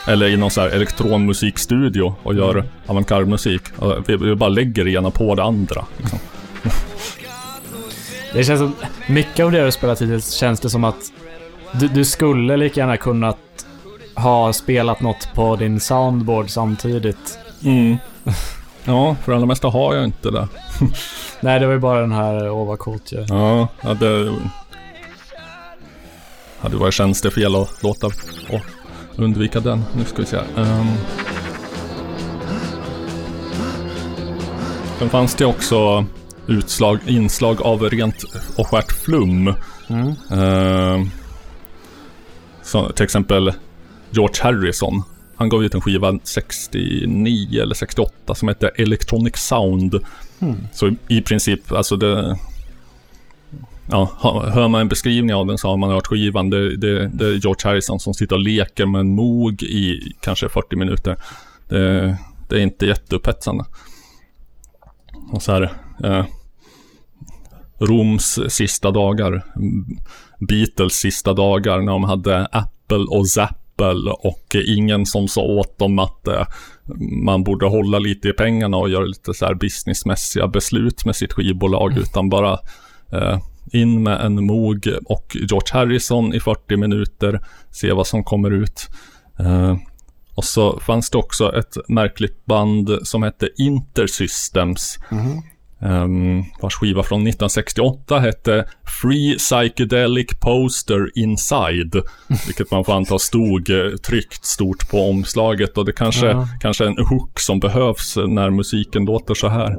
eller 0.07 0.27
i 0.29 0.37
någon 0.37 0.51
så 0.51 0.61
här 0.61 0.69
elektronmusikstudio 0.69 2.15
och 2.23 2.35
gör 2.35 2.65
avantgarde-musik. 2.87 3.63
Och 3.77 4.09
Vi, 4.09 4.17
vi 4.17 4.35
bara 4.35 4.49
lägger 4.49 4.85
det 4.85 4.91
ena 4.91 5.11
på 5.11 5.35
det 5.35 5.43
andra. 5.43 5.85
Liksom. 5.99 6.19
Det 8.33 8.45
känns 8.45 8.61
som, 8.61 8.75
mycket 9.07 9.45
av 9.45 9.53
det 9.53 9.65
du 9.65 9.73
spelat 9.73 10.03
hittills 10.03 10.31
känns 10.33 10.61
det 10.61 10.71
som 10.71 10.85
att 10.85 11.13
du, 11.73 11.89
du 11.89 12.05
skulle 12.05 12.57
lika 12.57 12.81
gärna 12.81 12.97
kunnat 12.97 13.39
ha 14.15 14.53
spelat 14.53 15.01
något 15.01 15.29
på 15.35 15.57
din 15.57 15.81
soundboard 15.81 16.51
samtidigt. 16.51 17.39
Mm. 17.65 17.97
Ja, 18.85 19.17
för 19.25 19.33
alla 19.33 19.47
mesta 19.47 19.69
har 19.69 19.95
jag 19.95 20.05
inte 20.05 20.31
det. 20.31 20.49
Nej, 21.41 21.61
det 21.61 21.67
var 21.67 21.73
ju 21.73 21.79
bara 21.79 22.01
den 22.01 22.13
här 22.13 22.77
coolt 22.77 23.13
ju. 23.13 23.25
Ja, 23.29 23.69
ja 23.81 23.95
det... 23.95 24.35
Hade 26.61 26.77
varit 26.77 26.95
tjänstefel 26.95 27.57
att 27.57 27.83
låta 27.83 28.07
och 28.07 28.61
undvika 29.17 29.61
den. 29.61 29.85
Nu 29.97 30.05
ska 30.05 30.17
vi 30.17 30.27
se. 30.27 30.37
Um... 30.37 30.87
Sen 34.99 35.11
fanns 35.11 35.35
det 35.35 35.45
också 35.45 36.05
utslag, 36.47 36.99
inslag 37.07 37.63
av 37.63 37.83
rent 37.83 38.25
och 38.57 38.67
skärt 38.67 38.93
flum. 38.93 39.55
Mm. 39.89 40.15
Ehm, 40.31 41.11
så, 42.73 42.93
till 42.93 43.05
exempel 43.05 43.53
George 44.11 44.43
Harrison. 44.43 45.03
Han 45.37 45.49
gav 45.49 45.65
ut 45.65 45.75
en 45.75 45.81
skiva 45.81 46.19
69 46.23 47.63
eller 47.63 47.75
68 47.75 48.35
som 48.35 48.49
hette 48.49 48.69
Electronic 48.69 49.37
Sound. 49.37 49.95
Mm. 50.41 50.57
Så 50.73 50.89
i, 50.89 50.97
i 51.09 51.23
princip, 51.23 51.73
alltså 51.73 51.97
det... 51.97 52.39
Ja, 53.91 54.11
hör 54.55 54.69
man 54.69 54.81
en 54.81 54.89
beskrivning 54.89 55.35
av 55.35 55.47
den 55.47 55.59
så 55.59 55.69
har 55.69 55.77
man 55.77 55.91
hört 55.91 56.07
skivan. 56.07 56.51
Det, 56.51 56.77
det, 56.77 57.09
det 57.09 57.27
är 57.27 57.33
George 57.33 57.71
Harrison 57.71 58.01
som 58.01 58.15
sitter 58.15 58.37
och 58.37 58.43
leker 58.43 58.87
med 58.87 59.01
en 59.01 59.15
mog 59.15 59.63
i 59.63 60.13
kanske 60.21 60.49
40 60.49 60.77
minuter. 60.77 61.17
Det, 61.69 62.19
det 62.49 62.57
är 62.57 62.61
inte 62.61 62.87
jätteupphetsande. 62.87 63.65
Och 65.33 65.43
så 65.43 65.53
här, 65.53 65.73
eh, 66.05 66.25
Roms 67.79 68.39
sista 68.49 68.91
dagar, 68.91 69.45
Beatles 70.49 70.93
sista 70.93 71.33
dagar 71.33 71.81
när 71.81 71.93
de 71.93 72.05
hade 72.05 72.47
Apple 72.47 73.07
och 73.09 73.29
Zapple 73.29 74.11
och 74.11 74.57
ingen 74.67 75.07
som 75.07 75.29
sa 75.29 75.41
åt 75.41 75.79
dem 75.79 75.99
att 75.99 76.29
eh, 76.29 76.47
man 77.25 77.45
borde 77.45 77.67
hålla 77.67 77.99
lite 77.99 78.29
i 78.29 78.33
pengarna 78.33 78.77
och 78.77 78.91
göra 78.91 79.05
lite 79.05 79.35
så 79.35 79.47
här 79.47 79.55
businessmässiga 79.55 80.49
beslut 80.49 81.05
med 81.05 81.17
sitt 81.17 81.33
skivbolag 81.33 81.99
utan 81.99 82.29
bara 82.29 82.59
eh, 83.13 83.39
in 83.73 84.03
med 84.03 84.21
en 84.21 84.47
mog 84.47 84.89
och 85.05 85.37
George 85.41 85.73
Harrison 85.73 86.35
i 86.35 86.41
40 86.41 86.77
minuter, 86.77 87.41
se 87.71 87.93
vad 87.93 88.07
som 88.07 88.25
kommer 88.25 88.51
ut. 88.51 88.89
Eh, 89.39 89.77
och 90.35 90.45
så 90.45 90.81
fanns 90.81 91.11
det 91.11 91.19
också 91.19 91.59
ett 91.59 91.89
märkligt 91.89 92.47
band 92.47 92.91
som 93.03 93.23
hette 93.23 93.49
Intersystems. 93.57 94.99
Um, 95.85 96.45
vars 96.61 96.75
skiva 96.75 97.03
från 97.03 97.21
1968 97.21 98.19
hette 98.19 98.65
Free 99.03 99.39
Psychedelic 99.39 100.27
Poster 100.41 101.11
Inside. 101.15 101.97
Vilket 102.47 102.71
man 102.71 102.85
får 102.85 102.93
anta 102.93 103.19
stod 103.19 103.71
eh, 103.71 103.97
tryckt 104.07 104.45
stort 104.45 104.91
på 104.91 105.11
omslaget. 105.11 105.79
Och 105.79 105.85
det 105.85 105.93
kanske, 105.93 106.27
Ja. 106.27 106.49
kanske 106.61 106.85
är 106.85 106.89
en 106.89 107.07
hook 107.07 107.41
som 107.41 107.61
behövs 107.61 108.17
när 108.17 108.51
musiken 108.51 109.05
låter 109.05 109.35
så 109.35 109.49
här. 109.49 109.77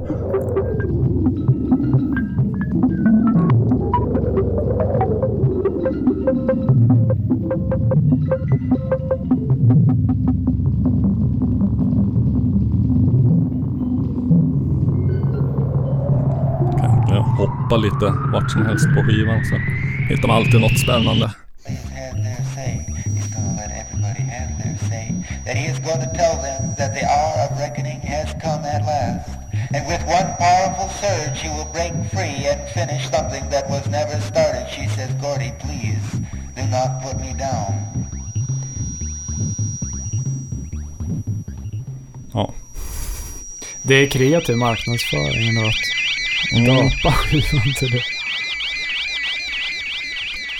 Hoppa 17.64 17.76
lite 17.76 18.06
vart 18.32 18.50
som 18.50 18.66
helst 18.66 18.86
på 18.94 19.02
skivan 19.02 19.44
så 19.44 19.56
hittar 20.08 20.28
man 20.28 20.36
alltid 20.36 20.60
något 20.60 20.78
spännande. 20.78 21.30
that 25.46 25.58
he 25.58 25.66
is 25.66 25.78
going 25.78 26.00
to 26.00 26.10
tell 26.14 26.36
them 26.40 26.74
that 26.78 26.94
the 26.94 27.04
hour 27.04 27.36
of 27.44 27.50
reckoning 27.58 28.00
has 28.00 28.32
come 28.44 28.64
at 28.74 28.82
last. 28.92 29.28
And 29.74 29.82
with 29.92 30.02
one 30.18 30.28
powerful 30.46 30.88
surge, 31.02 31.38
he 31.44 31.50
will 31.56 31.70
break 31.76 31.92
free 32.14 32.38
and 32.52 32.60
finish 32.78 33.02
something 33.10 33.44
that 33.50 33.68
was 33.68 33.84
never 33.98 34.16
started. 34.30 34.64
She 34.76 34.88
says, 34.96 35.10
Gordy, 35.20 35.52
please, 35.64 36.06
do 36.56 36.62
not 36.76 36.90
put 37.04 37.16
me 37.20 37.32
down. 37.46 37.72
Ja. 42.34 42.52
Det 43.82 43.94
är 43.94 44.06
kreativ 44.10 44.56
marknadsföring 44.56 45.48
ändå 45.48 45.70
Mm. 46.56 46.90
till 47.78 47.90
det. 47.90 48.02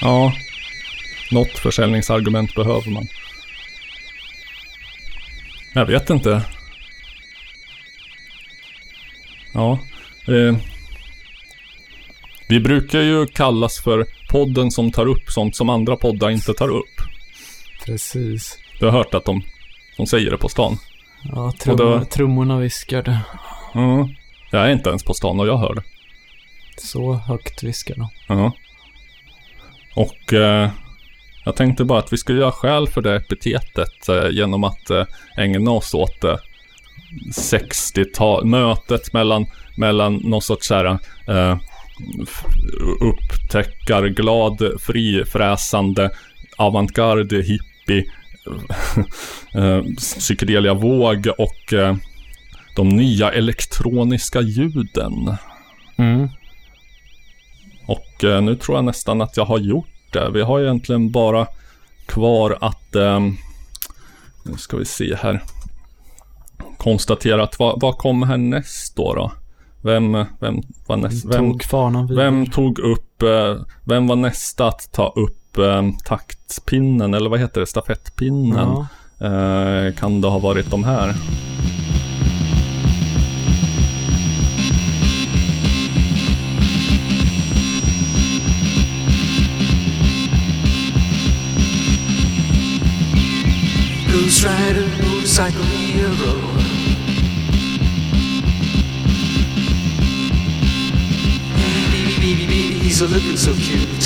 Ja. 0.00 0.32
Något 1.30 1.58
försäljningsargument 1.58 2.54
behöver 2.54 2.90
man. 2.90 3.06
Jag 5.74 5.86
vet 5.86 6.10
inte. 6.10 6.42
Ja. 9.54 9.78
Eh, 10.28 10.56
vi 12.48 12.60
brukar 12.60 13.00
ju 13.00 13.26
kallas 13.26 13.78
för 13.82 14.06
podden 14.30 14.70
som 14.70 14.92
tar 14.92 15.06
upp 15.06 15.28
sånt 15.30 15.56
som 15.56 15.68
andra 15.70 15.96
poddar 15.96 16.30
inte 16.30 16.54
tar 16.54 16.68
upp. 16.68 16.94
Precis. 17.84 18.58
Du 18.80 18.84
har 18.86 18.92
hört 18.92 19.14
att 19.14 19.24
de, 19.24 19.42
de 19.96 20.06
säger 20.06 20.30
det 20.30 20.36
på 20.38 20.48
stan. 20.48 20.78
Ja, 21.34 21.52
trummor, 21.60 21.98
då- 21.98 22.04
trummorna 22.04 22.58
viskade. 22.58 23.20
Mm. 23.74 24.08
Jag 24.54 24.66
är 24.66 24.72
inte 24.72 24.88
ens 24.90 25.04
på 25.04 25.14
stan 25.14 25.40
och 25.40 25.46
jag 25.46 25.58
hör 25.58 25.74
det. 25.74 25.82
Så 26.76 27.12
högt 27.12 27.62
viskar 27.62 27.94
de. 27.94 28.08
Ja. 28.28 28.52
Och 29.94 30.32
eh, 30.32 30.70
jag 31.44 31.56
tänkte 31.56 31.84
bara 31.84 31.98
att 31.98 32.12
vi 32.12 32.16
skulle 32.16 32.40
göra 32.40 32.52
skäl 32.52 32.88
för 32.88 33.00
det 33.02 33.16
epitetet 33.16 34.08
eh, 34.08 34.28
genom 34.30 34.64
att 34.64 34.90
eh, 34.90 35.04
ägna 35.36 35.70
oss 35.70 35.94
åt 35.94 36.20
det 36.20 36.38
60-tal, 37.32 38.44
mötet 38.44 39.12
mellan, 39.12 39.46
mellan 39.76 40.14
någon 40.14 40.42
sorts 40.42 40.66
så 40.66 40.74
här, 40.74 40.98
eh, 41.28 41.58
upptäckarglad, 43.00 44.80
frifräsande, 44.80 46.10
avantgarde, 46.56 47.36
hippie, 47.36 48.04
eh, 49.54 49.82
psykedelia-våg 49.96 51.28
och 51.38 51.72
eh, 51.72 51.96
de 52.76 52.88
nya 52.88 53.32
elektroniska 53.32 54.40
ljuden. 54.40 55.36
Mm. 55.96 56.28
Och 57.86 58.24
eh, 58.24 58.42
nu 58.42 58.56
tror 58.56 58.76
jag 58.78 58.84
nästan 58.84 59.20
att 59.22 59.36
jag 59.36 59.44
har 59.44 59.58
gjort 59.58 60.12
det. 60.12 60.30
Vi 60.30 60.42
har 60.42 60.60
egentligen 60.60 61.10
bara 61.10 61.46
kvar 62.06 62.58
att, 62.60 62.94
ehm, 62.94 63.36
nu 64.44 64.56
ska 64.56 64.76
vi 64.76 64.84
se 64.84 65.14
här, 65.14 65.42
konstatera 66.76 67.42
att 67.42 67.58
vad, 67.58 67.80
vad 67.80 67.98
kommer 67.98 68.26
härnäst 68.26 68.96
då? 68.96 69.14
då? 69.14 69.32
Vem, 69.82 70.12
vem 70.40 70.62
var 70.86 70.96
näst, 70.96 71.24
vem, 71.24 71.50
Tog 71.50 71.64
fanan 71.64 72.06
vidare. 72.06 72.24
vem 72.24 72.46
tog 72.46 72.78
upp, 72.78 73.22
eh, 73.22 73.56
vem 73.84 74.06
var 74.06 74.16
nästa 74.16 74.66
att 74.68 74.92
ta 74.92 75.12
upp 75.16 75.58
eh, 75.58 75.82
taktpinnen, 76.04 77.14
eller 77.14 77.30
vad 77.30 77.40
heter 77.40 77.60
det, 77.60 77.66
stafettpinnen? 77.66 78.68
Ja. 78.68 78.86
Eh, 79.26 79.94
kan 79.94 80.20
det 80.20 80.28
ha 80.28 80.38
varit 80.38 80.70
de 80.70 80.84
här? 80.84 81.14
Ghost 94.44 94.60
Rider, 94.60 94.86
motorcycle 95.02 95.62
hero. 95.62 96.34
Baby, 101.90 102.14
baby, 102.20 102.46
baby, 102.46 102.78
he's 102.78 103.00
a 103.00 103.06
looking 103.06 103.38
so 103.38 103.54
cute. 103.54 104.04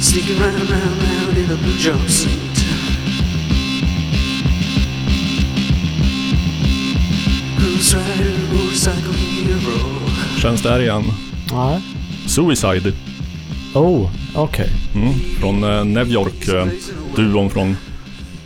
Sneaking 0.00 0.40
round, 0.40 0.68
round, 0.68 1.02
round 1.02 1.38
in 1.38 1.50
a 1.52 1.56
blue 1.56 1.78
jumpsuit. 1.78 2.56
Ghost 7.60 7.94
Rider, 7.94 8.38
motorcycle 8.52 9.12
hero. 9.12 10.00
Känns 10.42 10.62
det 10.62 10.70
här 10.70 10.80
igen? 10.80 11.04
Nej. 11.52 11.80
Suicide. 12.26 12.92
Oh, 13.74 14.10
okej. 14.36 14.68
Mm, 14.94 15.12
från 15.40 15.64
eh, 15.64 15.84
New 15.84 16.10
York, 16.12 16.48
eh, 16.48 16.66
duon 17.16 17.50
från... 17.50 17.76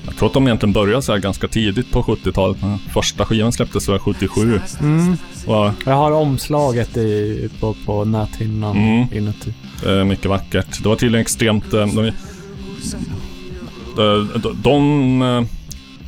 Jag 0.07 0.16
tror 0.16 0.28
att 0.28 0.34
de 0.34 0.47
egentligen 0.47 0.72
började 0.72 1.03
så 1.03 1.12
här 1.12 1.18
ganska 1.18 1.49
tidigt 1.49 1.91
på 1.93 2.03
70-talet. 2.03 2.57
men 2.62 2.78
Första 2.78 3.24
skivan 3.24 3.53
släpptes 3.53 3.88
väl 3.88 3.99
77. 3.99 4.61
Mm. 4.80 5.16
Och, 5.47 5.70
Jag 5.86 5.93
har 5.95 6.12
omslaget 6.12 6.97
i, 6.97 7.49
på, 7.61 7.76
på 7.86 8.05
näthinnan 8.05 8.76
Mm. 8.76 9.07
inuti. 9.12 9.55
eh, 9.86 10.05
mycket 10.05 10.26
vackert. 10.26 10.82
Det 10.82 10.88
var 10.88 10.97
tydligen 10.97 11.20
extremt... 11.22 11.74
Eh, 11.74 11.86
de, 11.86 12.12
de, 13.97 14.28
de, 14.43 14.57
de, 14.62 15.22
eh, 15.22 15.43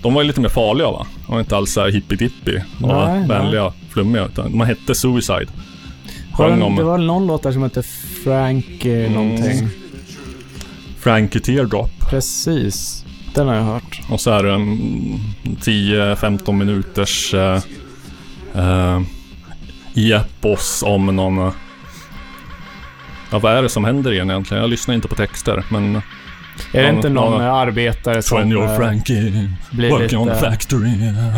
de 0.03 0.15
var 0.15 0.23
ju 0.23 0.27
lite 0.29 0.41
mer 0.41 0.49
farliga 0.49 0.91
va? 0.91 1.07
De 1.27 1.33
var 1.33 1.41
inte 1.41 1.57
alls 1.57 1.73
så 1.73 1.81
här 1.81 1.89
hippie-dippie 1.91 2.63
och 2.83 2.89
Nej, 2.89 3.29
vänliga, 3.29 3.73
flummiga. 3.91 4.27
Utan 4.27 4.51
de 4.51 4.61
hette 4.61 4.95
Suicide. 4.95 5.47
Sjöng 6.33 6.59
det, 6.59 6.65
om 6.65 6.77
det 6.77 6.83
var 6.85 6.99
någon 6.99 7.27
låt 7.27 7.43
där 7.43 7.53
som 7.53 7.63
hette 7.63 7.83
Frankie 8.25 9.07
Mm. 9.07 9.13
någonting. 9.13 9.69
Frankie 10.99 11.41
Teardrop. 11.41 11.91
Precis. 12.11 13.05
Den 13.35 13.49
har 13.49 13.55
jag 13.55 13.63
hört. 13.63 14.01
Och 14.11 14.21
så 14.21 14.31
är 14.31 14.43
det 14.43 14.53
en 14.53 14.79
10-15 15.61 16.53
minuters 16.53 17.35
eh, 17.35 17.61
eh, 18.55 19.01
epos 19.95 20.83
om 20.87 21.17
någon... 21.17 21.39
eh, 21.39 21.53
Ja, 23.31 23.39
vad 23.39 23.53
är 23.53 23.63
det 23.63 23.69
som 23.69 23.85
händer 23.85 24.13
igen 24.13 24.31
egentligen? 24.31 24.61
Jag 24.61 24.71
lyssnar 24.71 24.95
inte 24.95 25.09
på 25.09 25.15
texter, 25.15 25.65
men... 25.71 25.97
Är 25.97 26.03
det 26.73 26.83
Ja, 26.83 26.89
inte 26.89 27.09
någon 27.09 27.41
eh, 27.41 27.53
arbetare 27.55 28.23
som... 28.23 28.53
Eh, 28.53 28.77
Frankie, 28.77 29.51
blir 29.71 29.91
working 29.91 30.19
on 30.19 30.29
lite- 30.29 30.41
factory. 30.41 30.91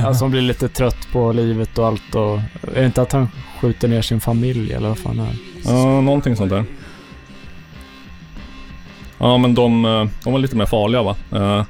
Ja, 0.03 0.15
som 0.15 0.31
blir 0.31 0.41
lite 0.43 0.69
trött 0.69 1.09
på 1.13 1.33
livet 1.33 1.79
och 1.79 1.87
allt 1.87 2.15
och... 2.15 2.37
Är 2.75 2.81
det 2.81 2.87
inte 2.87 3.03
att 3.03 3.13
han 3.13 3.29
skjuter 3.65 3.89
ner 3.89 4.03
sin 4.03 4.21
familj 4.21 4.73
eller 4.73 4.89
vad 4.89 4.99
fan 4.99 5.21
är 5.21 5.25
det? 5.25 5.37
Ja, 5.65 6.01
någonting 6.01 6.37
sånt 6.37 6.51
där. 6.51 6.65
Ja, 9.19 9.39
men 9.39 9.55
de, 9.55 9.85
eh, 9.85 10.07
de 10.25 10.33
var 10.33 10.41
lite 10.41 10.57
mer 10.57 10.67
farliga 10.67 11.03
va? 11.03 11.17
Eh, 11.33 11.65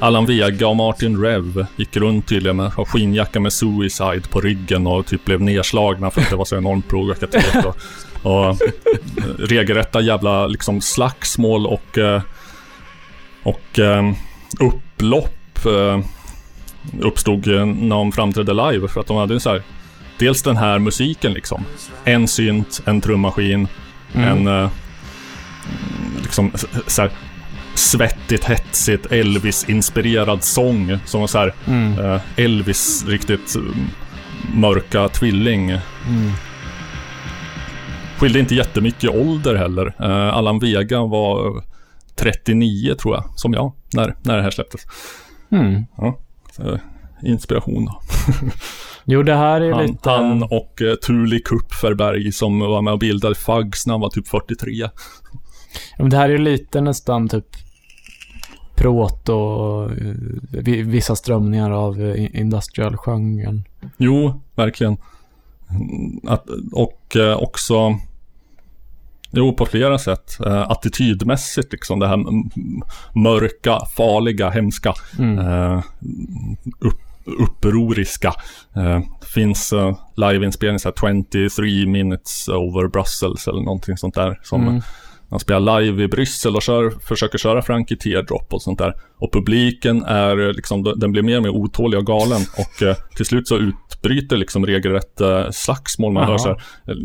Allan 0.00 0.26
Vega 0.26 0.68
och 0.68 0.76
Martin 0.76 1.22
Rev 1.22 1.66
gick 1.76 1.96
runt 1.96 2.28
tydligen 2.28 2.56
med 2.56 2.72
skinnjacka 2.72 3.40
med 3.40 3.52
Suicide 3.52 4.22
på 4.30 4.40
ryggen 4.40 4.86
och 4.86 5.06
typ 5.06 5.24
blev 5.24 5.40
nedslagna 5.40 6.10
för 6.10 6.20
att 6.20 6.30
det 6.30 6.36
var 6.36 6.44
så 6.44 6.56
enormt 6.56 6.88
provokativt. 6.88 7.64
Och, 7.64 7.76
och 8.22 8.46
eh, 8.48 8.56
regelrätta 9.38 10.00
jävla 10.00 10.46
liksom 10.46 10.80
slagsmål 10.80 11.66
och, 11.66 11.98
och 13.42 13.78
upplopp 14.60 15.58
uppstod 17.00 17.46
när 17.46 17.96
de 17.96 18.12
framträdde 18.12 18.52
live 18.52 18.88
för 18.88 19.00
att 19.00 19.06
de 19.06 19.16
hade 19.16 19.34
ju 19.34 19.40
så 19.40 19.50
här 19.50 19.62
Dels 20.18 20.42
den 20.42 20.56
här 20.56 20.78
musiken 20.78 21.32
liksom. 21.32 21.64
En 22.04 22.28
synt, 22.28 22.80
en 22.84 23.00
trummaskin, 23.00 23.68
Mm. 24.14 24.28
en 24.46 24.62
eh, 24.64 24.70
liksom 26.22 26.52
så 26.86 27.02
här, 27.02 27.10
svettigt, 27.74 28.44
hetsigt 28.44 29.06
Elvis-inspirerad 29.12 30.42
sång. 30.42 30.98
Som 31.04 31.20
var 31.20 31.26
så 31.26 31.38
här, 31.38 31.54
Mm. 31.66 31.98
eh, 31.98 32.20
Elvis 32.36 33.04
riktigt 33.06 33.54
mm, 33.54 33.74
mörka 34.54 35.08
tvilling. 35.08 35.70
Mm. 35.70 36.32
Skilde 38.18 38.38
inte 38.38 38.54
jättemycket 38.54 39.10
ålder 39.10 39.54
heller. 39.54 39.94
Eh, 40.00 40.34
Allan 40.36 40.58
Vega 40.58 41.00
var 41.00 41.64
39 42.16 42.94
tror 42.94 43.14
jag, 43.14 43.24
som 43.36 43.52
jag, 43.52 43.72
när, 43.94 44.14
när 44.22 44.36
det 44.36 44.42
här 44.42 44.50
släpptes. 44.50 44.80
Mm. 45.52 45.84
Ja, 45.96 46.18
eh, 46.58 46.78
inspiration 47.30 47.84
då. 47.84 48.00
Jo, 49.10 49.22
det 49.22 49.34
här 49.34 49.60
är 49.60 49.72
Han, 49.72 49.86
lite... 49.86 50.10
han 50.10 50.42
och 50.42 50.80
uh, 50.82 50.94
Thuli 50.94 51.40
Kupferberg 51.40 52.32
som 52.32 52.58
var 52.60 52.82
med 52.82 52.92
och 52.92 52.98
bildade 52.98 53.34
Fugs 53.34 53.86
när 53.86 53.94
han 53.94 54.00
var 54.00 54.10
typ 54.10 54.28
43. 54.28 54.70
Ja, 54.72 54.90
men 55.98 56.10
det 56.10 56.16
här 56.16 56.28
är 56.30 56.38
lite 56.38 56.80
nästan 56.80 57.28
typ 57.28 57.46
pråt 58.76 59.28
och 59.28 59.90
eh, 59.90 60.14
vi- 60.50 60.82
vissa 60.82 61.16
strömningar 61.16 61.70
av 61.70 62.00
eh, 62.02 62.40
industrial-genren. 62.40 63.64
Jo, 63.96 64.40
verkligen. 64.54 64.96
Mm, 65.70 66.20
Att, 66.26 66.46
och 66.72 67.16
eh, 67.16 67.36
också... 67.36 67.98
Jo, 69.30 69.52
på 69.52 69.66
flera 69.66 69.98
sätt. 69.98 70.40
Eh, 70.46 70.70
attitydmässigt 70.70 71.72
liksom. 71.72 71.98
Det 71.98 72.08
här 72.08 72.18
mörka, 73.18 73.78
farliga, 73.96 74.50
hemska. 74.50 74.94
Mm. 75.18 75.38
Eh, 75.38 75.82
upp, 76.80 77.00
upproriska. 77.38 78.34
Eh, 78.76 79.00
finns 79.34 79.72
eh, 79.72 79.98
liveinspelning 80.16 80.78
så 80.78 80.88
här 80.88 80.94
23 81.48 81.86
minutes 81.86 82.48
over 82.48 82.88
Brussels 82.88 83.48
eller 83.48 83.60
någonting 83.62 83.96
sånt 83.96 84.14
där. 84.14 84.40
Som 84.42 84.62
Mm. 84.68 84.82
han 85.30 85.40
spelar 85.40 85.80
live 85.80 86.02
i 86.04 86.08
Bryssel 86.08 86.56
och 86.56 86.62
kör, 86.62 86.90
försöker 86.90 87.38
köra 87.38 87.62
Frankie 87.62 87.96
Teardrop 87.96 88.52
och 88.54 88.62
sånt 88.62 88.78
där. 88.78 88.94
Och 89.18 89.32
publiken 89.32 90.02
är 90.04 90.46
eh, 90.48 90.52
liksom, 90.52 90.94
den 90.96 91.12
blir 91.12 91.22
mer 91.22 91.36
och 91.36 91.42
mer 91.42 91.50
otålig 91.50 91.98
och 92.00 92.06
galen. 92.06 92.40
Och 92.58 92.82
eh, 92.82 92.96
till 93.16 93.26
slut 93.26 93.48
så 93.48 93.56
utbryter 93.56 94.36
liksom 94.36 94.66
regelrätt 94.66 95.20
eh, 95.20 95.50
slagsmål. 95.50 96.12
Man 96.12 96.22
Jaha. 96.22 96.30
hör 96.30 96.38
så 96.38 96.48
här, 96.48 96.56
eh, 96.88 96.96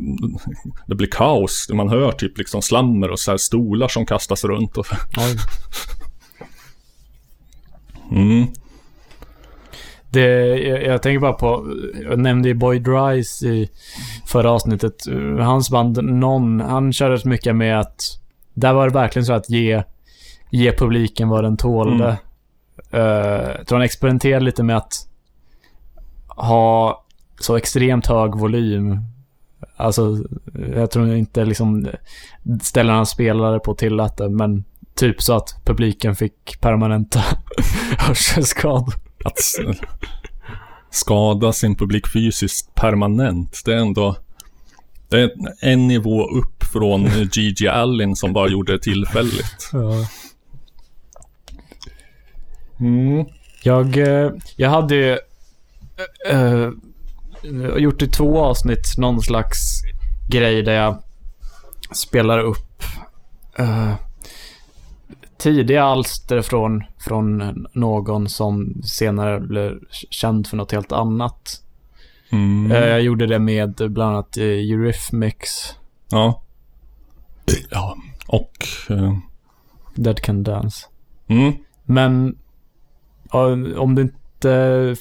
det 0.87 0.95
blir 0.95 1.07
kaos. 1.11 1.69
Man 1.73 1.89
hör 1.89 2.11
typ 2.11 2.37
liksom 2.37 2.61
slammer 2.61 3.09
och 3.09 3.19
så 3.19 3.31
här 3.31 3.37
stolar 3.37 3.87
som 3.87 4.05
kastas 4.05 4.43
runt. 4.43 4.77
Och. 4.77 4.85
Mm. 8.11 8.47
Det, 10.13 10.57
jag, 10.57 10.83
jag 10.83 11.01
tänker 11.01 11.19
bara 11.19 11.33
på, 11.33 11.73
jag 12.03 12.19
nämnde 12.19 12.47
ju 12.47 12.53
Boyd 12.53 12.87
Rice 12.87 13.47
i 13.47 13.69
förra 14.25 14.51
avsnittet. 14.51 14.95
Hans 15.39 15.69
band 15.69 16.03
Non, 16.03 16.61
han 16.61 16.93
körde 16.93 17.19
så 17.19 17.27
mycket 17.27 17.55
med 17.55 17.79
att 17.79 18.19
där 18.53 18.73
var 18.73 18.87
det 18.87 18.93
verkligen 18.93 19.25
så 19.25 19.33
att 19.33 19.49
ge, 19.49 19.83
ge 20.49 20.71
publiken 20.71 21.29
vad 21.29 21.43
den 21.43 21.57
tålde. 21.57 22.17
Mm. 22.91 23.05
Uh, 23.05 23.49
jag 23.57 23.67
tror 23.67 23.77
han 23.77 23.85
experimenterade 23.85 24.45
lite 24.45 24.63
med 24.63 24.77
att 24.77 24.93
ha 26.27 27.03
så 27.39 27.55
extremt 27.55 28.07
hög 28.07 28.35
volym. 28.35 28.97
Alltså, 29.75 30.17
jag 30.75 30.91
tror 30.91 31.15
inte 31.15 31.45
liksom 31.45 31.87
ställa 32.61 32.93
hans 32.93 33.09
spelare 33.09 33.59
på 33.59 33.73
tillät 33.73 34.17
det, 34.17 34.29
men 34.29 34.63
typ 34.95 35.21
så 35.21 35.33
att 35.33 35.61
publiken 35.65 36.15
fick 36.15 36.61
permanenta 36.61 37.19
hörselskador. 37.97 39.02
Att 39.23 39.39
skada 40.91 41.53
sin 41.53 41.75
publik 41.75 42.07
fysiskt 42.07 42.75
permanent, 42.75 43.61
det 43.65 43.73
är 43.73 43.77
ändå... 43.77 44.15
Det 45.09 45.21
är 45.21 45.31
en 45.61 45.87
nivå 45.87 46.27
upp 46.27 46.63
från 46.63 47.09
Gigi 47.31 47.67
Allin 47.67 48.15
som 48.15 48.33
bara 48.33 48.49
gjorde 48.49 48.71
det 48.71 48.79
tillfälligt. 48.79 49.69
Ja. 49.71 50.07
Mm. 52.79 53.25
Jag, 53.63 53.97
eh, 53.97 54.31
jag 54.55 54.69
hade 54.69 54.95
ju 54.95 55.17
eh, 56.29 56.69
gjort 57.77 58.01
i 58.01 58.07
två 58.07 58.39
avsnitt 58.39 58.97
någon 58.97 59.21
slags 59.21 59.81
grej 60.29 60.61
där 60.63 60.73
jag 60.73 61.03
spelar 61.95 62.39
upp 62.39 62.83
eh, 63.57 63.93
tidiga 65.43 65.83
alster 65.83 66.41
från, 66.41 66.83
från 66.99 67.65
någon 67.73 68.29
som 68.29 68.81
senare 68.83 69.39
blev 69.39 69.79
känd 70.09 70.47
för 70.47 70.57
något 70.57 70.71
helt 70.71 70.91
annat. 70.91 71.61
Mm. 72.31 72.71
Eh, 72.71 72.77
jag 72.87 73.01
gjorde 73.01 73.25
det 73.27 73.39
med 73.39 73.73
bland 73.89 74.13
annat 74.13 74.37
eh, 74.37 74.43
Eurythmics, 74.43 75.75
Ja. 76.11 76.41
Ja. 77.71 77.97
Och... 78.27 78.67
eh, 78.89 79.13
Dead 79.95 80.21
Can 80.21 80.43
Dance. 80.43 80.85
Mm. 81.27 81.53
Men 81.85 82.37
om 83.77 83.95
du 83.95 84.01
inte... 84.01 84.95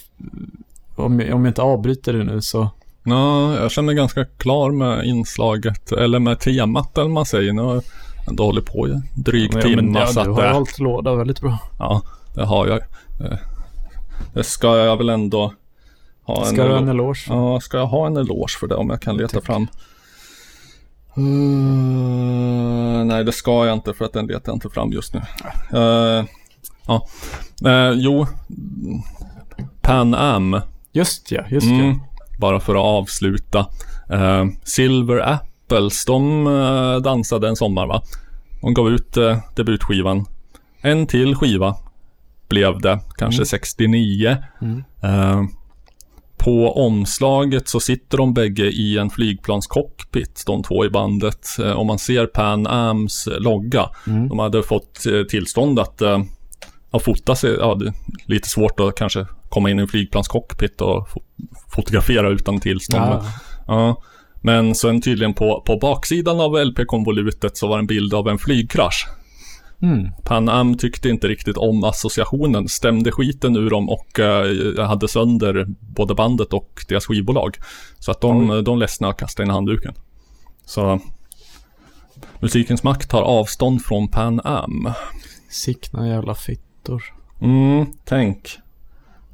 Om, 0.96 1.20
jag- 1.20 1.34
om 1.34 1.44
jag 1.44 1.50
inte 1.50 1.62
avbryter 1.62 2.12
det 2.12 2.24
nu 2.24 2.42
så... 2.42 2.68
Ja, 3.04 3.54
jag 3.60 3.70
känner 3.70 3.86
mig 3.86 3.94
ganska 3.94 4.24
klar 4.24 4.70
med 4.70 5.04
inslaget, 5.04 5.92
eller 5.92 6.18
med 6.18 6.40
temat 6.40 6.98
eller 6.98 7.08
man 7.10 7.26
säger. 7.26 7.52
Nu 7.52 7.62
har 7.62 7.82
ändå 8.28 8.44
hållit 8.44 8.64
på 8.66 8.86
en 8.86 9.02
dryg 9.14 9.50
Ja, 9.54 9.60
timme. 9.62 9.98
ja, 10.00 10.06
så 10.06 10.24
du 10.24 10.30
har 10.30 10.44
eh, 10.44 10.52
hållit 10.52 10.78
låda 10.78 11.14
väldigt 11.14 11.40
bra. 11.40 11.58
Ja, 11.78 12.02
det 12.34 12.44
har 12.44 12.66
jag. 12.66 12.78
Eh, 13.32 13.38
Det 14.34 14.44
ska 14.44 14.76
jag 14.76 14.96
väl 14.96 15.08
ändå 15.08 15.52
ha 16.24 16.44
Ska 16.44 16.62
en 16.62 16.68
du 16.68 16.72
ha 16.72 16.78
en 16.78 16.88
elo- 16.88 16.90
eloge? 16.90 17.24
Ja, 17.28 17.60
ska 17.60 17.76
jag 17.76 17.86
ha 17.86 18.06
en 18.06 18.16
eloge 18.16 18.58
för 18.60 18.66
det 18.66 18.74
om 18.74 18.90
jag 18.90 19.02
kan 19.02 19.16
leta 19.16 19.40
fram? 19.40 19.66
Eh, 21.16 23.04
nej, 23.04 23.24
det 23.24 23.32
ska 23.32 23.66
jag 23.66 23.74
inte 23.76 23.92
för 23.94 24.04
att 24.04 24.12
den 24.12 24.26
letar 24.26 24.42
jag 24.52 24.56
inte 24.56 24.68
fram 24.70 24.92
just 24.92 25.14
nu. 25.14 25.20
Eh, 25.72 26.24
ja, 26.86 27.06
Eh, 27.66 27.90
jo. 27.96 28.26
Pan 29.80 30.14
Am. 30.14 30.60
Just 30.92 31.30
ja, 31.30 31.42
just 31.50 31.66
Mm, 31.66 31.88
ja. 31.90 31.94
Bara 32.38 32.60
för 32.60 32.74
att 32.74 32.80
avsluta. 32.80 33.66
Silver 34.64 35.16
Apples, 35.72 36.04
de 36.04 36.46
eh, 36.46 36.96
dansade 37.02 37.48
en 37.48 37.56
sommar 37.56 37.86
va? 37.86 38.02
De 38.60 38.74
gav 38.74 38.88
ut 38.90 39.16
eh, 39.16 39.38
debutskivan. 39.56 40.26
En 40.80 41.06
till 41.06 41.34
skiva 41.34 41.74
blev 42.48 42.80
det, 42.80 43.00
kanske 43.16 43.40
Mm. 43.40 43.46
69. 43.46 44.36
Mm. 44.62 44.84
Eh, 45.02 45.42
på 46.36 46.72
omslaget 46.86 47.68
så 47.68 47.80
sitter 47.80 48.18
de 48.18 48.34
bägge 48.34 48.64
i 48.70 48.98
en 48.98 49.10
flygplanscockpit, 49.10 50.42
de 50.46 50.62
två 50.62 50.84
i 50.84 50.90
bandet. 50.90 51.48
Om 51.76 51.86
man 51.86 51.98
ser 51.98 52.26
Pan 52.26 52.66
Ams 52.66 53.28
logga. 53.38 53.90
Mm. 54.06 54.28
De 54.28 54.38
hade 54.38 54.62
fått 54.62 55.00
tillstånd 55.30 55.78
att, 55.78 56.02
att 56.90 57.02
fota 57.02 57.34
sig. 57.34 57.56
Ja, 57.60 57.74
det 57.74 57.86
är 57.86 57.94
lite 58.26 58.48
svårt 58.48 58.80
att 58.80 58.94
kanske 58.96 59.26
komma 59.48 59.70
in 59.70 59.78
i 59.78 59.82
en 59.82 59.88
flygplanscockpit 59.88 60.80
och 60.80 61.08
fo- 61.08 61.22
fotografera 61.68 62.28
utan 62.28 62.60
tillstånd. 62.60 63.22
Ja. 63.66 64.02
Men, 64.42 64.74
sen 64.74 65.00
tydligen 65.00 65.34
på, 65.34 65.62
på 65.66 65.76
baksidan 65.76 66.40
av 66.40 66.64
LP-konvolutet 66.64 67.56
så 67.56 67.68
var 67.68 67.76
det 67.76 67.82
en 67.82 67.86
bild 67.86 68.14
av 68.14 68.28
en 68.28 68.38
flygkrasch. 68.38 69.08
Mm. 69.82 70.10
Pan 70.24 70.48
Am 70.48 70.76
tyckte 70.76 71.08
inte 71.08 71.28
riktigt 71.28 71.56
om 71.56 71.84
associationen, 71.84 72.68
stämde 72.68 73.12
skiten 73.12 73.56
ur 73.56 73.70
dem 73.70 73.88
och 73.88 74.20
eh, 74.20 74.86
hade 74.86 75.08
sönder 75.08 75.66
både 75.80 76.14
bandet 76.14 76.52
och 76.52 76.84
deras 76.88 77.06
skivbolag. 77.06 77.56
Så 77.98 78.10
att 78.10 78.20
de, 78.20 78.64
de 78.64 78.78
ledsnade 78.78 79.12
och 79.12 79.18
kastade 79.18 79.46
in 79.46 79.50
handduken. 79.50 79.94
Så 80.64 81.00
musikens 82.40 82.82
makt 82.82 83.10
tar 83.10 83.22
avstånd 83.22 83.84
från 83.84 84.08
Pan 84.08 84.40
Am. 84.44 84.92
Sickna 85.50 86.08
jävla 86.08 86.34
fitt. 86.34 86.60
dator. 86.82 87.02
Mm, 87.40 87.86
tänk 88.04 88.58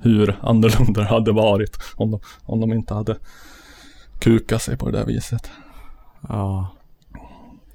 hur 0.01 0.37
annorlunda 0.41 1.01
det 1.01 1.09
hade 1.09 1.33
varit 1.33 1.79
om 1.97 2.11
de, 2.11 2.21
om 2.43 2.61
de 2.61 2.73
inte 2.73 2.95
hade 2.95 3.17
kukat 4.19 4.63
sig 4.63 4.77
på 4.77 4.91
det 4.91 4.99
där 4.99 5.07
viset. 5.07 5.51
Ja, 6.29 6.69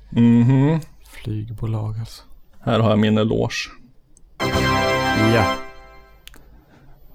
Mhm. 0.10 0.80
flygbolag 1.08 2.00
alltså. 2.00 2.24
Här 2.60 2.80
har 2.80 2.90
jag 2.90 3.00
min 3.00 3.18
eloge. 3.18 3.70
Ja. 5.34 5.54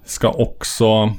Ska 0.05 0.29
också, 0.29 1.13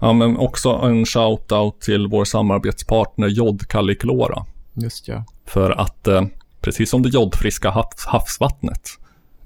ja 0.00 0.12
men 0.12 0.36
också 0.36 0.70
en 0.70 1.04
shout-out 1.04 1.80
till 1.80 2.06
vår 2.06 2.24
samarbetspartner 2.24 3.28
Jod 3.28 3.68
Kalliklora. 3.68 4.44
Just 4.72 5.08
ja. 5.08 5.24
För 5.46 5.70
att 5.70 6.06
eh, 6.08 6.22
precis 6.60 6.90
som 6.90 7.02
det 7.02 7.08
jodfriska 7.08 7.70
havs, 7.70 8.04
havsvattnet 8.06 8.88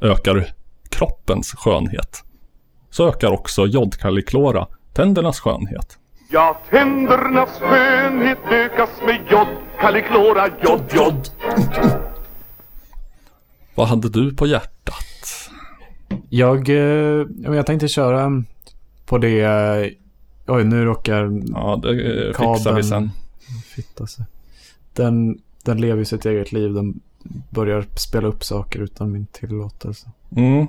ökar 0.01 0.53
kroppens 0.91 1.55
skönhet. 1.55 2.25
Så 2.91 3.09
ökar 3.09 3.31
också 3.31 3.67
jodkalliklora 3.67 4.67
tändernas 4.93 5.41
skönhet. 5.41 5.99
Ja, 6.31 6.61
tändernas 6.71 7.49
skönhet 7.61 8.39
ökas 8.51 8.91
med 9.07 9.21
jod, 9.31 9.47
Kalliklora, 9.81 10.49
jod, 10.63 10.83
jod. 10.95 11.29
Vad 13.75 13.89
hade 13.89 14.09
du 14.09 14.35
på 14.35 14.47
hjärtat? 14.47 15.51
Jag, 16.29 16.69
eh, 16.69 17.27
jag 17.55 17.67
tänkte 17.67 17.89
köra 17.89 18.43
på 19.07 19.19
det... 19.19 19.41
eh, 19.41 19.91
Oj, 20.49 20.65
nu 20.65 20.85
råkar 20.85 21.43
Ja, 21.55 21.81
det 21.83 21.89
eh, 21.91 22.27
fixar 22.27 22.73
vi 22.73 22.83
sen. 22.83 23.11
fitta 23.75 24.07
sig. 24.07 24.25
Den, 24.93 25.39
den 25.65 25.81
lever 25.81 25.99
ju 25.99 26.05
sitt 26.05 26.27
eget 26.27 26.53
liv. 26.53 26.73
Den 26.73 27.01
börjar 27.51 27.85
spela 27.97 28.29
upp 28.29 28.45
saker 28.45 28.81
utan 28.81 29.13
min 29.13 29.27
tillåtelse. 29.27 30.11
Mm. 30.37 30.67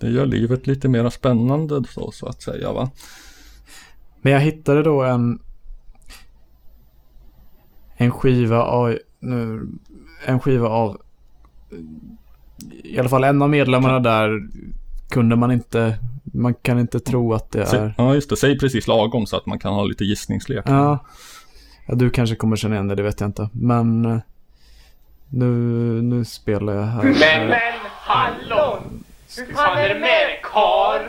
Det 0.00 0.08
gör 0.10 0.26
livet 0.26 0.66
lite 0.66 0.88
mer 0.88 1.10
spännande 1.10 1.82
så, 1.90 2.10
så 2.12 2.26
att 2.26 2.42
säga 2.42 2.72
va? 2.72 2.90
Men 4.22 4.32
jag 4.32 4.40
hittade 4.40 4.82
då 4.82 5.02
en... 5.02 5.38
En 7.96 8.10
skiva 8.10 8.62
av... 8.62 8.98
Nu, 9.20 9.68
en 10.24 10.40
skiva 10.40 10.68
av... 10.68 11.00
I 12.84 12.98
alla 12.98 13.08
fall 13.08 13.24
en 13.24 13.42
av 13.42 13.50
medlemmarna 13.50 14.00
där 14.00 14.40
kunde 15.08 15.36
man 15.36 15.52
inte... 15.52 15.98
Man 16.24 16.54
kan 16.54 16.78
inte 16.78 17.00
tro 17.00 17.34
att 17.34 17.50
det 17.50 17.62
är... 17.62 17.94
Ja 17.98 18.14
just 18.14 18.30
det, 18.30 18.36
säg 18.36 18.58
precis 18.58 18.86
lagom 18.86 19.26
så 19.26 19.36
att 19.36 19.46
man 19.46 19.58
kan 19.58 19.74
ha 19.74 19.84
lite 19.84 20.04
gissningslek. 20.04 20.64
Ja. 20.66 20.98
ja, 21.86 21.94
du 21.94 22.10
kanske 22.10 22.36
kommer 22.36 22.56
känna 22.56 22.74
igen 22.74 22.88
det, 22.88 22.94
det 22.94 23.02
vet 23.02 23.20
jag 23.20 23.28
inte. 23.28 23.48
Men 23.52 24.04
eh, 24.04 24.18
nu, 25.28 25.46
nu 26.02 26.24
spelar 26.24 26.74
jag 26.74 26.82
här. 26.82 27.02
Men, 27.02 27.48
men, 27.48 27.72
hallon! 28.00 29.04
Hur 29.36 29.54
fan 29.54 29.78
är 29.78 29.88
det 29.88 29.94
med 29.94 30.02
dig 30.02 30.40
karl? 30.42 31.00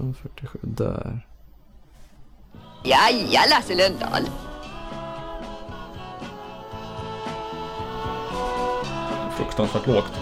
Eh, 0.00 0.10
1947, 0.10 0.58
där. 0.62 1.26
Ja, 2.84 2.98
ja, 3.30 3.40
Lasse 3.50 3.74
Lundahl. 3.74 4.22
Fruktansvärt 9.36 9.86
lågt. 9.86 10.12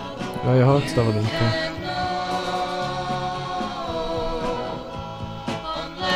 Ja, 0.44 0.56
jag 0.56 0.66
har 0.66 0.72
högstavat 0.72 1.14
in 1.16 1.22
på. 1.22 1.44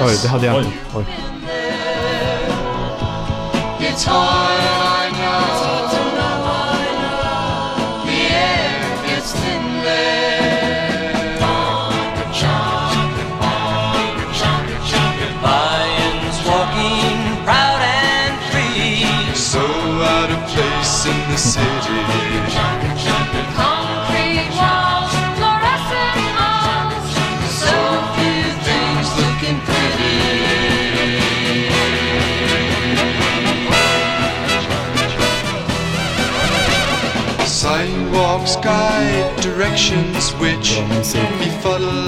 Oj, 0.04 0.18
det 0.22 0.28
hade 0.28 0.46
jag 0.46 0.58
inte. 0.58 0.72
Oj. 0.94 1.06
It's 3.80 4.61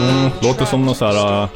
Mm, 0.01 0.31
låter 0.43 0.65
som 0.65 0.87
någon 0.87 0.95
så 0.95 1.07
här... 1.07 1.49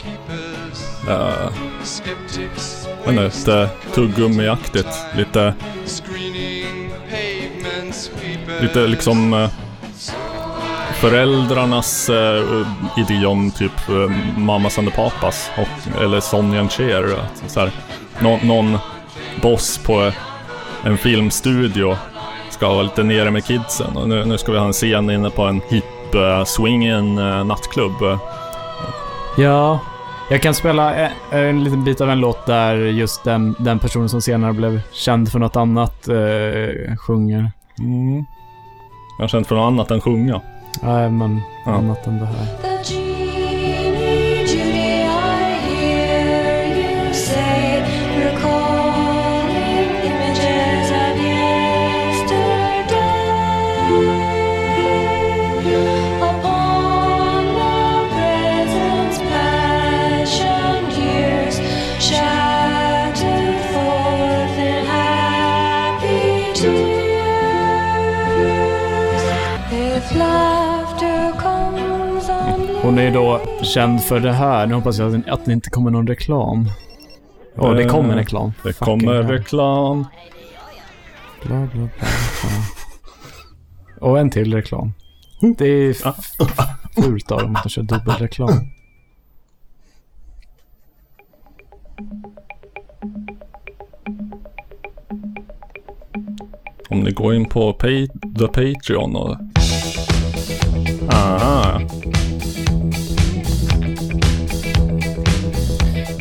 Uh, 1.08 1.52
skeptics. 1.84 2.88
vad 3.04 3.18
är 3.18 3.22
det, 3.22 3.26
lite 3.26 3.68
tuggummiaktigt. 3.94 4.88
Lite, 5.16 5.54
Screening 5.86 6.57
pavements 6.57 6.57
sweepers. 6.57 6.57
Lite 8.60 8.86
liksom 8.86 9.34
eh, 9.34 9.48
föräldrarnas 10.94 12.10
uh, 12.10 12.66
idé 12.96 13.26
om 13.26 13.50
typ 13.50 13.88
uh, 13.90 14.10
Mamas 14.36 14.78
and 14.78 14.88
the 14.88 14.94
Papas 14.96 15.50
och, 15.58 16.02
eller 16.02 16.20
Sonny 16.20 16.58
and 16.58 16.72
Cher. 16.72 17.04
att 17.04 17.50
Så 17.50 17.60
här, 17.60 17.70
någon, 18.20 18.38
någon 18.42 18.78
boss 19.42 19.78
på 19.78 20.06
eh, 20.06 20.14
en 20.84 20.98
filmstudio 20.98 21.96
ska 22.50 22.68
vara 22.68 22.82
lite 22.82 23.02
nere 23.02 23.30
med 23.30 23.44
kidsen. 23.44 23.96
Och 23.96 24.08
nu, 24.08 24.24
nu 24.24 24.38
ska 24.38 24.52
vi 24.52 24.58
ha 24.58 24.66
en 24.66 24.72
scen 24.72 25.10
inne 25.10 25.30
på 25.30 25.42
en 25.42 25.60
hip 25.68 26.14
uh, 26.14 26.44
swingen 26.44 27.18
uh, 27.18 27.44
nattklubb. 27.44 28.02
eh. 28.02 28.18
Ja, 29.36 29.80
jag 30.30 30.42
kan 30.42 30.54
spela 30.54 30.94
en, 30.94 31.10
en 31.30 31.64
liten 31.64 31.84
bit 31.84 32.00
av 32.00 32.10
en 32.10 32.20
låt 32.20 32.46
där 32.46 32.76
just 32.76 33.24
den, 33.24 33.54
den 33.58 33.78
personen 33.78 34.08
som 34.08 34.22
senare 34.22 34.52
blev 34.52 34.80
känd 34.92 35.32
för 35.32 35.38
något 35.38 35.56
annat 35.56 36.08
eh, 36.08 36.96
sjunger. 36.96 37.52
Mm. 37.78 38.24
Jag 39.18 39.22
har 39.22 39.28
känt 39.28 39.46
för 39.46 39.54
något 39.56 39.66
annat 39.66 39.90
än 39.90 40.00
sjunga. 40.00 40.40
Nej, 40.82 41.10
men 41.10 41.40
Ja. 41.66 41.72
annat 41.72 42.06
än 42.06 42.18
det 42.18 42.26
här. 42.26 42.46
Är 72.98 73.04
ju 73.04 73.10
då 73.10 73.40
känd 73.62 74.02
för 74.02 74.20
det 74.20 74.32
här. 74.32 74.66
Nu 74.66 74.74
hoppas 74.74 74.98
jag 74.98 75.22
att 75.28 75.44
det 75.44 75.52
inte 75.52 75.70
kommer 75.70 75.90
någon 75.90 76.06
reklam. 76.06 76.70
Ja, 77.56 77.68
det 77.68 77.84
kommer 77.84 78.10
en 78.10 78.18
reklam. 78.18 78.52
Det 78.62 78.72
Fucking 78.72 78.86
kommer 78.86 79.14
hell. 79.14 79.26
reklam. 79.26 80.06
Bla, 81.42 81.56
bla, 81.56 81.68
bla. 81.72 81.88
Ja. 82.00 82.48
Och 84.00 84.18
en 84.18 84.30
till 84.30 84.54
reklam. 84.54 84.92
Det 85.58 85.66
är 85.66 85.94
fult 87.02 87.32
av 87.32 87.40
dem 87.42 87.56
att 87.56 87.62
de 87.62 87.68
kör 87.68 87.82
dubbelreklam. 87.82 88.70
Om 96.90 97.00
ni 97.00 97.10
går 97.10 97.34
in 97.34 97.44
på 97.44 97.72
pay, 97.72 98.08
The 98.38 98.46
Patreon 98.46 99.16
och... 99.16 99.36
Aha. 101.12 101.80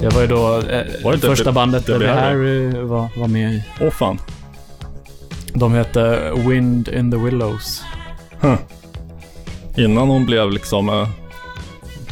Det 0.10 0.16
var 0.16 0.22
ju 0.22 0.28
då 0.28 0.58
eh, 0.60 0.86
Var 1.03 1.12
det 1.12 1.20
första 1.20 1.43
det- 1.43 1.51
bandet 1.51 1.86
det 1.86 1.97
det 1.97 2.10
eh, 2.10 2.82
var, 2.84 3.20
var 3.20 3.28
med 3.28 3.53
i. 3.53 3.64
Åh 3.82 3.89
fan. 3.89 4.20
De 5.53 5.74
hette 5.74 6.32
Wind 6.36 6.88
in 6.88 7.12
the 7.12 7.18
Willows. 7.18 7.84
Huh. 8.41 8.55
Innan 9.78 10.08
hon 10.10 10.26
blev 10.26 10.51
liksom 10.51 10.89
uh, 10.89 11.08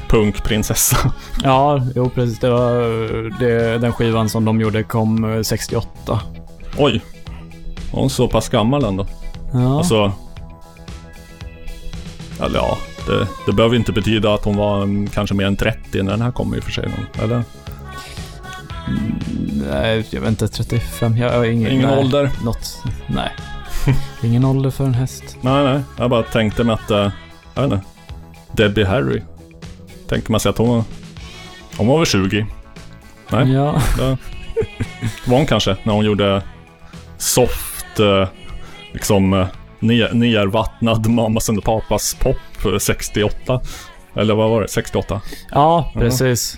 punkprinsessa. 0.10 0.98
Ja, 1.44 1.82
jo 1.96 2.10
precis. 2.10 2.40
Det 2.40 2.50
var 2.50 2.82
eh, 2.82 3.38
det, 3.40 3.78
den 3.78 3.94
skivan 3.94 4.30
som 4.30 4.46
de 4.46 4.62
gjorde 4.62 4.84
kom 4.84 5.36
eh, 5.36 5.42
68. 5.42 6.20
Oj. 6.78 7.02
Var 7.92 8.00
hon 8.02 8.10
så 8.10 8.28
pass 8.28 8.50
gammal 8.50 8.84
ändå? 8.84 9.08
Ja. 9.54 9.78
Alltså... 9.78 10.12
Eller 12.42 12.60
ja, 12.60 12.78
det, 13.08 13.28
det 13.46 13.54
behöver 13.54 13.76
inte 13.76 13.92
betyda 13.92 14.34
att 14.34 14.46
hon 14.46 14.58
var 14.58 15.08
kanske 15.14 15.36
mer 15.36 15.46
än 15.46 15.56
30 15.56 16.04
när 16.04 16.12
den 16.12 16.22
här 16.22 16.32
kom 16.32 16.56
i 16.56 16.60
och 16.60 16.64
för 16.64 16.72
sig. 16.72 16.90
Eller? 17.24 17.44
Nej, 19.72 20.06
jag 20.10 20.22
vet 20.22 20.30
inte. 20.30 20.48
35. 20.48 21.18
Jag 21.18 21.32
har 21.32 21.46
ingen, 21.46 21.72
Ingen 21.72 21.90
nej, 21.90 22.00
ålder? 22.00 22.32
Något. 22.44 22.84
Nej. 23.08 23.30
ingen 24.24 24.46
ålder 24.46 24.70
för 24.70 24.84
en 24.86 24.94
häst. 24.94 25.38
Nej, 25.42 25.64
nej. 25.64 25.82
Jag 25.98 26.10
bara 26.10 26.24
tänkte 26.24 26.64
mig 26.64 26.74
att... 26.74 26.92
Uh, 26.92 27.12
jag 27.56 27.62
vet 27.64 27.72
inte. 27.72 27.86
Debbie 28.52 28.84
Harry. 28.84 29.22
Tänker 30.10 30.32
man 30.32 30.40
sig 30.40 30.50
att 30.50 30.58
hon, 30.58 30.84
hon 31.78 31.88
var 31.88 31.98
väl 31.98 32.06
20? 32.06 32.46
Nej, 33.30 33.52
Ja. 33.52 33.82
det 33.98 34.18
var 35.26 35.38
hon 35.38 35.46
kanske 35.46 35.78
när 35.84 35.94
hon 35.94 36.06
gjorde 36.06 36.42
soft, 37.18 38.00
eh, 38.00 38.28
liksom 38.94 39.34
eh, 39.34 39.48
ner, 39.80 40.14
nervattnad 40.14 41.08
Mamas 41.10 41.50
and 41.50 41.64
Papas 41.64 42.14
pop 42.20 42.38
eh, 42.66 42.78
68. 42.78 43.62
Eller 44.16 44.36
vad 44.36 44.50
var 44.50 44.62
det? 44.62 44.68
68? 44.68 45.22
Ja, 45.52 45.92
precis. 45.94 46.58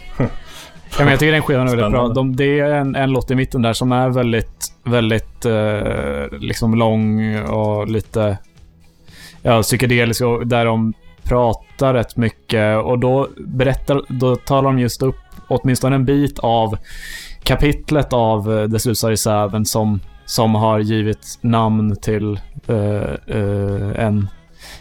Ja, 0.92 1.04
men 1.04 1.08
jag 1.08 1.20
tycker 1.20 1.32
den 1.32 1.42
skivan 1.42 1.68
är 1.68 1.76
väldigt 1.76 1.92
bra. 1.92 2.08
De, 2.08 2.36
det 2.36 2.60
är 2.60 2.72
en, 2.72 2.96
en 2.96 3.12
låt 3.12 3.32
i 3.32 3.36
mitten 3.36 3.62
där 3.62 3.74
som 3.74 3.92
är 3.92 4.10
väldigt, 4.10 4.74
väldigt 4.84 5.46
eh, 5.46 6.40
liksom 6.40 6.76
lång 6.76 7.38
och 7.40 7.88
lite 7.88 8.38
ja, 9.42 9.62
psykedelisk 9.62 10.22
och 10.22 10.48
där 10.48 10.66
de 10.66 10.94
pratar 11.24 11.94
rätt 11.94 12.18
mycket 12.18 12.78
och 12.84 13.00
då 13.00 13.28
berättar, 13.38 14.02
då 14.08 14.36
talar 14.36 14.64
de 14.64 14.80
just 14.80 15.04
upp 15.04 15.16
åtminstone 15.48 15.96
en 15.96 16.06
bit 16.06 16.40
av 16.40 16.78
kapitlet 17.44 18.14
av 18.14 18.60
eh, 18.60 18.64
Det 18.64 18.80
susar 18.80 19.12
i 19.12 19.18
säven 19.18 19.66
som, 19.66 20.00
som 20.26 20.56
har 20.56 20.80
givit 20.80 21.38
namn 21.42 21.96
till 21.96 22.40
eh, 22.68 23.14
eh, 23.28 24.06
en, 24.06 24.28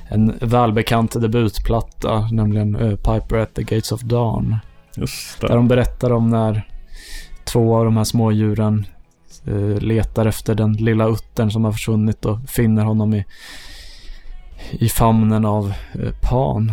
en 0.09 0.35
välbekant 0.41 1.21
debutplatta, 1.21 2.29
nämligen 2.33 2.77
eh, 2.77 2.97
Piper 2.97 3.37
at 3.37 3.55
the 3.55 3.63
Gates 3.63 3.93
of 3.93 4.01
Dawn. 4.01 4.57
Där 5.41 5.49
de 5.49 5.69
berättar 5.69 6.13
om 6.13 6.31
när 6.31 6.69
två 7.45 7.77
av 7.77 7.85
de 7.85 7.97
här 7.97 8.05
små 8.05 8.33
djuren 8.33 8.87
eh, 9.47 9.79
letar 9.79 10.27
efter 10.27 10.55
den 10.55 10.73
lilla 10.73 11.07
uttern 11.07 11.51
som 11.51 11.65
har 11.65 11.73
försvunnit 11.73 12.25
och 12.25 12.39
finner 12.49 12.85
honom 12.85 13.15
i, 13.15 13.25
i 14.71 14.89
famnen 14.89 15.45
av 15.45 15.73
eh, 15.93 16.11
Pan. 16.23 16.73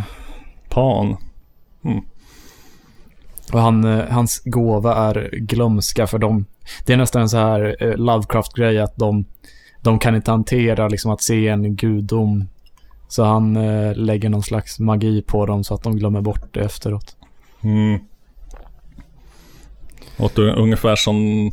Pan. 0.69 1.17
Och 3.53 3.59
han, 3.59 3.83
eh, 3.83 4.05
hans 4.09 4.41
gåva 4.45 4.95
är 4.95 5.29
glömska 5.31 6.07
för 6.07 6.17
dem. 6.17 6.45
Det 6.85 6.93
är 6.93 6.97
nästan 6.97 7.21
en 7.21 7.29
så 7.29 7.37
här 7.37 7.93
Lovecraft-grej 7.97 8.79
att 8.79 8.95
de, 8.95 9.25
de 9.81 9.99
kan 9.99 10.15
inte 10.15 10.31
hantera 10.31 10.87
liksom 10.87 11.11
att 11.11 11.21
se 11.21 11.47
en 11.47 11.75
gudom. 11.75 12.47
Så 13.07 13.23
han 13.23 13.53
lägger 13.93 14.29
någon 14.29 14.43
slags 14.43 14.79
magi 14.79 15.21
på 15.21 15.45
dem 15.45 15.63
så 15.63 15.73
att 15.73 15.83
de 15.83 15.95
glömmer 15.95 16.21
bort 16.21 16.53
det 16.53 16.59
efteråt. 16.59 17.15
Mm. 17.61 17.99
Är 20.17 20.39
ungefär 20.39 20.95
som 20.95 21.47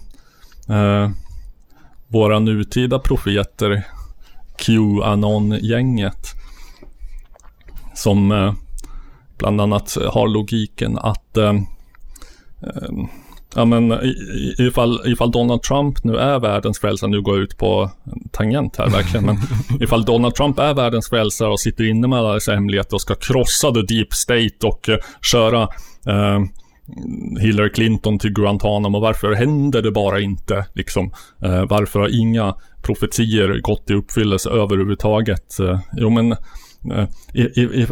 eh, 0.69 1.11
våra 2.09 2.39
nutida 2.39 2.99
profeter 2.99 3.87
Qanon-gänget. 4.57 6.35
Som 7.95 8.33
eh, 8.33 8.55
bland 9.39 9.61
annat 9.61 9.97
har 10.09 10.29
logiken 10.29 10.99
att 10.99 11.37
eh, 11.37 11.55
eh, 12.63 13.07
Ja 13.55 13.65
men 13.65 14.01
ifall, 14.59 15.01
ifall 15.07 15.31
Donald 15.31 15.63
Trump 15.63 16.05
nu 16.05 16.17
är 16.17 16.39
världens 16.39 16.79
frälsare, 16.79 17.11
nu 17.11 17.23
går 17.23 17.35
jag 17.37 17.43
ut 17.43 17.59
på 17.59 17.91
en 18.05 18.29
tangent 18.29 18.77
här 18.77 18.91
verkligen, 18.91 19.27
men 19.27 19.37
ifall 19.81 20.05
Donald 20.05 20.35
Trump 20.35 20.59
är 20.59 20.75
världens 20.75 21.09
frälsare 21.09 21.49
och 21.49 21.61
sitter 21.61 21.85
inne 21.85 22.09
med 22.09 22.19
alla 22.19 22.35
dessa 22.35 22.53
hemligheter 22.55 22.95
och 22.95 23.01
ska 23.01 23.15
krossa 23.15 23.73
the 23.73 23.83
deep 23.83 24.13
state 24.13 24.67
och 24.67 24.89
eh, 24.89 24.99
köra 25.23 25.63
eh, 26.07 26.41
Hillary 27.41 27.71
Clinton 27.71 28.19
till 28.19 28.33
Guantanamo. 28.33 29.01
Varför 29.01 29.33
händer 29.33 29.83
det 29.83 29.91
bara 29.91 30.21
inte? 30.21 30.67
Liksom, 30.75 31.13
eh, 31.43 31.65
varför 31.69 32.01
har 32.01 32.21
inga 32.21 32.55
profetier 32.83 33.61
gått 33.61 33.91
i 33.91 33.95
uppfyllelse 33.95 34.51
överhuvudtaget? 34.51 35.61
Eh, 35.61 35.81
jo, 35.97 36.11
men 36.11 36.33
eh, 36.93 37.09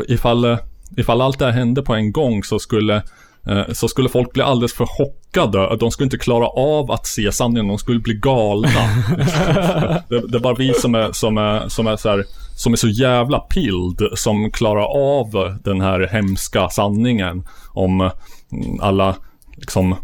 ifall, 0.08 0.44
eh, 0.44 0.58
ifall 0.96 1.20
allt 1.20 1.38
det 1.38 1.44
här 1.44 1.52
hände 1.52 1.82
på 1.82 1.94
en 1.94 2.12
gång 2.12 2.44
så 2.44 2.58
skulle 2.58 3.02
eh, 3.46 3.72
så 3.72 3.88
skulle 3.88 4.08
folk 4.08 4.32
bli 4.32 4.42
alldeles 4.42 4.74
för 4.74 4.86
chockade. 4.86 5.76
De 5.76 5.90
skulle 5.90 6.06
inte 6.06 6.18
klara 6.18 6.46
av 6.46 6.90
att 6.90 7.06
se 7.06 7.32
sanningen. 7.32 7.68
De 7.68 7.78
skulle 7.78 8.00
bli 8.00 8.14
galna. 8.14 8.68
det, 10.08 10.28
det 10.28 10.38
är 10.38 10.40
bara 10.40 10.54
vi 10.54 10.74
som 10.74 10.94
är, 10.94 11.12
som 11.12 11.38
är, 11.38 11.68
som 11.68 11.86
är, 11.86 11.96
så, 11.96 12.08
här, 12.08 12.24
som 12.56 12.72
är 12.72 12.76
så 12.76 12.88
jävla 12.88 13.38
pild 13.38 14.02
som 14.14 14.50
klarar 14.50 14.84
av 15.18 15.58
den 15.64 15.80
här 15.80 16.08
hemska 16.12 16.68
sanningen 16.68 17.46
om 17.72 18.10
alla 18.80 19.16
liksom 19.56 19.94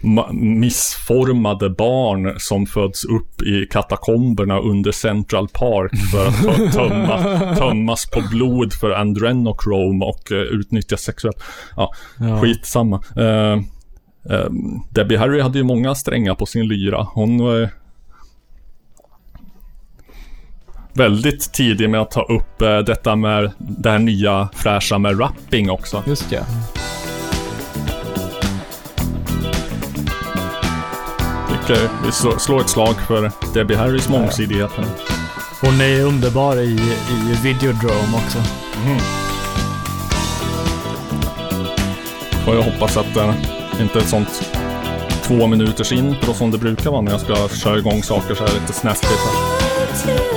ma- 0.00 0.32
missformade 0.32 1.70
barn 1.70 2.34
som 2.38 2.66
föds 2.66 3.04
upp 3.04 3.42
i 3.42 3.66
katakomberna 3.70 4.58
under 4.58 4.92
Central 4.92 5.48
Park 5.48 5.92
för 6.12 6.26
att 6.26 6.34
tö- 6.44 6.70
tömma, 6.72 7.54
tömmas 7.56 8.06
på 8.10 8.20
blod 8.30 8.72
för 8.72 8.90
adrenochrome 8.90 10.04
och 10.04 10.32
uh, 10.32 10.38
utnyttjas 10.38 11.00
sexuellt. 11.00 11.42
Ja, 11.76 11.90
Ja. 12.18 12.40
skitsamma. 12.40 13.02
Uh, 13.16 13.56
uh, 14.32 14.50
Debbie 14.90 15.16
Harry 15.16 15.40
hade 15.40 15.58
ju 15.58 15.64
många 15.64 15.94
strängar 15.94 16.34
på 16.34 16.46
sin 16.46 16.68
lyra. 16.68 17.06
Hon 17.12 17.38
var 17.38 17.70
väldigt 20.92 21.52
tidig 21.52 21.90
med 21.90 22.00
att 22.00 22.10
ta 22.10 22.22
upp 22.22 22.62
uh, 22.62 22.78
detta 22.78 23.16
med 23.16 23.52
det 23.58 23.90
här 23.90 23.98
nya 23.98 24.48
fräscha 24.54 24.98
med 24.98 25.20
rapping 25.20 25.70
också. 25.70 26.02
Just 26.06 26.32
ja. 26.32 26.40
Tycker 31.66 31.88
vi 32.06 32.12
slår, 32.12 32.38
slår 32.38 32.60
ett 32.60 32.68
slag 32.68 32.94
för 33.06 33.30
Debbie 33.54 33.74
Harrys 33.74 34.08
mångsidighet. 34.08 34.70
här. 34.76 34.86
Hon 35.60 35.80
är 35.80 36.02
underbar 36.04 36.56
i, 36.56 36.70
i 36.70 37.38
Videodrome 37.42 38.16
också. 38.16 38.38
Får 42.44 42.54
jag 42.54 42.62
hoppas 42.62 42.96
att 42.96 43.14
det 43.14 43.82
inte 43.82 43.98
är 43.98 44.02
ett 44.02 44.08
sånt 44.08 44.42
två 45.22 45.46
minuters 45.46 45.92
intro 45.92 46.34
som 46.34 46.50
det 46.50 46.58
brukar 46.58 46.90
vara 46.90 47.00
när 47.00 47.12
jag 47.12 47.20
ska 47.20 47.48
köra 47.48 47.78
igång 47.78 48.02
saker 48.02 48.34
så 48.34 48.44
här 48.44 48.54
lite 48.54 48.72
snäskigt. 48.72 49.20
här. 50.04 50.35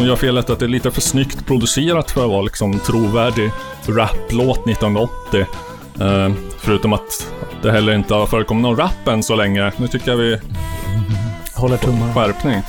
Hon 0.00 0.08
gör 0.08 0.16
felet 0.16 0.50
att 0.50 0.58
det 0.58 0.64
är 0.66 0.68
lite 0.68 0.90
för 0.90 1.00
snyggt 1.00 1.46
producerat 1.46 2.10
för 2.10 2.24
att 2.24 2.30
vara 2.30 2.42
liksom 2.42 2.78
trovärdig 2.78 3.50
raplåt 3.86 4.58
1980. 4.68 5.46
Eh, 6.00 6.30
förutom 6.58 6.92
att 6.92 7.32
det 7.62 7.72
heller 7.72 7.92
inte 7.94 8.14
har 8.14 8.26
förekommit 8.26 8.62
någon 8.62 8.76
rap 8.76 9.08
än 9.08 9.22
så 9.22 9.34
länge. 9.36 9.72
Nu 9.76 9.88
tycker 9.88 10.10
jag 10.10 10.16
vi 10.18 10.38
Håller 11.54 11.76
tummarna. 11.76 12.14
skärpning. 12.14 12.62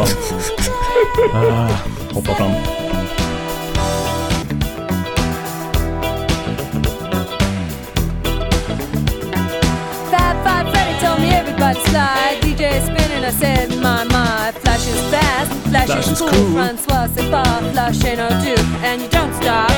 Nej 0.00 0.08
fan. 0.08 1.50
Ah, 1.52 1.68
hoppa 2.14 2.34
fram. 2.34 2.52
Five 10.10 10.36
Five 10.44 10.70
Freddy 10.72 11.00
told 11.00 11.20
me 11.20 11.30
everybody 11.34 11.80
slide. 11.80 12.40
DJ 12.42 12.80
spinning, 12.80 13.24
I 13.24 13.32
said 13.32 13.68
my 13.68 14.04
my. 14.04 14.52
Flash 14.62 14.86
is 14.86 15.00
fast, 15.10 15.52
flash, 15.68 15.86
Flash 15.86 16.06
is 16.06 16.12
is 16.12 16.18
cool. 16.18 16.28
cool. 16.30 16.52
Francois 16.54 17.08
c'est 17.14 17.30
pas 17.30 17.60
flash 17.72 18.04
ain't 18.04 18.18
no 18.18 18.28
do, 18.44 18.54
and 18.84 19.02
you 19.02 19.08
don't 19.08 19.34
stop. 19.34 19.70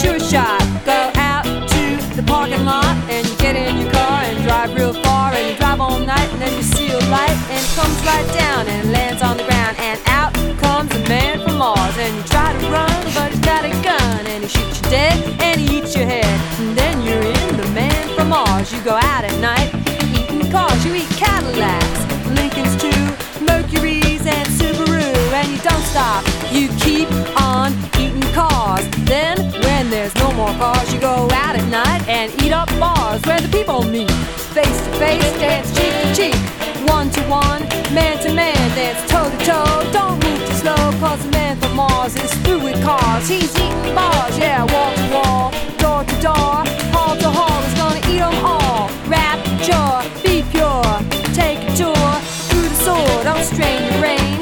Sure 0.00 0.18
shot, 0.20 0.62
go 0.84 1.10
out 1.16 1.44
to 1.44 2.16
the 2.16 2.22
parking 2.22 2.64
lot 2.64 2.96
and 3.08 3.26
you 3.26 3.36
get 3.36 3.56
in 3.56 3.78
your 3.78 3.90
car 3.92 4.22
and 4.22 4.42
drive 4.44 4.74
real 4.74 4.92
far 4.92 5.32
and 5.32 5.48
you 5.50 5.56
drive 5.56 5.80
all 5.80 5.98
night 5.98 6.28
and 6.32 6.42
then 6.42 6.52
you 6.56 6.62
see 6.62 6.69
a 6.69 6.69
light 7.10 7.38
and 7.50 7.64
comes 7.74 7.98
right 8.06 8.28
down 8.34 8.66
and 8.68 8.92
lands 8.92 9.22
on 9.22 9.36
the 9.36 9.44
ground 9.44 9.76
and 9.78 10.00
out 10.06 10.32
comes 10.58 10.94
a 10.94 11.02
man 11.08 11.40
from 11.40 11.58
Mars 11.58 11.96
and 11.98 12.16
you 12.16 12.22
try 12.24 12.52
to 12.52 12.70
run 12.70 13.02
but 13.14 13.30
he's 13.30 13.40
got 13.40 13.64
a 13.64 13.70
gun 13.82 14.26
and 14.26 14.44
he 14.44 14.48
shoots 14.48 14.80
you 14.80 14.90
dead 14.90 15.18
and 15.42 15.60
he 15.60 15.78
eats 15.78 15.96
your 15.96 16.06
head 16.06 16.24
and 16.60 16.76
then 16.78 17.02
you're 17.02 17.22
in 17.22 17.56
the 17.56 17.68
man 17.74 18.08
from 18.14 18.28
Mars. 18.28 18.72
You 18.72 18.80
go 18.82 18.94
out 18.94 19.24
at 19.24 19.36
night 19.40 19.68
eating 20.14 20.50
cars, 20.50 20.84
you 20.84 20.94
eat 20.94 21.10
Cadillacs, 21.10 22.00
Lincolns 22.38 22.76
too, 22.80 23.02
Mercury's 23.44 24.24
and 24.26 24.48
Subaru, 24.58 25.10
and 25.32 25.48
you 25.50 25.58
don't 25.58 25.84
stop. 25.92 26.24
You 26.52 26.68
keep 26.78 27.08
on 27.40 27.72
eating 27.98 28.28
cars. 28.32 28.86
Then, 29.10 29.36
when 29.62 29.90
there's 29.90 30.14
no 30.16 30.32
more 30.32 30.52
cars, 30.54 30.92
you 30.92 31.00
go 31.00 31.28
out 31.32 31.56
at 31.56 31.66
night 31.68 32.06
and 32.08 32.30
eat 32.42 32.52
up 32.52 32.68
bars 32.78 33.20
where 33.26 33.40
the 33.40 33.48
people 33.48 33.82
meet. 33.84 34.10
Face 34.54 34.80
to 34.84 34.90
face, 34.98 35.32
dance 35.38 35.68
cheek 35.76 35.92
to 36.02 36.14
cheek, 36.14 36.59
one 36.90 37.10
to 37.10 37.22
one, 37.28 37.62
man 37.94 38.18
to 38.22 38.32
man, 38.32 38.68
that's 38.74 39.00
toe 39.10 39.30
to 39.30 39.38
toe. 39.44 39.92
Don't 39.92 40.18
move 40.24 40.40
too 40.48 40.54
slow, 40.54 40.82
cause 40.98 41.22
the 41.24 41.30
man 41.30 41.56
from 41.60 41.76
Mars 41.76 42.14
is 42.16 42.32
through 42.42 42.62
with 42.64 42.82
cars. 42.82 43.28
He's 43.28 43.54
eating 43.56 43.94
bars, 43.94 44.36
yeah, 44.38 44.64
wall 44.72 44.92
to 44.98 45.06
wall, 45.14 45.50
door 45.78 46.02
to 46.04 46.16
door, 46.20 46.56
hall 46.94 47.16
to 47.16 47.30
hall. 47.38 47.60
He's 47.62 47.76
gonna 47.80 48.12
eat 48.12 48.22
'em 48.28 48.44
all. 48.44 48.90
Rapture, 49.06 49.96
be 50.24 50.42
pure, 50.52 50.92
take 51.40 51.60
a 51.70 51.72
tour 51.80 52.10
through 52.48 52.68
the 52.72 52.78
sword 52.86 53.24
don't 53.24 53.44
strain 53.52 53.80
the 53.88 53.94
rain, 54.06 54.39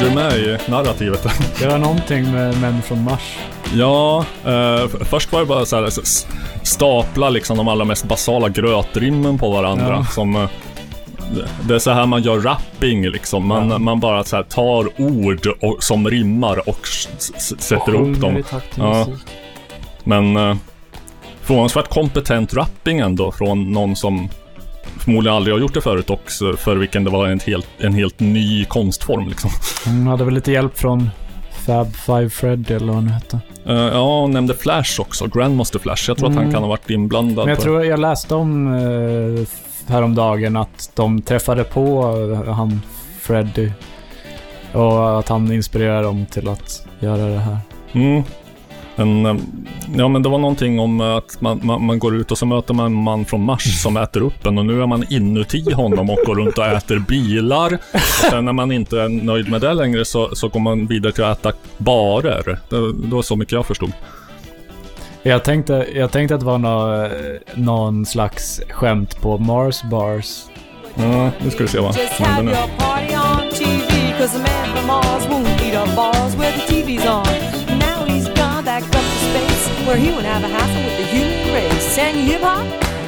du 0.00 0.10
med 0.14 0.32
i 0.38 0.58
narrativet? 0.70 1.26
Det 1.58 1.66
var 1.66 1.78
någonting 1.78 2.32
med 2.32 2.60
Män 2.60 2.82
från 2.82 3.04
Mars. 3.04 3.38
Ja, 3.74 4.24
eh, 4.46 4.88
först 5.04 5.32
var 5.32 5.40
det 5.40 5.46
bara 5.46 5.64
så 5.66 5.76
här 5.76 5.90
stapla 6.62 7.30
liksom 7.30 7.56
de 7.56 7.68
allra 7.68 7.84
mest 7.84 8.04
basala 8.04 8.48
grötrimmen 8.48 9.38
på 9.38 9.50
varandra. 9.50 9.86
Ja. 9.98 10.04
Som, 10.04 10.36
eh, 10.36 10.48
det- 11.62 11.74
är 11.74 11.78
så 11.78 11.90
här 11.90 12.06
man 12.06 12.22
gör 12.22 12.40
rapping 12.40 13.08
liksom. 13.08 13.46
Man, 13.46 13.70
Ja. 13.70 13.78
man 13.78 14.00
bara 14.00 14.24
så 14.24 14.36
här 14.36 14.42
tar 14.42 15.00
ord 15.00 15.46
och, 15.60 15.82
som 15.82 16.10
rimmar 16.10 16.68
och 16.68 16.86
sätter 17.58 17.94
Och 17.94 18.10
upp 18.10 18.20
dem. 18.20 18.36
i 18.38 18.42
takt 18.42 18.74
till 18.74 18.82
Ja. 18.82 18.98
musik. 19.06 19.24
Men 20.04 20.36
eh, 20.36 20.56
förvånansvärt 21.42 21.88
kompetent 21.88 22.54
rapping 22.54 22.98
ändå 22.98 23.32
från 23.32 23.72
någon 23.72 23.96
som 23.96 24.28
förmodligen 24.98 25.36
aldrig 25.36 25.54
har 25.54 25.60
gjort 25.60 25.74
det 25.74 25.80
förut 25.80 26.10
och 26.10 26.30
för 26.58 26.76
vilken 26.76 27.04
det 27.04 27.10
var 27.10 27.26
en 27.26 27.40
helt, 27.40 27.66
en 27.78 27.94
helt 27.94 28.20
ny 28.20 28.64
konstform 28.64 29.28
liksom. 29.28 29.50
Hon 29.84 30.06
hade 30.06 30.24
väl 30.24 30.34
lite 30.34 30.52
hjälp 30.52 30.78
från 30.78 31.10
Fab 31.66 31.94
Five 31.96 32.30
Freddy 32.30 32.74
eller 32.74 32.86
vad 32.86 32.94
han 32.96 33.08
hette. 33.08 33.40
Eh, 33.66 33.74
ja, 33.74 34.20
hon 34.20 34.30
nämnde 34.30 34.54
Flash 34.54 35.00
också. 35.00 35.26
Grandmaster 35.26 35.78
Flash. 35.78 36.04
Jag 36.08 36.16
tror 36.18 36.28
att 36.28 36.34
han 36.34 36.42
Mm. 36.42 36.54
kan 36.54 36.62
ha 36.62 36.68
varit 36.68 36.90
inblandad. 36.90 37.44
Men 37.46 37.54
jag 37.54 37.60
tror 37.60 37.84
jag 37.84 38.00
läste 38.00 38.34
om 38.34 38.74
eh, 38.74 39.46
häromdagen 39.92 40.56
att 40.56 40.90
de 40.94 41.22
träffade 41.22 41.64
på 41.64 42.02
eh, 42.46 42.52
han 42.54 42.80
Freddy. 43.20 43.70
Och 44.72 45.18
att 45.18 45.28
han 45.28 45.52
inspirerade 45.52 46.02
dem 46.02 46.26
till 46.30 46.48
att 46.48 46.86
göra 47.00 47.26
det 47.26 47.38
här. 47.38 47.58
Mm. 47.92 48.22
Men, 49.04 49.26
eh, 49.26 49.36
ja, 49.96 50.08
men 50.08 50.22
det 50.22 50.28
var 50.28 50.38
någonting 50.38 50.80
om 50.80 51.00
att 51.00 51.40
man, 51.40 51.60
man, 51.62 51.86
man 51.86 51.98
går 51.98 52.16
ut 52.16 52.30
och 52.30 52.38
så 52.38 52.46
möter 52.46 52.74
man 52.74 52.86
en 52.86 52.94
man 52.94 53.24
från 53.24 53.44
Mars 53.44 53.82
som 53.82 53.96
äter 53.96 54.22
upp 54.22 54.46
en 54.46 54.58
och 54.58 54.66
nu 54.66 54.82
är 54.82 54.86
man 54.86 55.04
inuti 55.10 55.72
honom 55.72 56.10
och 56.10 56.18
går 56.26 56.34
runt 56.34 56.58
och 56.58 56.66
äter 56.66 56.98
bilar. 56.98 57.78
Och 57.92 58.00
sen 58.00 58.44
när 58.44 58.52
man 58.52 58.72
inte 58.72 59.00
är 59.00 59.08
nöjd 59.08 59.50
med 59.50 59.60
det 59.60 59.74
längre 59.74 60.04
så, 60.04 60.36
så 60.36 60.48
går 60.48 60.60
man 60.60 60.86
vidare 60.86 61.12
till 61.12 61.24
att 61.24 61.38
äta 61.38 61.52
barer. 61.78 62.58
Det, 62.68 62.92
det 62.92 63.14
var 63.14 63.22
så 63.22 63.36
mycket 63.36 63.52
jag 63.52 63.66
förstod. 63.66 63.92
Jag 65.22 65.44
tänkte, 65.44 65.86
jag 65.94 66.12
tänkte 66.12 66.34
att 66.34 66.40
det 66.40 66.46
var 66.46 66.58
nå, 66.58 67.08
någon 67.54 68.06
slags 68.06 68.60
skämt 68.70 69.20
på 69.20 69.38
Mars 69.38 69.82
Bars. 69.82 70.44
Ja, 70.94 71.30
nu 71.44 71.50
ska 71.50 71.62
vi 71.62 71.68
se 71.68 71.78
vad 71.78 71.94
som 71.94 72.24
händer 72.24 72.42
nu. 72.42 72.52
Where 79.86 79.96
he 79.96 80.10
won't 80.10 80.24
have 80.26 80.44
a 80.44 80.48
hassle 80.48 80.82
with 80.84 80.96
the 80.98 81.04
human 81.16 81.54
race. 81.54 81.98
You 81.98 82.32
hip 82.32 82.42
hop, 82.42 82.64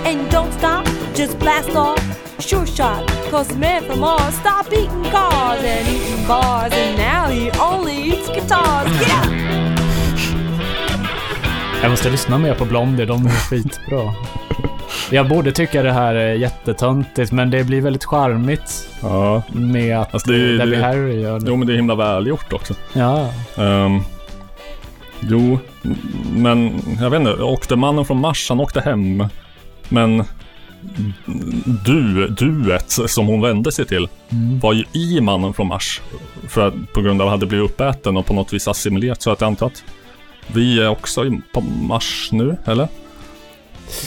and 0.06 0.30
don't 0.30 0.52
stop, 0.52 0.84
just 1.14 1.38
blast 1.38 1.76
off. 1.76 2.00
Sure 2.38 2.66
shot, 2.66 3.06
cause 3.30 3.48
the 3.48 3.58
man 3.58 3.82
from 3.84 4.00
Mars 4.00 4.34
stopped 4.34 4.72
eating 4.72 5.04
cars 5.12 5.60
and 5.64 5.88
eating 5.88 6.26
bars, 6.28 6.72
and 6.72 6.98
now 6.98 7.28
he 7.28 7.50
only 7.60 7.96
eats 8.10 8.28
guitars. 8.28 8.88
Yeah! 9.08 9.26
Jag 11.82 11.90
måste 11.90 12.10
lyssna 12.10 12.38
mer 12.38 12.54
på 12.54 12.64
Blondie, 12.64 13.04
de 13.06 13.26
är 13.26 13.30
skitbra. 13.30 14.14
Jag 15.10 15.28
borde 15.28 15.52
tycka 15.52 15.82
det 15.82 15.92
här 15.92 16.14
är 16.14 16.34
jättetöntigt, 16.34 17.32
men 17.32 17.50
det 17.50 17.64
blir 17.64 17.80
väldigt 17.80 18.04
charmigt 18.04 18.88
Ja. 19.02 19.42
med 19.52 19.98
att 19.98 20.14
Alltså 20.14 20.30
det, 20.30 20.56
Debbie 20.58 20.76
det, 20.76 20.82
Harry 20.84 21.20
gör 21.20 21.40
det. 21.40 21.46
Jo, 21.48 21.56
men 21.56 21.66
det 21.66 21.72
är 21.72 21.76
himla 21.76 21.94
välgjort 21.94 22.52
också. 22.52 22.74
Ja. 22.92 23.28
Ehm, 23.56 24.00
jo, 25.28 25.58
men 26.36 26.82
jag 27.00 27.10
vet 27.10 27.20
inte. 27.20 27.32
Åkte 27.42 27.76
mannen 27.76 28.04
från 28.04 28.20
Mars, 28.20 28.48
han 28.48 28.60
åkte 28.60 28.80
hem. 28.80 29.24
Men 29.88 30.24
du, 31.84 32.28
duet 32.28 32.90
som 33.06 33.26
hon 33.26 33.40
vände 33.40 33.72
sig 33.72 33.86
till 33.86 34.08
Mm. 34.30 34.58
var 34.58 34.72
ju 34.72 34.84
i 34.92 35.20
mannen 35.20 35.52
från 35.52 35.66
Mars. 35.68 36.00
För 36.48 36.68
att, 36.68 36.92
på 36.92 37.00
grund 37.00 37.20
av 37.22 37.26
att 37.26 37.30
han 37.30 37.38
hade 37.40 37.46
blivit 37.46 37.70
uppäten 37.70 38.16
och 38.16 38.26
på 38.26 38.34
något 38.34 38.52
vis 38.52 38.68
assimilerat. 38.68 39.22
Så 39.22 39.30
att 39.30 39.40
jag 39.40 39.48
antar 39.48 39.66
att 39.66 39.84
vi 40.46 40.80
är 40.80 40.88
också 40.88 41.24
på 41.54 41.60
Mars 41.60 42.28
nu, 42.32 42.56
eller? 42.64 42.88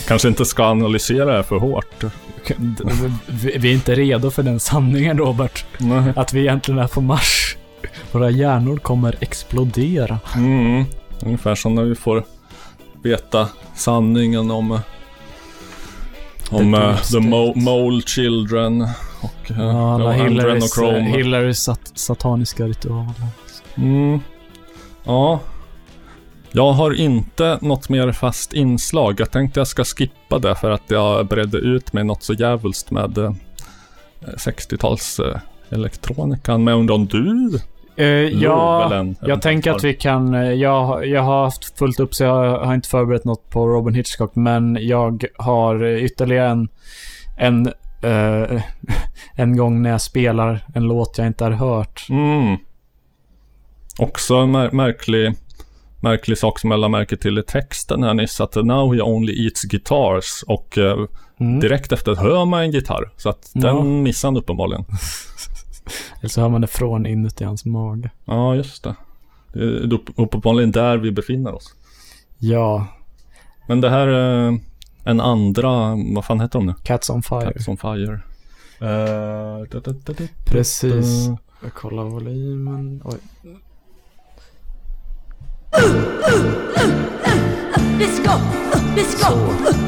Kanske 0.08 0.28
inte 0.28 0.46
ska 0.46 0.64
analysera 0.66 1.38
det 1.38 1.44
för 1.44 1.56
hårt. 1.56 2.04
Vi 3.28 3.58
vi 3.58 3.70
är 3.70 3.74
inte 3.74 3.96
redo 3.96 4.32
för 4.32 4.44
den 4.44 4.60
sanningen, 4.60 5.18
Robert. 5.18 5.66
Nej. 5.78 6.14
Att 6.16 6.34
vi 6.34 6.40
egentligen 6.40 6.80
är 6.80 6.88
på 6.88 7.02
Mars. 7.02 7.58
Våra 8.12 8.30
hjärnor 8.30 8.78
kommer 8.78 9.16
explodera. 9.20 10.20
Mm, 10.36 10.86
ungefär 11.24 11.56
som 11.56 11.76
när 11.76 11.84
vi 11.84 11.96
får 11.96 12.24
veta 13.04 13.50
sanningen 13.76 14.52
om 14.52 14.80
om 16.52 16.72
The 16.74 16.78
eh, 16.80 16.88
Deep 16.90 17.04
The 17.04 17.18
Mo- 17.18 17.56
Mole 17.56 18.02
Children 18.02 18.82
och 19.22 19.52
uh, 19.52 19.60
Ja, 19.60 19.94
alla 19.96 20.12
Hillary 20.12 20.54
Hillarys, 20.54 20.78
eh, 20.78 20.94
Hillarys 20.94 21.64
sat 21.64 21.92
sataniska 21.96 22.64
ritualer. 22.66 23.14
Mm. 23.78 24.20
Ja. 25.04 25.40
Jag 26.52 26.72
har 26.72 26.94
inte 26.94 27.60
något 27.62 27.90
mer 27.90 28.12
fast 28.12 28.54
inslag. 28.54 29.20
Jag 29.20 29.32
tänkte 29.32 29.60
jag 29.60 29.68
ska 29.68 29.84
skippa 29.84 30.40
det 30.40 30.56
för 30.56 30.72
att 30.72 30.84
jag 30.88 31.28
bredde 31.28 31.58
ut 31.58 31.94
mig 31.94 32.04
något 32.04 32.24
så 32.24 32.34
jävulst 32.34 32.92
med 32.92 33.18
eh, 33.18 33.34
60-tals 34.22 35.20
eh, 35.20 35.40
elektronikan. 35.70 36.64
Men 36.64 36.72
jag 36.72 36.80
undrar 36.80 36.96
om 36.96 37.06
du 37.06 37.60
Lov 37.98 38.42
ja, 38.42 38.94
en- 38.96 39.16
jag 39.22 39.42
tänker 39.42 39.72
att 39.72 39.84
vi 39.84 39.94
kan... 39.94 40.34
eh, 40.34 40.52
Jag, 40.54 41.08
jag 41.08 41.22
har 41.22 41.44
haft 41.44 41.78
fullt 41.78 42.00
upp 42.00 42.16
så 42.16 42.24
jag 42.24 42.60
har 42.60 42.74
inte 42.74 42.90
förberett 42.90 43.26
något 43.26 43.50
på 43.50 43.68
Robin 43.68 43.96
Hitchcock, 43.96 44.36
men 44.36 44.78
jag 44.82 45.26
har 45.38 45.84
eh, 45.84 46.04
ytterligare 46.04 46.50
en... 46.50 46.68
En, 47.38 47.68
eh, 48.04 48.62
en 49.36 49.58
gång 49.58 49.82
när 49.82 49.90
jag 49.90 50.02
spelar 50.02 50.66
en 50.76 50.84
låt 50.84 51.18
jag 51.18 51.28
inte 51.28 51.44
har 51.44 51.52
hört. 51.52 52.06
Mm. 52.10 52.58
Också 54.00 54.36
en 54.36 54.56
mär- 54.56 54.72
märklig, 54.72 55.34
märklig 56.02 56.38
sak 56.38 56.60
som 56.60 56.72
jag 56.72 56.80
lade 56.80 56.92
märke 56.92 57.18
till 57.18 57.38
i 57.38 57.44
texten 57.44 58.04
här 58.04 58.14
nyss. 58.14 58.42
Att 58.42 58.56
now 58.56 58.96
he 58.96 59.02
only 59.02 59.46
eats 59.46 59.64
guitars. 59.64 60.44
Och 60.48 60.78
eh, 60.78 60.98
Mm. 61.40 61.60
direkt 61.60 61.92
efter 61.92 62.16
hör 62.16 62.46
man 62.46 62.62
en 62.62 62.72
gitarr. 62.72 63.12
Så 63.18 63.30
att 63.30 63.50
Ja. 63.54 63.62
den 63.62 64.04
missade 64.04 64.30
han 64.32 64.38
uppenbarligen. 64.38 64.86
Eller 66.20 66.30
så 66.30 66.42
hör 66.42 66.50
man 66.50 66.62
det 66.62 66.68
från 66.68 67.06
inuti 67.06 67.44
hans 67.44 67.66
mage. 67.66 68.10
Ja, 68.26 68.56
just 68.56 68.84
det. 68.84 68.96
Det 69.54 69.60
är 69.60 69.94
upp- 69.94 70.10
uppenbarligen 70.20 70.72
där 70.72 70.98
vi 70.98 71.12
befinner 71.12 71.56
oss. 71.56 71.74
Ja, 72.40 72.88
Men 73.68 73.82
det 73.82 73.90
här 73.90 74.08
är 74.08 74.60
en 75.04 75.22
andra, 75.22 75.96
vad 76.16 76.26
fan 76.26 76.40
heter 76.42 76.60
de 76.60 76.66
nu? 76.66 76.74
Cats 76.84 77.10
on 77.10 77.24
Fire. 77.24 77.54
Cats 77.54 77.68
on 77.68 77.78
Fire. 77.78 78.14
Eh, 78.82 79.68
da, 79.72 79.80
da, 79.80 79.92
da, 79.92 80.14
da, 80.14 80.24
Precis. 80.46 81.28
Jag 81.64 81.74
kollar 81.74 82.04
volymen. 82.04 83.02
Oj. 83.06 83.18
Disco, 88.00 88.32
disco, 88.96 89.28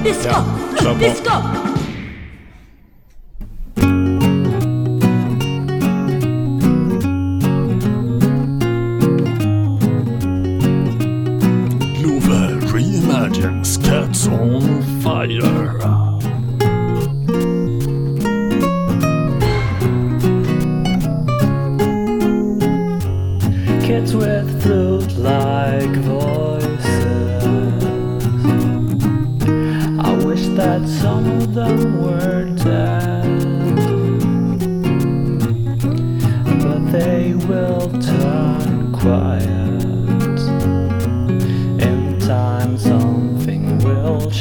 disco, 0.03 0.35
Kör 0.81 0.93
på. 0.93 0.99
disco. 0.99 1.31
Glover 1.31 1.76
Cats 13.87 14.27
on 14.27 14.81
Fire. 15.01 15.39
Kids 23.81 24.13
with 24.13 24.61
flute-like 24.61 25.95
voices. 26.03 27.45
I 30.03 30.11
wish 30.25 30.47
that 30.57 30.85
some 30.85 31.25
of 31.37 31.53
them 31.53 32.01
were 32.03 32.43
dead, 32.55 33.06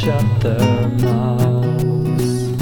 shut 0.06 0.40
their 0.40 0.88
mouths. 1.02 2.60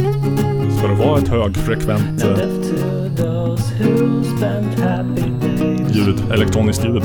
Ska 0.79 0.89
det 0.89 0.95
vara 0.95 1.19
ett 1.19 1.29
högfrekvent 1.29 2.25
Now 2.25 2.31
eh, 2.31 2.37
death 2.37 2.71
to 2.71 3.23
those 3.23 3.75
who 3.75 4.25
spent 4.37 4.81
happy 4.81 5.31
days. 5.57 5.97
ljud, 5.97 6.23
elektroniskt 6.33 6.85
ljud? 6.85 7.03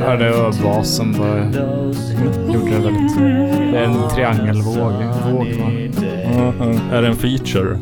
Ja, 0.00 0.16
det 0.16 0.30
var 0.30 0.62
basen 0.62 1.12
bara 1.18 1.44
gjorde 2.52 2.70
det 2.70 2.80
väldigt... 2.80 3.16
En 3.76 4.08
triangelvåg. 4.14 4.92
Våg, 5.32 5.46
va? 5.46 5.70
Mhm. 5.70 6.78
Är 6.92 7.02
det 7.02 7.08
en 7.08 7.16
feature? 7.16 7.78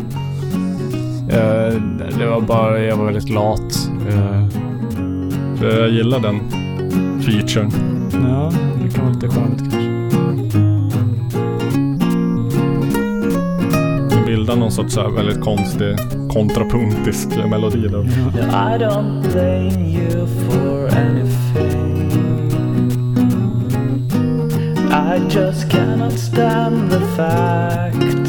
Eh, 1.30 1.82
det 2.18 2.26
var 2.26 2.40
bara, 2.40 2.80
jag 2.80 2.96
var 2.96 3.04
väldigt 3.04 3.28
lat. 3.28 3.90
Eh, 4.08 4.44
jag 5.62 5.90
gillar 5.90 6.20
den 6.20 6.40
featuren. 7.22 7.70
ja, 8.12 8.52
det 8.82 8.90
kan 8.94 9.04
vara 9.04 9.14
lite 9.14 9.28
skönt 9.28 9.67
bildar 14.48 14.60
någon 14.60 14.72
sorts 14.72 14.94
så 14.94 15.00
här 15.00 15.08
väldigt 15.08 15.40
konstig 15.40 15.96
kontrapunktisk 16.32 17.28
melodi 17.50 17.88
där. 17.88 18.04
I 18.04 18.78
don't 18.78 19.32
blame 19.32 19.88
you 19.88 20.26
for 20.26 20.88
anything. 20.98 22.10
I 24.90 25.20
just 25.30 25.70
cannot 25.70 26.18
stand 26.18 26.90
the 26.90 27.00
fact 27.00 28.28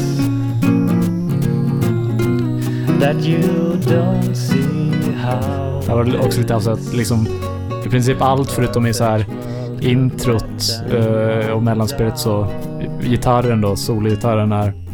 that 3.00 3.26
you 3.26 3.76
don't 3.76 4.34
see 4.34 5.12
how. 5.16 5.80
Det 5.86 6.12
var 6.12 6.26
också 6.26 6.40
lite 6.40 6.54
alltså 6.54 6.70
att 6.70 6.94
liksom 6.94 7.26
i 7.86 7.88
princip 7.88 8.22
allt 8.22 8.50
förutom 8.50 8.86
i 8.86 8.94
så 8.94 9.04
här 9.04 9.26
introt 9.80 10.82
eh, 10.90 11.50
och 11.50 11.62
mellanspelet 11.62 12.18
så 12.18 12.46
gitarren 13.02 13.60
då, 13.60 13.76
sologitarren 13.76 14.52
är 14.52 14.89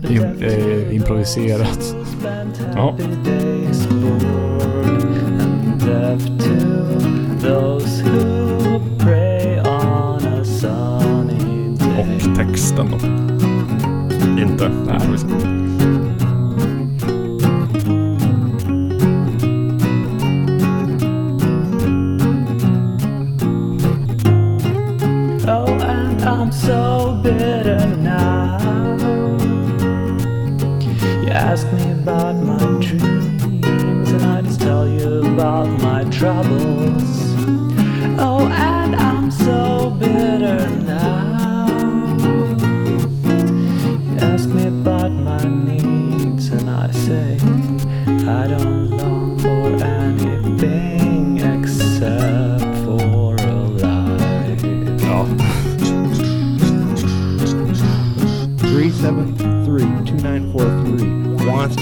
in, 0.00 0.40
eh, 0.40 0.92
improviserat. 0.92 1.94
Ja. 2.74 2.94
left 5.88 6.38
to 6.40 6.54
those 7.40 8.00
who 8.00 8.37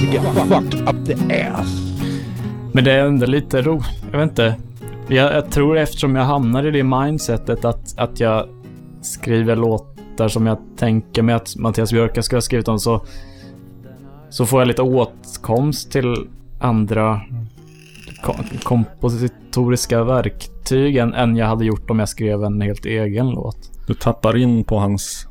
to 0.07 0.13
get 0.13 0.23
fucked 0.49 0.89
up 0.89 1.07
the 1.07 1.43
ass. 1.43 1.97
Men 2.73 2.85
det 2.85 2.93
är 2.93 3.07
ändå 3.07 3.27
lite 3.27 3.63
ro... 3.63 3.81
Jag 4.13 4.19
vet 4.19 4.31
inte. 4.31 4.57
Jag, 5.09 5.35
jag 5.35 5.51
tror 5.51 5.79
eftersom 5.79 6.17
jag 6.17 6.25
hamnar 6.25 6.67
i 6.67 6.71
det 6.71 6.83
mindsetet 6.83 7.65
att, 7.65 7.99
att 7.99 8.21
jag 8.21 8.49
skriver 9.03 9.57
låtar 9.57 10.29
som 10.29 10.47
jag 10.47 10.59
tänker 10.77 11.23
mig 11.23 11.35
att 11.35 11.57
Mattias 11.57 11.93
Björka 11.93 12.23
skulle 12.23 12.37
ha 12.37 12.43
skrivit 12.43 12.69
om 12.69 12.79
så, 12.79 13.05
så 14.29 14.47
får 14.47 14.61
jag 14.61 14.69
lite 14.69 14.83
åtkomst 14.83 15.93
till 15.93 16.29
andra 16.61 17.21
kom, 18.23 18.45
kompositoriska 18.63 20.05
verktyg 20.05 20.97
än, 20.97 21.15
än 21.15 21.37
jag 21.37 21.47
hade 21.47 21.65
gjort 21.65 21.91
om 21.91 21.99
jag 21.99 22.09
skrev 22.09 22.45
en 22.45 22.61
helt 22.61 22.87
egen 22.87 23.31
låt. 23.31 23.87
Du 23.87 23.95
tappar 23.95 24.37
in 24.37 24.65
på 24.65 24.79
hans 24.79 25.29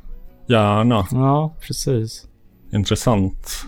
hjärna. 0.48 1.06
Ja, 1.10 1.54
precis. 1.60 2.26
Intressant. 2.72 3.66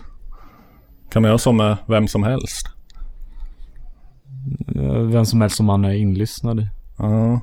Kan 1.11 1.21
man 1.21 1.29
göra 1.29 1.37
så 1.37 1.51
med 1.51 1.77
vem 1.85 2.07
som 2.07 2.23
helst? 2.23 2.67
Eh, 4.75 4.93
Vem 4.93 5.25
som 5.25 5.41
helst 5.41 5.55
som 5.57 5.65
man 5.65 5.85
är 5.85 5.93
inlyssnad 5.93 6.59
i. 6.59 6.67
Ja. 6.97 7.41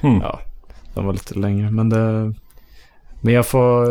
Hmm. 0.00 0.20
Ja, 0.22 0.40
den 0.94 1.04
var 1.06 1.12
lite 1.12 1.34
längre, 1.34 1.70
men 1.70 1.88
det... 1.88 2.34
Men 3.24 3.34
jag 3.34 3.46
får, 3.46 3.90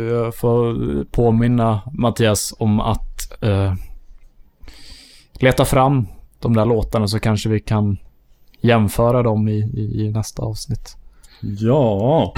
jag 0.00 0.36
får 0.36 0.74
påminna 1.04 1.80
Mattias 1.92 2.54
om 2.58 2.80
att 2.80 3.42
eh, 3.42 3.74
leta 5.32 5.64
fram 5.64 6.06
de 6.40 6.54
där 6.54 6.64
låtarna 6.64 7.08
så 7.08 7.20
kanske 7.20 7.48
vi 7.48 7.60
kan 7.60 7.96
jämföra 8.60 9.22
dem 9.22 9.48
i, 9.48 9.52
i, 9.52 10.04
i 10.06 10.10
nästa 10.10 10.42
avsnitt. 10.42 10.96
Ja. 11.40 12.32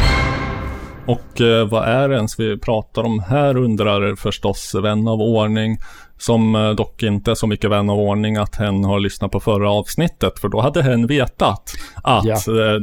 Och 1.08 1.40
eh, 1.40 1.68
vad 1.68 1.88
är 1.88 2.08
det 2.08 2.14
ens 2.16 2.40
vi 2.40 2.58
pratar 2.58 3.02
om 3.02 3.20
här 3.20 3.56
undrar 3.56 4.16
förstås 4.16 4.74
vän 4.74 5.08
av 5.08 5.20
ordning. 5.20 5.78
Som 6.18 6.54
eh, 6.54 6.70
dock 6.70 7.02
inte 7.02 7.30
är 7.30 7.34
så 7.34 7.46
mycket 7.46 7.70
vän 7.70 7.90
av 7.90 7.98
ordning 7.98 8.36
att 8.36 8.56
hen 8.56 8.84
har 8.84 9.00
lyssnat 9.00 9.30
på 9.30 9.40
förra 9.40 9.70
avsnittet. 9.70 10.38
För 10.38 10.48
då 10.48 10.60
hade 10.60 10.82
hen 10.82 11.06
vetat 11.06 11.72
att 12.02 12.24
Ja. 12.24 12.34
eh, 12.34 12.80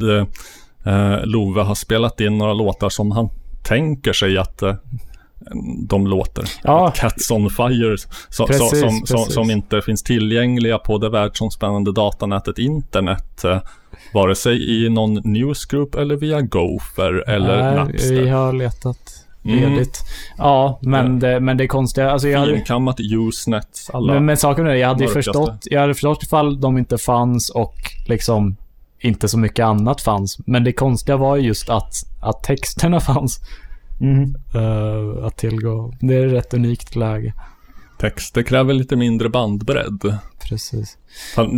det, 0.00 0.26
eh, 0.84 1.24
Love 1.24 1.62
har 1.62 1.74
spelat 1.74 2.20
in 2.20 2.38
några 2.38 2.52
låtar 2.52 2.88
som 2.88 3.10
han 3.10 3.28
tänker 3.64 4.12
sig 4.12 4.38
att 4.38 4.62
eh, 4.62 4.74
de 5.88 6.06
låter. 6.06 6.44
Ja. 6.64 6.92
Cats 6.96 7.30
on 7.30 7.50
Fire. 7.50 7.96
Så, 8.28 8.46
Precis, 8.46 8.80
som, 8.80 8.90
som, 8.90 9.00
precis. 9.16 9.34
som 9.34 9.50
inte 9.50 9.82
finns 9.82 10.02
tillgängliga 10.02 10.78
på 10.78 10.98
det 10.98 11.08
världsomspännande 11.08 11.92
datanätet 11.92 12.58
internet. 12.58 13.44
Vare 14.14 14.34
sig 14.34 14.84
i 14.84 14.88
någon 14.88 15.14
newsgroup 15.14 15.94
eller 15.94 16.16
via 16.16 16.40
Gopher 16.40 17.28
eller 17.30 17.62
Nej, 17.62 17.76
Napster. 17.76 18.14
vi 18.22 18.28
har 18.28 18.52
letat 18.52 19.18
Mm. 19.44 19.72
ledigt. 19.72 19.98
Ja, 20.38 20.78
men, 20.82 21.18
Det, 21.18 21.40
men 21.40 21.56
det 21.56 21.64
är 21.64 21.68
konstiga... 21.68 22.10
Alltså 22.10 22.28
jag 22.28 22.40
hade, 22.40 22.54
Finkammat 22.54 22.96
Usenet, 23.00 23.88
alla. 23.92 24.14
men, 24.14 24.24
men 24.24 24.36
saken 24.36 24.66
är, 24.66 24.74
jag 24.74 24.88
hade 24.88 24.98
mörkaste. 25.04 25.18
förstått, 25.18 25.58
jag 25.70 25.80
hade 25.80 25.94
förstått 25.94 26.22
ifall 26.22 26.60
de 26.60 26.78
inte 26.78 26.98
fanns 26.98 27.50
och 27.50 27.74
liksom 28.06 28.56
inte 29.00 29.28
så 29.28 29.38
mycket 29.38 29.64
annat 29.64 30.00
fanns. 30.00 30.38
Men 30.46 30.64
det 30.64 30.72
konstiga 30.72 31.16
var 31.16 31.36
ju 31.36 31.42
just 31.46 31.68
att, 31.70 31.94
att 32.22 32.42
texterna 32.42 33.00
fanns. 33.10 33.40
eh, 34.54 35.24
att 35.26 35.36
tillgå. 35.36 35.94
Det 36.00 36.14
är 36.14 36.26
ett 36.26 36.32
rätt 36.32 36.54
unikt 36.54 36.96
läge. 36.96 37.32
Texter 37.98 38.42
kräver 38.42 38.74
lite 38.74 38.96
mindre 38.96 39.28
bandbredd. 39.28 40.18
Precis. 40.48 40.98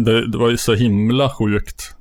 Det, 0.05 0.27
det 0.33 0.39
var 0.39 0.51
ju 0.51 0.57
så 0.57 0.75
himla 0.75 1.31
sjukt. 1.31 1.94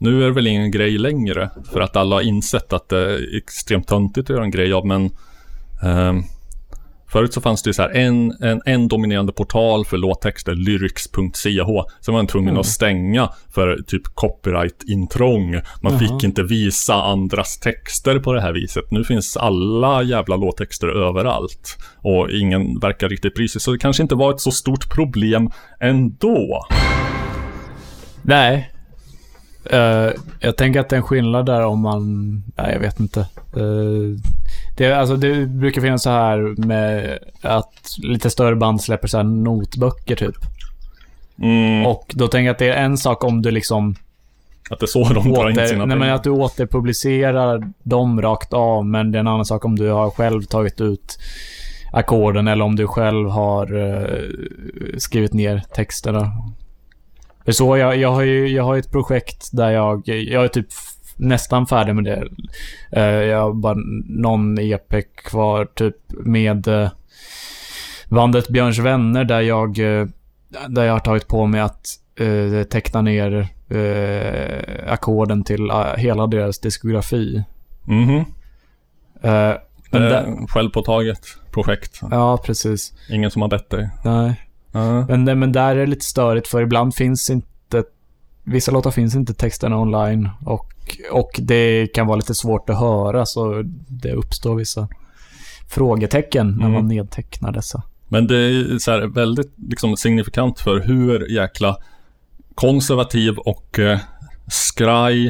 Nu 0.00 0.22
är 0.22 0.26
det 0.26 0.32
väl 0.32 0.46
ingen 0.46 0.70
grej 0.70 0.98
längre. 0.98 1.50
För 1.72 1.80
att 1.80 1.96
alla 1.96 2.16
har 2.16 2.22
insett 2.22 2.72
att 2.72 2.88
det 2.88 2.98
är 3.14 3.36
extremt 3.36 3.88
töntigt 3.88 4.30
att 4.30 4.36
göra 4.36 4.44
en 4.44 4.50
grej 4.50 4.72
av. 4.72 4.86
Men 4.86 5.10
ehm, 5.82 6.22
förut 7.12 7.32
så 7.34 7.40
fanns 7.40 7.62
det 7.62 7.74
så 7.74 7.82
här 7.82 7.90
en, 7.90 8.32
en, 8.42 8.60
en 8.66 8.88
dominerande 8.88 9.32
portal 9.32 9.84
för 9.84 9.96
låttexter, 9.96 10.54
lyrics.ch. 10.54 11.44
Sen 12.00 12.14
var 12.14 12.18
man 12.18 12.26
tvungen 12.26 12.48
Mm. 12.48 12.60
att 12.60 12.66
stänga 12.66 13.30
för 13.54 13.78
typ 13.86 14.02
copyright-intrång. 14.14 15.52
Man 15.82 15.92
Jaha. 15.92 15.98
fick 15.98 16.24
inte 16.24 16.42
visa 16.42 16.94
andras 16.94 17.58
texter 17.58 18.18
på 18.18 18.32
det 18.32 18.40
här 18.40 18.52
viset. 18.52 18.90
Nu 18.90 19.04
finns 19.04 19.36
alla 19.36 20.02
jävla 20.02 20.36
låttexter 20.36 20.88
överallt. 20.88 21.76
Och 21.96 22.30
ingen 22.30 22.78
verkar 22.78 23.08
riktigt 23.08 23.34
bry 23.34 23.48
sig. 23.48 23.60
Så 23.60 23.72
det 23.72 23.78
kanske 23.78 24.02
inte 24.02 24.14
var 24.14 24.30
ett 24.34 24.40
så 24.40 24.50
stort 24.50 24.94
problem 24.94 25.50
ändå. 25.80 26.66
Nej. 28.22 28.70
Eh, 29.64 30.10
jag 30.40 30.56
tänker 30.56 30.80
att 30.80 30.88
det 30.88 30.96
är 30.96 30.98
en 30.98 31.02
skillnad 31.02 31.46
där 31.46 31.64
om 31.64 31.80
man... 31.80 32.32
Nej, 32.56 32.72
jag 32.72 32.80
vet 32.80 33.00
inte. 33.00 33.20
Eh, 33.56 34.20
det, 34.76 34.92
alltså, 34.92 35.16
det 35.16 35.46
brukar 35.46 35.80
finnas 35.80 36.02
så 36.02 36.10
här 36.10 36.66
med 36.66 37.18
att 37.42 37.96
lite 37.98 38.30
större 38.30 38.56
band 38.56 38.82
släpper 38.82 39.08
så 39.08 39.16
här 39.16 39.24
notböcker 39.24 40.16
typ. 40.16 40.36
Mm. 41.42 41.86
Och 41.86 42.12
då 42.14 42.28
tänker 42.28 42.46
jag 42.46 42.52
att 42.52 42.58
det 42.58 42.68
är 42.68 42.84
en 42.84 42.98
sak 42.98 43.24
om 43.24 43.42
du 43.42 43.50
liksom... 43.50 43.94
Att 44.70 44.80
det 44.80 44.84
är 44.84 44.86
så 44.86 45.04
de 45.04 45.32
drar 45.32 45.50
in 45.50 45.54
sina 45.54 45.78
nej, 45.78 45.86
men 45.86 46.00
pengar. 46.00 46.14
att 46.14 46.24
du 46.24 46.30
återpublicerar 46.30 47.72
dem 47.82 48.22
rakt 48.22 48.52
av, 48.52 48.86
men 48.86 49.12
det 49.12 49.18
är 49.18 49.20
en 49.20 49.26
annan 49.28 49.44
sak 49.44 49.64
om 49.64 49.76
du 49.76 49.88
har 49.88 50.10
själv 50.10 50.42
tagit 50.42 50.80
ut 50.80 51.18
ackorden 51.92 52.48
eller 52.48 52.64
om 52.64 52.76
du 52.76 52.86
själv 52.86 53.28
har 53.28 53.76
eh, 53.76 54.18
skrivit 54.98 55.32
ner 55.32 55.62
texterna. 55.74 56.32
Så 57.50 57.76
jag, 57.76 57.96
jag 57.96 58.12
har 58.12 58.22
ju 58.22 58.48
jag 58.48 58.64
har 58.64 58.76
ett 58.76 58.92
projekt 58.92 59.48
där 59.52 59.70
jag, 59.70 60.02
jag 60.08 60.44
är 60.44 60.48
typ 60.48 60.66
nästan 61.16 61.66
färdig 61.66 61.94
med 61.94 62.04
det. 62.04 62.28
Eh, 62.92 63.02
jag 63.02 63.40
har 63.42 63.52
bara 63.52 63.76
någon 64.08 64.58
EP 64.58 65.14
kvar 65.24 65.64
typ 65.74 65.96
med 66.10 66.68
eh, 66.68 66.90
bandet 68.08 68.48
Björns 68.48 68.78
vänner 68.78 69.24
där 69.24 69.40
jag, 69.40 69.78
eh, 69.78 70.06
där 70.68 70.84
jag 70.84 70.92
har 70.92 71.00
tagit 71.00 71.28
på 71.28 71.46
mig 71.46 71.60
att 71.60 71.86
eh, 72.20 72.62
teckna 72.62 73.02
ner 73.02 73.48
eh, 73.68 74.92
ackorden 74.92 75.44
till 75.44 75.70
eh, 75.70 75.94
hela 75.96 76.26
deras 76.26 76.58
diskografi. 76.58 77.42
Mhm. 77.84 78.16
Eh, 79.22 79.54
men 79.90 80.02
Det 80.02 80.08
där- 80.08 80.22
är 80.22 80.46
självpåtaget 80.46 81.20
projekt. 81.50 82.00
Ja, 82.10 82.36
precis. 82.44 82.92
Ingen 83.10 83.30
som 83.30 83.42
har 83.42 83.48
bett 83.48 83.70
dig. 83.70 83.90
Nej. 84.04 84.44
Ja. 84.78 85.16
Men, 85.16 85.38
men 85.38 85.52
där 85.52 85.70
är 85.76 85.80
det 85.80 85.86
lite 85.86 86.04
störigt 86.04 86.48
för 86.48 86.62
ibland 86.62 86.94
finns 86.94 87.30
inte... 87.30 87.84
Vissa 88.44 88.72
låtar 88.72 88.90
finns 88.90 89.14
inte 89.14 89.34
texterna 89.34 89.78
online 89.80 90.28
och, 90.44 90.96
och 91.12 91.30
det 91.38 91.86
kan 91.94 92.06
vara 92.06 92.16
lite 92.16 92.34
svårt 92.34 92.70
att 92.70 92.78
höra 92.78 93.26
så 93.26 93.62
det 93.88 94.12
uppstår 94.12 94.54
vissa 94.54 94.88
frågetecken 95.68 96.46
när 96.50 96.66
Mm. 96.66 96.72
man 96.72 96.88
nedtecknar 96.88 97.52
dessa. 97.52 97.82
Men 98.08 98.26
det 98.26 98.36
är 98.36 98.78
så 98.78 99.06
väldigt 99.06 99.52
liksom, 99.56 99.96
signifikant 99.96 100.60
för 100.60 100.80
hur 100.80 101.28
jäkla 101.28 101.76
konservativ 102.54 103.38
och 103.38 103.78
eh, 103.78 103.98
skraj 104.46 105.26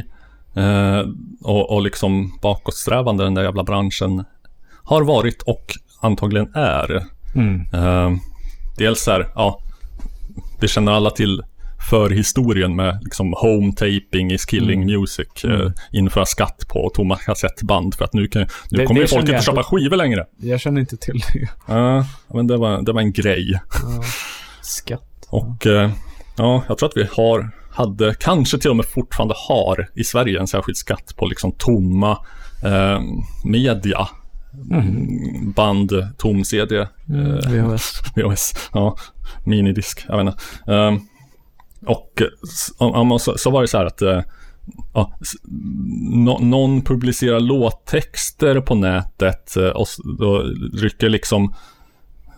eh, 0.55 1.01
och, 1.43 1.71
och 1.71 1.83
liksom 1.83 2.39
bakåtsträvande 2.43 3.25
den 3.25 3.35
där 3.35 3.43
jävla 3.43 3.65
branschen 3.65 4.25
har 4.83 5.03
varit 5.03 5.43
och 5.43 5.75
antagligen 6.01 6.55
är. 6.55 7.05
Mm. 7.35 7.61
Eh, 7.73 8.19
dels 8.79 9.01
så 9.03 9.11
här, 9.11 9.29
ja, 9.35 9.61
vi 10.61 10.69
känner 10.69 10.93
alla 10.93 11.11
till 11.11 11.43
förhistorien 11.91 12.77
med 12.77 12.99
liksom 13.03 13.35
home 13.37 13.73
taping 13.73 14.31
is 14.33 14.45
killing 14.45 14.83
Mm. 14.83 15.01
music. 15.01 15.29
Mm. 15.45 15.61
Eh, 15.61 15.73
införa 15.93 16.27
skatt 16.27 16.65
på 16.69 16.91
tomma 16.95 17.17
kassettband 17.17 17.95
för 17.95 18.05
att 18.05 18.13
nu, 18.15 18.27
kan, 18.29 18.43
nu 18.43 18.49
Det- 18.79 18.87
kommer 18.87 19.01
det 19.01 19.05
ju 19.05 19.09
folk 19.09 19.21
inte 19.21 19.33
jag 19.33 19.45
köpa 19.45 19.63
skivor 19.63 19.97
längre. 19.97 20.27
Jag 20.37 20.61
känner 20.61 20.81
inte 20.81 20.97
till 20.97 21.19
det. 21.33 21.49
Ja, 21.67 22.07
men 22.35 22.47
det 22.47 22.57
var, 22.57 22.83
det 22.83 22.93
var 22.93 23.01
en 23.01 23.13
grej. 23.13 23.51
Ja. 23.73 24.03
Skatt. 24.63 25.27
Och 25.31 25.67
eh, 25.67 25.91
ja, 26.37 26.63
jag 26.69 26.79
tror 26.79 26.89
att 26.89 26.97
vi 26.97 27.09
har, 27.17 27.51
hade, 27.71 28.15
kanske 28.21 28.59
till 28.59 28.71
och 28.71 28.77
med 28.77 28.87
fortfarande 28.87 29.35
har 29.49 29.89
i 29.95 30.05
Sverige 30.05 30.41
en 30.41 30.47
särskild 30.47 30.77
skatt 30.77 31.15
på 31.17 31.27
liksom 31.27 31.53
tomma 31.59 32.11
eh, 32.65 33.01
media. 33.45 34.09
Band, 35.55 35.93
tom 36.19 36.45
CD. 36.45 36.87
Mm, 37.09 37.27
eh, 37.39 37.51
VHS. 37.51 38.03
VHS, 38.17 38.55
ja. 38.73 38.97
Minidisk, 39.45 40.05
jag 40.09 40.17
vet 40.25 40.27
inte. 40.27 40.73
Ehm, 40.73 41.01
och 41.87 42.23
så, 43.21 43.39
så 43.39 43.51
var 43.51 43.63
det 43.63 43.69
så 43.69 43.79
här 43.79 43.85
att 43.85 44.03
eh, 44.03 44.21
ja, 44.95 45.13
nå- 46.13 46.39
någon 46.39 46.83
publicerar 46.83 47.41
låttexter 47.41 48.61
på 48.61 48.75
nätet 48.75 49.57
eh, 49.57 49.69
och 49.69 49.87
då 50.19 50.39
rycker 50.75 51.09
liksom 51.09 51.55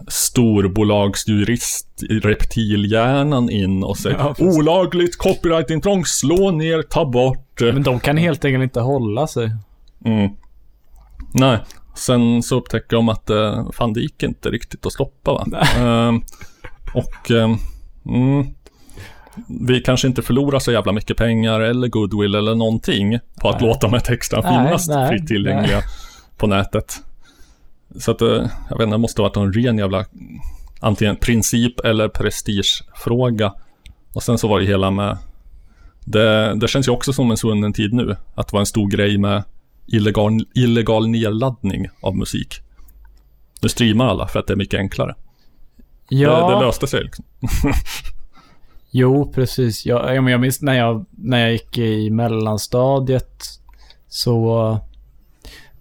storbolagsjurist 0.09 1.89
reptilhjärnan 2.11 3.51
in 3.51 3.85
och 3.85 3.97
säger 3.99 4.19
Ja, 4.19 4.35
olagligt 4.39 5.19
copyrightintrång, 5.19 6.05
slå 6.05 6.51
ner, 6.51 6.83
ta 6.83 7.05
bort. 7.05 7.61
eh." 7.63 7.73
Men 7.73 7.83
de 7.83 8.01
kan 8.01 8.17
helt 8.17 8.45
enkelt 8.45 8.63
inte 8.63 8.81
hålla 8.81 9.27
sig. 9.27 9.51
Mm. 10.05 10.31
Nej, 11.35 11.59
sen 11.95 12.43
så 12.43 12.57
upptäcker 12.57 12.97
de 12.97 13.09
att 13.09 13.31
eh, 13.31 13.71
fan 13.73 13.93
det 13.93 14.01
gick 14.01 14.23
inte 14.23 14.51
riktigt 14.51 14.87
att 14.87 14.93
stoppa 14.93 15.33
va. 15.33 15.47
Ehm, 15.77 16.23
och 16.95 17.31
ehm, 17.31 17.57
mm, 18.07 18.47
vi 19.61 19.81
kanske 19.81 20.09
inte 20.09 20.23
förlorar 20.23 20.59
så 20.59 20.73
jävla 20.73 20.93
mycket 20.93 21.17
pengar 21.17 21.61
eller 21.61 21.89
goodwill 21.89 22.35
eller 22.35 22.55
någonting 22.55 23.19
på 23.41 23.49
att 23.49 23.61
Nej. 23.61 23.69
låta 23.69 23.87
de 23.87 23.93
här 23.93 24.01
texterna 24.01 24.43
finnas 24.43 24.89
nej, 24.89 25.09
fritt 25.09 25.27
tillgängliga 25.27 25.77
nej. 25.77 25.85
på 26.37 26.47
nätet. 26.47 26.95
Så 27.99 28.11
att 28.11 28.23
eh, 28.23 28.47
jag 28.69 28.79
vet 28.79 28.85
inte, 28.85 28.95
det 28.95 28.99
måste 28.99 29.23
ha 29.23 29.29
varit 29.29 29.37
en 29.37 29.53
ren 29.53 29.79
jävla 29.79 30.05
antingen 30.81 31.17
princip 31.17 31.81
eller 31.81 32.09
prestigefråga. 32.09 33.53
Och 34.15 34.23
sen 34.23 34.39
så 34.39 34.49
var 34.49 34.61
det 34.61 34.67
hela 34.67 34.91
med 34.91 35.19
det, 36.05 36.55
det 36.55 36.69
känns 36.69 36.89
ju 36.89 36.93
också 36.93 37.13
som 37.13 37.31
en 37.31 37.37
svunnen 37.37 37.73
tid 37.73 37.93
nu. 37.93 38.17
Att 38.35 38.49
det 38.49 38.53
var 38.53 38.61
en 38.61 38.67
stor 38.67 38.91
grej 38.91 39.19
med 39.19 39.43
illegal, 39.93 40.47
illegal 40.55 41.09
nedladdning 41.09 41.89
av 42.01 42.17
musik. 42.17 42.55
Nu 43.63 43.69
streamar 43.69 44.07
alla 44.09 44.29
för 44.29 44.39
att 44.41 44.47
det 44.47 44.53
är 44.53 44.57
mycket 44.57 44.81
enklare. 44.81 45.15
Ja. 46.09 46.49
Det, 46.49 46.55
det 46.55 46.61
löste 46.61 46.87
sig 46.87 47.05
liksom. 47.05 47.25
Jo, 48.93 49.33
precis. 49.35 49.87
Jag, 49.87 50.17
ja, 50.17 50.21
men 50.21 50.33
jag 50.33 50.41
minns 50.41 50.63
när 50.63 50.75
jag, 50.75 51.05
när 51.11 51.39
jag 51.41 51.53
gick 51.53 51.79
i 51.79 52.11
mellanstadiet 52.11 53.45
så... 54.09 54.79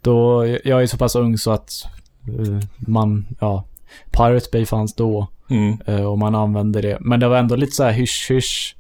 Då, 0.02 0.46
jag 0.64 0.82
är 0.84 0.88
så 0.88 0.98
pass 0.98 1.16
ung 1.16 1.38
så 1.38 1.52
att 1.52 1.72
eh, 2.28 2.60
man, 2.78 3.28
ja, 3.40 3.64
Pirate 4.12 4.50
Bay 4.52 4.66
fanns 4.66 4.96
då 4.96 5.28
Mm. 5.50 5.78
eh, 5.86 6.04
och 6.04 6.18
man 6.18 6.36
använde 6.36 6.82
det. 6.82 6.98
Men 7.02 7.20
det 7.20 7.28
var 7.28 7.38
ändå 7.38 7.56
lite 7.56 7.72
så 7.72 7.84
här 7.84 7.92
hysch-hysch. 7.92 8.76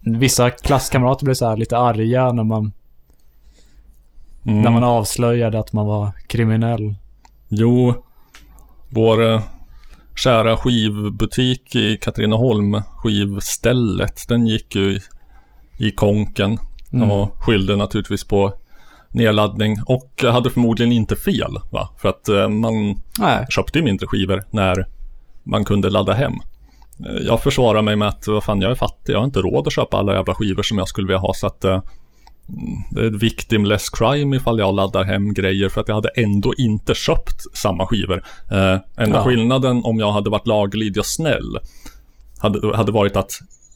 Vissa 0.00 0.50
klasskamrater 0.50 1.24
blev 1.24 1.34
så 1.34 1.48
här 1.48 1.56
lite 1.56 1.78
arga 1.78 2.32
när 2.32 2.44
man, 2.44 2.72
Mm. 4.46 4.62
när 4.62 4.70
man 4.70 4.84
avslöjade 4.84 5.58
att 5.58 5.72
man 5.72 5.86
var 5.86 6.10
kriminell. 6.26 6.94
Jo, 7.48 7.94
vår 8.90 9.32
eh, 9.32 9.42
kära 10.16 10.56
skivbutik 10.56 11.76
i 11.76 11.96
Katrineholm, 11.96 12.82
skivstället, 12.96 14.28
den 14.28 14.46
gick 14.46 14.74
ju 14.74 14.92
i, 14.92 15.00
i 15.78 15.90
konken 15.90 16.58
Mm. 16.92 17.10
och 17.10 17.30
skyllde 17.44 17.76
naturligtvis 17.76 18.24
på 18.24 18.52
nedladdning 19.10 19.76
och 19.86 20.24
hade 20.32 20.50
förmodligen 20.50 20.92
inte 20.92 21.16
fel, 21.16 21.58
va? 21.70 21.88
För 21.98 22.08
att 22.08 22.28
eh, 22.28 22.48
man 22.48 23.02
Nej. 23.18 23.46
köpte 23.50 23.78
ju 23.78 23.84
mindre 23.84 24.06
skivor 24.06 24.44
när 24.50 24.86
man 25.42 25.64
kunde 25.64 25.90
ladda 25.90 26.12
hem. 26.12 26.32
Eh, 27.06 27.26
Jag 27.26 27.40
försvarar 27.42 27.82
mig 27.82 27.96
med 27.96 28.08
att 28.08 28.28
vad 28.28 28.44
fan, 28.44 28.60
jag 28.60 28.70
är 28.70 28.74
fattig, 28.74 29.12
jag 29.12 29.18
har 29.18 29.24
inte 29.24 29.38
råd 29.40 29.66
att 29.66 29.72
köpa 29.72 29.96
alla 29.96 30.14
jävla 30.14 30.34
skivor 30.34 30.62
som 30.62 30.78
jag 30.78 30.88
skulle 30.88 31.06
vilja 31.06 31.18
ha 31.18 31.34
så 31.34 31.46
att 31.46 31.64
det 32.90 33.00
är 33.00 33.06
ett 33.06 33.22
victimless 33.22 33.90
crime 33.90 34.36
ifall 34.36 34.58
jag 34.58 34.74
laddar 34.74 35.04
hem 35.04 35.34
grejer 35.34 35.68
för 35.68 35.80
att 35.80 35.88
jag 35.88 35.94
hade 35.94 36.08
ändå 36.08 36.54
inte 36.58 36.94
köpt 36.94 37.56
samma 37.56 37.86
skivor. 37.86 38.24
Eh, 38.50 38.76
enda 38.96 39.18
Ja. 39.18 39.24
skillnaden 39.24 39.84
om 39.84 39.98
jag 39.98 40.12
hade 40.12 40.30
varit 40.30 40.46
laglydig 40.46 40.98
och 41.00 41.06
snäll 41.06 41.58
hade, 42.38 42.76
hade 42.76 42.92
varit 42.92 43.16
att 43.16 43.32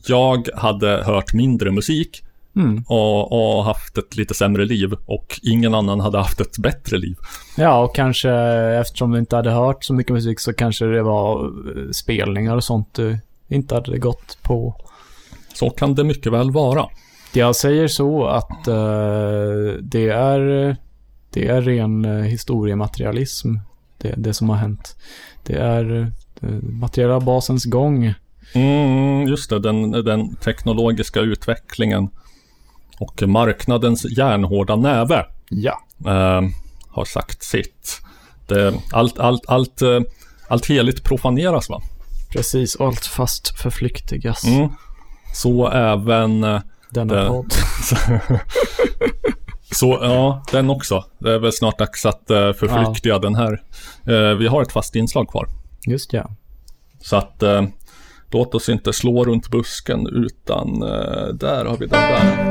jag 0.09 0.49
hade 0.57 1.03
hört 1.07 1.33
mindre 1.33 1.71
musik 1.71 2.23
Mm. 2.57 2.85
och, 2.89 3.33
och 3.59 3.65
haft 3.65 3.99
ett 3.99 4.17
lite 4.17 4.35
sämre 4.35 4.65
liv 4.65 4.95
och 5.07 5.41
ingen 5.43 5.75
annan 5.75 6.01
hade 6.01 6.19
haft 6.19 6.41
ett 6.41 6.59
bättre 6.59 6.99
liv. 6.99 7.17
Ja, 7.57 7.83
och 7.85 7.95
kanske 7.95 8.31
eftersom 8.81 9.11
du 9.11 9.19
inte 9.19 9.37
hade 9.37 9.51
hört 9.51 9.85
så 9.85 9.95
mycket 9.95 10.13
musik 10.13 10.41
så 10.41 10.53
kanske 10.53 10.85
det 10.85 11.03
var 11.03 11.45
eh, 11.45 11.91
spelningar 11.93 12.57
och 12.57 12.65
sånt 12.65 12.95
du 12.95 13.19
inte 13.49 13.75
hade 13.75 13.99
gått 13.99 14.39
på. 14.43 14.75
Så 15.55 15.71
kan 15.71 15.95
det 15.95 16.05
mycket 16.05 16.33
väl 16.33 16.51
vara. 16.51 16.87
Jag 17.33 17.57
säger 17.57 17.89
så 17.89 18.27
att 18.27 18.69
eh, 18.69 19.83
det 19.83 20.09
är 20.09 20.77
det 21.31 21.49
är 21.49 21.63
ren 21.63 22.05
eh, 22.05 22.25
historiematerialism, 22.25 23.55
det, 23.99 24.15
det 24.17 24.35
som 24.35 24.49
har 24.49 24.57
hänt. 24.57 24.97
Det 25.43 25.57
är 25.57 26.13
eh, 26.43 26.49
materiella 26.63 27.21
basens 27.21 27.65
gång. 27.65 28.15
Mm, 28.55 29.29
just 29.29 29.51
det, 29.51 29.59
den, 29.59 29.91
den 29.91 30.37
teknologiska 30.37 31.21
utvecklingen 31.21 32.09
och 32.99 33.23
marknadens 33.23 34.19
järnhårda 34.19 34.77
näve 34.77 35.27
Ja. 35.51 35.81
eh, 36.07 36.43
har 36.89 37.05
sagt 37.05 37.43
sitt. 37.43 38.01
Det, 38.47 38.75
allt, 38.93 39.19
allt, 39.19 39.43
allt, 39.49 39.83
eh, 39.83 40.01
allt 40.49 40.67
heligt 40.67 41.05
profaneras 41.05 41.69
va? 41.69 41.83
Precis, 42.33 42.77
allt 42.81 43.07
fast 43.07 43.59
förflyktigas. 43.59 44.45
Mm. 44.45 44.69
Så 45.35 45.69
även... 45.69 46.61
Denna 46.91 47.15
det- 47.15 47.29
podd. 47.29 47.53
Så 49.71 49.99
ja, 50.03 50.43
den 50.53 50.71
också. 50.71 51.05
Det 51.19 51.33
är 51.33 51.39
väl 51.39 51.53
snart 51.53 51.79
dags 51.79 52.07
att 52.07 52.31
eh, 52.31 52.53
förflyktiga 52.53 53.19
den 53.19 53.35
här. 53.35 53.63
Eh, 54.07 54.37
vi 54.37 54.47
har 54.47 54.63
ett 54.63 54.73
fast 54.73 54.97
inslag 54.97 55.29
kvar. 55.29 55.49
Just 55.87 56.13
ja. 56.13 56.31
Så 57.01 57.17
att 57.17 57.43
eh, 57.43 57.63
låt 58.31 58.55
oss 58.55 58.69
inte 58.69 58.93
slå 58.93 59.25
runt 59.25 59.49
busken 59.51 60.07
utan 60.07 60.83
eh, 60.83 61.29
där 61.35 61.65
har 61.65 61.77
vi 61.77 61.87
den 61.87 62.01
där. 62.01 62.49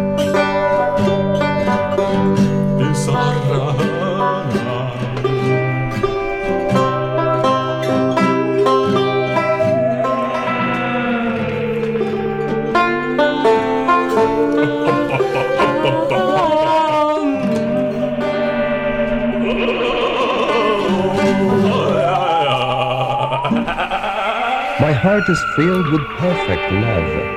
Heart 24.98 25.30
is 25.30 25.40
filled 25.56 25.88
with 25.92 26.04
perfect 26.20 26.72
love. 26.72 27.34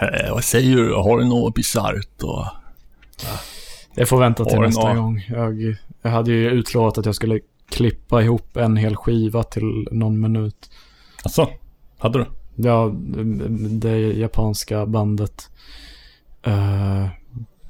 Eh, 0.00 0.32
vad 0.34 0.44
säger 0.44 0.76
du? 0.76 0.94
Har 0.94 1.18
du 1.18 1.24
något 1.24 1.54
bisarrt? 1.54 2.22
Och... 2.22 2.44
Det 3.94 4.06
får 4.06 4.20
vänta 4.20 4.44
till 4.44 4.58
nästa 4.60 4.80
några- 4.80 4.94
gång. 4.94 5.24
Jag, 5.28 5.76
jag 6.02 6.10
hade 6.10 6.30
ju 6.32 6.50
utlovat 6.50 6.98
att 6.98 7.06
jag 7.06 7.14
skulle 7.14 7.40
klippa 7.70 8.22
ihop 8.22 8.56
en 8.56 8.76
hel 8.76 8.96
skiva 8.96 9.42
till 9.42 9.88
någon 9.92 10.20
minut. 10.20 10.70
Alltså, 11.22 11.48
hade 11.98 12.18
du? 12.18 12.26
Ja, 12.68 12.92
det 13.70 13.98
japanska 13.98 14.86
bandet. 14.86 15.50
Uh, 16.46 17.08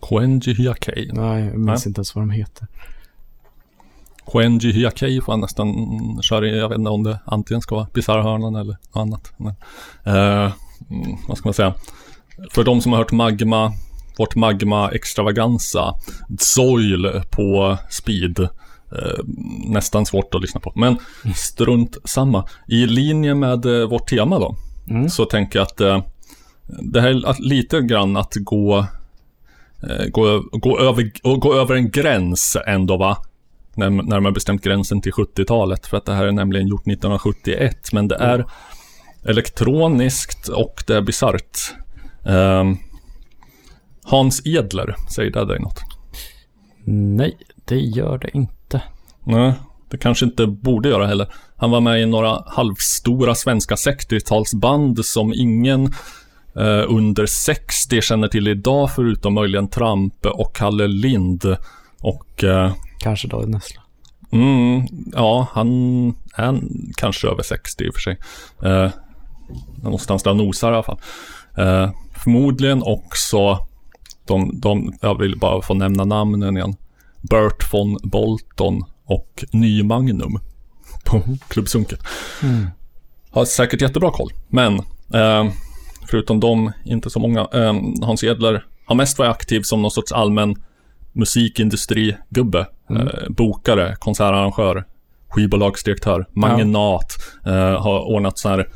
Koenji 0.00 0.52
Hyakei. 0.54 1.10
nej, 1.12 1.44
jag 1.44 1.58
minns 1.58 1.84
Nej. 1.84 1.90
inte 1.90 1.98
ens 1.98 2.14
vad 2.14 2.22
de 2.22 2.30
heter. 2.30 2.66
Koenji 4.30 4.72
Hyakei 4.72 5.20
får 5.20 5.32
jag 5.32 5.40
nästan 5.40 5.68
köra 6.22 6.46
i, 6.46 6.58
jag 6.58 6.68
vet 6.68 6.78
inte 6.78 6.90
om 6.90 7.02
det 7.02 7.18
antingen 7.24 7.60
ska 7.60 7.74
vara 7.74 7.86
Bisarrhörnan 7.94 8.54
eller 8.54 8.72
något 8.72 8.96
annat. 8.96 9.32
Men, 9.36 9.54
eh, 10.04 10.52
mm, 10.90 11.16
vad 11.28 11.38
ska 11.38 11.48
man 11.48 11.54
säga? 11.54 11.74
För 12.50 12.64
de 12.64 12.80
som 12.80 12.92
har 12.92 12.98
hört 12.98 13.12
Magma, 13.12 13.72
vårt 14.18 14.34
Magma 14.34 14.90
Extravaganza, 14.90 15.94
Zoil 16.38 17.22
på 17.30 17.76
speed. 17.90 18.40
Eh, 18.40 19.24
nästan 19.66 20.06
svårt 20.06 20.34
att 20.34 20.40
lyssna 20.42 20.60
på. 20.60 20.72
Men 20.76 20.98
strunt 21.34 21.96
samma. 22.04 22.48
I 22.68 22.86
linje 22.86 23.34
med 23.34 23.66
eh, 23.66 23.88
vårt 23.88 24.08
tema 24.08 24.38
då, 24.38 24.56
så 25.08 25.24
tänker 25.24 25.58
jag 25.58 25.66
att 25.66 25.80
eh, 25.80 26.02
det 26.66 27.00
här 27.00 27.08
är 27.08 27.42
lite 27.42 27.80
grann 27.80 28.16
att 28.16 28.34
gå, 28.34 28.78
eh, 29.82 30.06
gå, 30.08 30.42
gå, 30.52 30.78
över, 30.78 31.10
gå 31.40 31.54
över 31.54 31.74
en 31.74 31.90
gräns 31.90 32.56
ändå 32.66 32.96
va? 32.96 33.16
När, 33.80 33.90
när 33.90 34.20
man 34.20 34.32
bestämt 34.32 34.62
gränsen 34.62 35.00
till 35.00 35.12
70-talet. 35.12 35.86
För 35.86 35.96
att 35.96 36.06
det 36.06 36.14
här 36.14 36.24
är 36.24 36.32
nämligen 36.32 36.68
gjort 36.68 36.86
1971. 36.86 37.92
Men 37.92 38.08
det 38.08 38.16
är 38.16 38.44
elektroniskt 39.24 40.48
och 40.48 40.84
det 40.86 40.96
är 40.96 41.00
bisarrt. 41.00 41.74
Ehm, 42.26 42.76
Hans 44.04 44.46
Edler, 44.46 44.94
säger 45.14 45.30
det 45.30 45.44
dig 45.44 45.60
något? 45.60 45.80
Nej, 46.84 47.36
det 47.64 47.80
gör 47.80 48.18
det 48.18 48.30
inte. 48.36 48.82
Nej, 49.24 49.52
det 49.90 49.98
kanske 49.98 50.24
inte 50.24 50.46
borde 50.46 50.88
göra 50.88 51.06
heller. 51.06 51.32
Han 51.56 51.70
var 51.70 51.80
med 51.80 52.02
i 52.02 52.06
några 52.06 52.44
halvstora 52.46 53.34
svenska 53.34 53.74
60-talsband 53.74 55.02
som 55.02 55.32
ingen 55.34 55.84
eh, 56.56 56.84
under 56.88 57.26
60 57.26 58.00
känner 58.00 58.28
till 58.28 58.48
idag, 58.48 58.90
förutom 58.94 59.34
möjligen 59.34 59.68
Tramp 59.68 60.26
och 60.26 60.56
Kalle 60.56 60.86
Lind. 60.86 61.56
Och... 62.00 62.44
Eh, 62.44 62.72
Kanske 63.00 63.28
David 63.28 63.48
Nessla. 63.48 63.82
mm, 64.32 64.86
ja, 65.12 65.46
han 65.52 65.68
är 66.34 66.60
kanske 66.96 67.28
över 67.28 67.42
60 67.42 67.84
i 67.84 67.88
och 67.90 67.94
för 67.94 68.00
sig. 68.00 68.18
Eh, 68.64 68.90
någonstans 69.82 70.22
där 70.22 70.34
nosar 70.34 70.72
i 70.72 70.74
alla 70.74 70.82
fall. 70.82 71.00
Eh, 71.56 71.90
förmodligen 72.14 72.82
också 72.82 73.66
de, 74.26 74.60
de, 74.60 74.92
jag 75.00 75.18
vill 75.18 75.38
bara 75.38 75.62
få 75.62 75.74
nämna 75.74 76.04
namnen 76.04 76.56
igen. 76.56 76.76
Bert 77.20 77.72
von 77.72 77.98
Bolton 78.02 78.84
och 79.04 79.44
Ny 79.52 79.82
Magnum 79.82 80.38
på 81.04 81.22
Klubb 81.48 81.68
Sunket. 81.68 82.00
Mm. 82.42 82.66
Har 83.30 83.44
säkert 83.44 83.80
jättebra 83.80 84.10
koll, 84.10 84.32
men 84.48 84.78
eh, 85.14 85.52
förutom 86.10 86.40
dem, 86.40 86.72
inte 86.84 87.10
så 87.10 87.18
många. 87.18 87.40
Eh, 87.40 87.74
Hans 88.02 88.24
Edler 88.24 88.64
har 88.86 88.94
mest 88.94 89.18
varit 89.18 89.30
aktiv 89.30 89.62
som 89.62 89.82
någon 89.82 89.90
sorts 89.90 90.12
allmän 90.12 90.56
musikindustrigubbe. 91.12 92.66
Mm. 92.90 93.06
Eh, 93.08 93.12
bokare, 93.28 93.96
konsertarrangör, 93.98 94.84
skivbolagsdirektör, 95.28 96.26
magnat. 96.32 97.12
Eh, 97.46 97.82
har 97.82 98.00
ordnat 98.00 98.38
så 98.38 98.48
här 98.48 98.68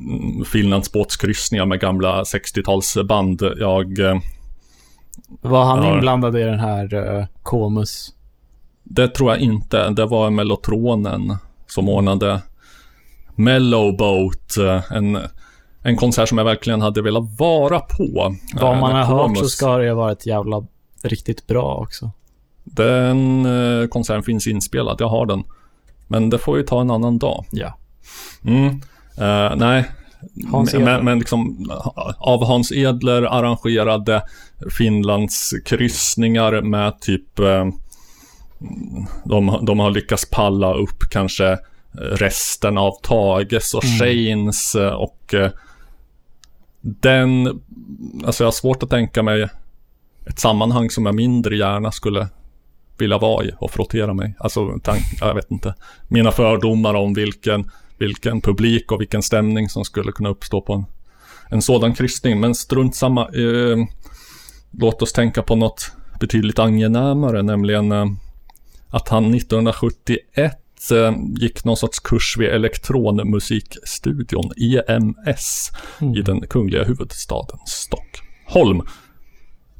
mm, 0.00 0.44
Finlandsbåtskryssningar 0.44 1.66
med 1.66 1.80
gamla 1.80 2.22
60-talsband. 2.22 3.52
Jag... 3.60 3.98
Eh, 3.98 4.16
Var 5.40 5.64
han 5.64 5.82
Ja. 5.82 5.94
inblandad 5.94 6.36
i 6.36 6.42
den 6.42 6.58
här 6.60 6.94
uh, 6.94 7.24
Komus? 7.42 8.08
Det 8.84 9.08
tror 9.08 9.30
jag 9.30 9.40
inte. 9.40 9.88
Det 9.90 10.06
var 10.06 10.30
Mellotronen 10.30 11.36
som 11.66 11.88
ordnade 11.88 12.40
Mellowboat. 13.34 14.56
eh, 14.58 14.92
En, 14.96 15.18
en 15.82 15.96
konsert 15.96 16.28
som 16.28 16.38
jag 16.38 16.44
verkligen 16.44 16.80
hade 16.80 17.02
velat 17.02 17.38
vara 17.38 17.80
på. 17.80 18.36
Vad 18.60 18.74
Eh, 18.74 18.80
man 18.80 18.92
har 18.92 19.04
hört 19.28 19.38
så 19.38 19.44
ska 19.48 19.76
det 19.76 19.94
vara 19.94 20.12
ett 20.12 20.26
jävla 20.26 20.66
riktigt 21.04 21.46
bra 21.46 21.74
också. 21.74 22.10
Den 22.64 23.46
eh, 23.46 23.88
konserten 23.88 24.22
finns 24.22 24.46
inspelad. 24.46 24.96
Jag 25.00 25.08
har 25.08 25.26
den. 25.26 25.44
Men 26.06 26.30
det 26.30 26.38
får 26.38 26.56
vi 26.56 26.64
ta 26.64 26.80
en 26.80 26.90
annan 26.90 27.18
dag. 27.18 27.44
Ja. 27.50 27.78
Mm. 28.44 28.66
Eh, 29.18 29.56
nej. 29.56 29.90
Hans 30.50 30.72
men, 30.72 30.82
Edler. 30.82 30.96
men, 30.96 31.04
men 31.04 31.18
liksom 31.18 31.70
av 32.18 32.44
Hans 32.44 32.72
Edler 32.72 33.22
arrangerade 33.22 34.22
Finlands 34.78 35.54
kryssningar 35.64 36.60
med 36.60 37.00
typ 37.00 37.38
eh, 37.38 37.66
de, 39.24 39.58
de 39.62 39.80
har 39.80 39.90
lyckats 39.90 40.30
palla 40.30 40.74
upp 40.74 41.02
kanske 41.10 41.58
resten 41.94 42.78
av 42.78 42.92
Tages 43.02 43.74
och 43.74 43.84
Mm. 43.84 43.98
Shanes 43.98 44.74
eh, 44.74 44.92
och 44.92 45.34
eh, 45.34 45.50
den, 46.80 47.62
alltså 48.24 48.44
jag 48.44 48.46
har 48.46 48.52
svårt 48.52 48.82
att 48.82 48.90
tänka 48.90 49.22
mig 49.22 49.48
ett 50.26 50.38
sammanhang 50.38 50.90
som 50.90 51.06
jag 51.06 51.14
mindre 51.14 51.56
gärna 51.56 51.92
skulle 51.92 52.28
vilja 52.98 53.18
vara 53.18 53.44
i 53.44 53.50
och 53.58 53.70
frottera 53.70 54.14
mig. 54.14 54.34
Alltså, 54.38 54.78
tank, 54.82 55.02
jag 55.20 55.34
vet 55.34 55.50
inte. 55.50 55.74
Mina 56.08 56.32
fördomar 56.32 56.94
om 56.94 57.14
vilken, 57.14 57.70
vilken 57.98 58.40
publik 58.40 58.92
och 58.92 59.00
vilken 59.00 59.22
stämning 59.22 59.68
som 59.68 59.84
skulle 59.84 60.12
kunna 60.12 60.28
uppstå 60.28 60.60
på 60.60 60.72
en, 60.72 60.84
en 61.48 61.62
sådan 61.62 61.94
kryssning. 61.94 62.40
Men 62.40 62.54
strunt 62.54 62.94
samma. 62.94 63.22
Eh, 63.22 63.76
låt 64.70 65.02
oss 65.02 65.12
tänka 65.12 65.42
på 65.42 65.56
något 65.56 65.92
betydligt 66.20 66.58
angenämare, 66.58 67.42
nämligen 67.42 67.92
eh, 67.92 68.06
att 68.88 69.08
han 69.08 69.34
1971 69.34 70.58
eh, 70.92 71.14
gick 71.36 71.64
någon 71.64 71.76
sorts 71.76 72.00
kurs 72.00 72.36
vid 72.38 72.48
elektronmusikstudion, 72.48 74.52
EMS, 74.56 75.70
i 76.16 76.22
den 76.22 76.40
kungliga 76.40 76.84
huvudstaden 76.84 77.58
Stockholm. 77.66 78.82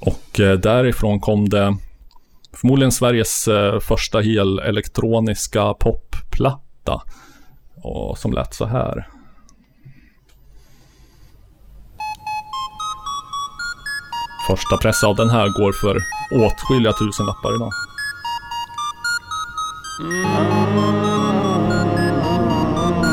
Och 0.06 0.40
eh, 0.40 0.58
därifrån 0.58 1.20
kom 1.20 1.48
det 1.48 1.76
förmodligen 2.52 2.92
Sveriges 2.92 3.48
eh, 3.48 3.80
första 3.80 4.20
hel 4.20 4.58
elektroniska 4.58 5.74
popplatta. 5.74 7.02
Och 7.82 8.18
som 8.18 8.32
lät 8.32 8.54
så 8.54 8.64
här. 8.66 9.08
Första 14.48 14.76
press 14.76 15.04
av 15.04 15.16
den 15.16 15.30
här 15.30 15.48
går 15.48 15.72
för 15.72 15.96
åtskilliga 16.44 16.92
tusenlappar 16.92 17.56
idag. 17.56 17.72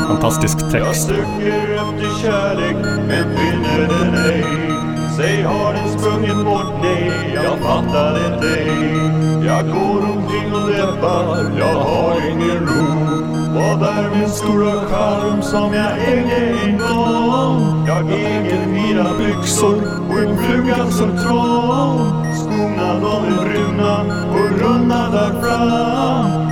Fantastisk 0.08 0.56
Jag 0.60 0.70
text. 0.70 1.06
söker 1.06 1.74
efter 1.74 2.22
kärlek 2.22 2.76
men 3.06 3.36
finner 3.36 3.88
den 3.88 4.14
ej 4.14 4.59
Säg 5.20 5.42
har 5.42 5.72
den 5.72 5.98
sprungit 5.98 6.44
bort? 6.44 6.82
Nej, 6.82 7.32
jag 7.34 7.58
fattar 7.58 8.12
det 8.14 8.48
ej 8.48 9.46
Jag 9.46 9.66
går 9.66 10.00
omkring 10.10 10.54
och 10.54 10.68
deppar, 10.70 11.58
jag 11.58 11.80
har 11.80 12.30
ingen 12.30 12.66
ro. 12.66 12.84
Vad 13.54 13.88
är 13.88 14.10
min 14.16 14.28
stora 14.28 14.72
charm 14.72 15.42
som 15.42 15.74
jag 15.74 15.98
ägde 15.98 16.36
en 16.36 16.78
gång? 16.78 17.86
Jag 17.86 18.12
äger 18.12 18.66
mina 18.66 19.18
byxor 19.18 19.82
och 20.10 20.18
en 20.18 20.38
fluga 20.38 20.90
som 20.90 21.18
trång. 21.18 22.24
Skorna 22.34 22.94
de 23.00 23.24
är 23.24 23.48
bruna 23.48 24.00
och 24.30 24.60
runda 24.60 25.10
där 25.10 25.40
fram. 25.42 26.49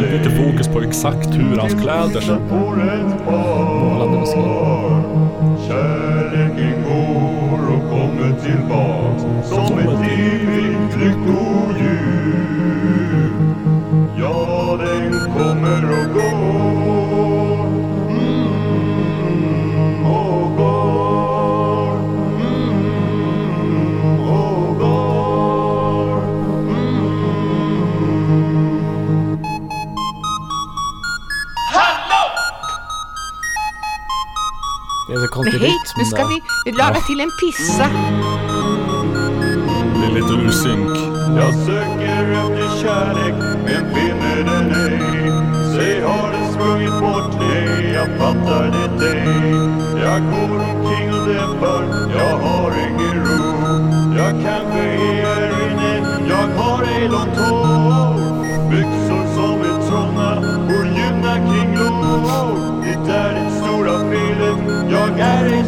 Väldigt 0.00 0.26
lite 0.26 0.36
fokus 0.36 0.68
på 0.68 0.80
exakt 0.80 1.34
hur 1.34 1.56
hans 1.56 1.72
kläder 1.74 2.20
ser 2.20 2.38
Målande 2.38 4.26
par. 4.34 5.02
Kärleken 5.68 6.84
går 6.84 7.74
och 7.74 7.90
kommer 7.90 8.34
tillbaks 8.42 9.48
Som 9.48 9.78
ett 9.78 10.10
evigt 10.12 10.96
lyckodjur 10.96 11.49
konstig 35.44 35.60
Nej, 35.60 35.70
rytm 35.70 35.98
nu 35.98 36.04
ska 36.04 36.24
vi 36.26 36.72
laga 36.72 37.00
till 37.00 37.20
en 37.20 37.30
pissa. 37.40 37.86
Det 39.94 40.06
är 40.06 40.14
lite 40.14 40.32
ur 40.32 40.50
synk. 40.50 40.90
Jag 41.36 41.54
söker 41.54 42.32
efter 42.40 42.68
kärlek 42.82 43.34
men 43.64 43.94
finner 43.94 44.36
den 44.44 44.70
ej 44.70 44.98
Säg 45.74 46.00
har 46.00 46.32
den 46.32 46.52
sprungit 46.52 47.00
bort? 47.00 47.34
Nej, 47.40 47.92
jag 47.94 48.18
fattar 48.18 48.64
det 48.98 49.06
ej 49.06 49.24
Jag 50.04 50.20
går 50.22 50.79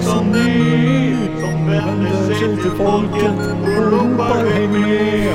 som 0.03 0.27
ni 0.27 1.17
som 1.41 1.67
vänder 1.67 2.35
sig 2.35 2.57
till 2.57 2.71
folket 2.71 3.39
och 3.63 3.93
ropar 3.93 4.51
häng 4.55 4.73
med. 4.73 5.35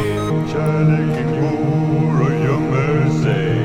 Kärleken 0.54 1.32
går 1.42 2.22
och 2.26 2.32
gömmer 2.46 3.10
sig 3.24 3.58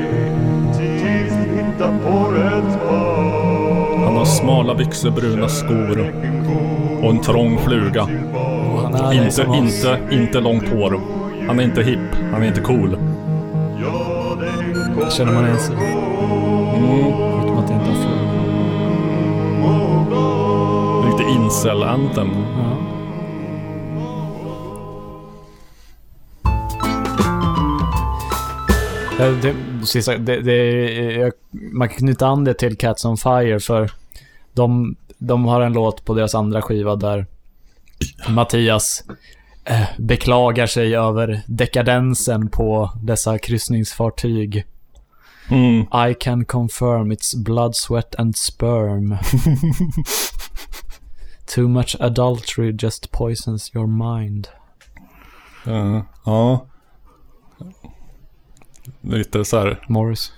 tills 0.73 1.33
vi 1.33 1.57
hittar 1.57 1.99
på 1.99 2.31
rätt 2.31 2.89
par. 2.89 4.05
Han 4.05 4.16
har 4.16 4.24
smala 4.24 4.74
byxor, 4.74 5.11
bruna 5.11 5.49
skor 5.49 6.12
och 7.03 7.11
en 7.11 7.20
trång 7.20 7.59
fluga. 7.59 8.09
Inte, 9.12 9.47
inte, 9.55 9.99
inte 10.11 10.41
långt 10.41 10.69
hår. 10.69 11.01
Han 11.47 11.61
är 11.61 11.65
inte 11.65 11.83
hipp, 11.83 12.15
han 12.33 12.43
är 12.43 12.47
inte 12.47 12.61
cool. 12.61 12.97
Känner 15.11 15.33
man 15.33 15.45
igen 15.45 15.59
sig? 15.59 15.77
Mm. 15.77 17.32
Lite 21.62 21.70
incel-anthem. 21.70 22.30
Eh, 29.20 29.32
Det, 29.43 29.55
sista, 29.86 30.18
det, 30.18 30.40
det, 30.40 30.55
jag, 31.12 31.32
man 31.52 31.89
kan 31.89 31.98
knyta 31.98 32.26
an 32.26 32.44
det 32.44 32.55
till 32.55 32.76
Cats 32.76 33.05
on 33.05 33.16
Fire 33.16 33.60
för 33.60 33.90
de, 34.52 34.97
de 35.18 35.44
har 35.44 35.60
en 35.60 35.72
låt 35.72 36.05
på 36.05 36.14
deras 36.14 36.34
andra 36.34 36.62
skiva 36.62 36.97
där 36.97 37.26
Mattias 38.28 39.05
eh, 39.64 39.89
beklagar 39.98 40.66
sig 40.66 40.97
över 40.97 41.43
dekadensen 41.47 42.48
på 42.48 42.90
dessa 43.02 43.39
kryssningsfartyg. 43.39 44.64
Mm. 45.51 45.80
I 46.10 46.14
can 46.20 46.44
confirm 46.44 47.12
it's 47.12 47.36
blood, 47.36 47.76
sweat 47.76 48.14
and 48.14 48.36
sperm. 48.36 49.16
Too 51.55 51.69
much 51.69 51.97
adultery 52.01 52.73
just 52.73 53.11
poisons 53.11 53.70
your 53.74 53.87
mind. 53.87 54.49
Ja, 55.65 56.07
ja. 56.24 56.66
Lite 59.01 59.45
så 59.45 59.59
här. 59.59 59.85
Morris. 59.89 60.33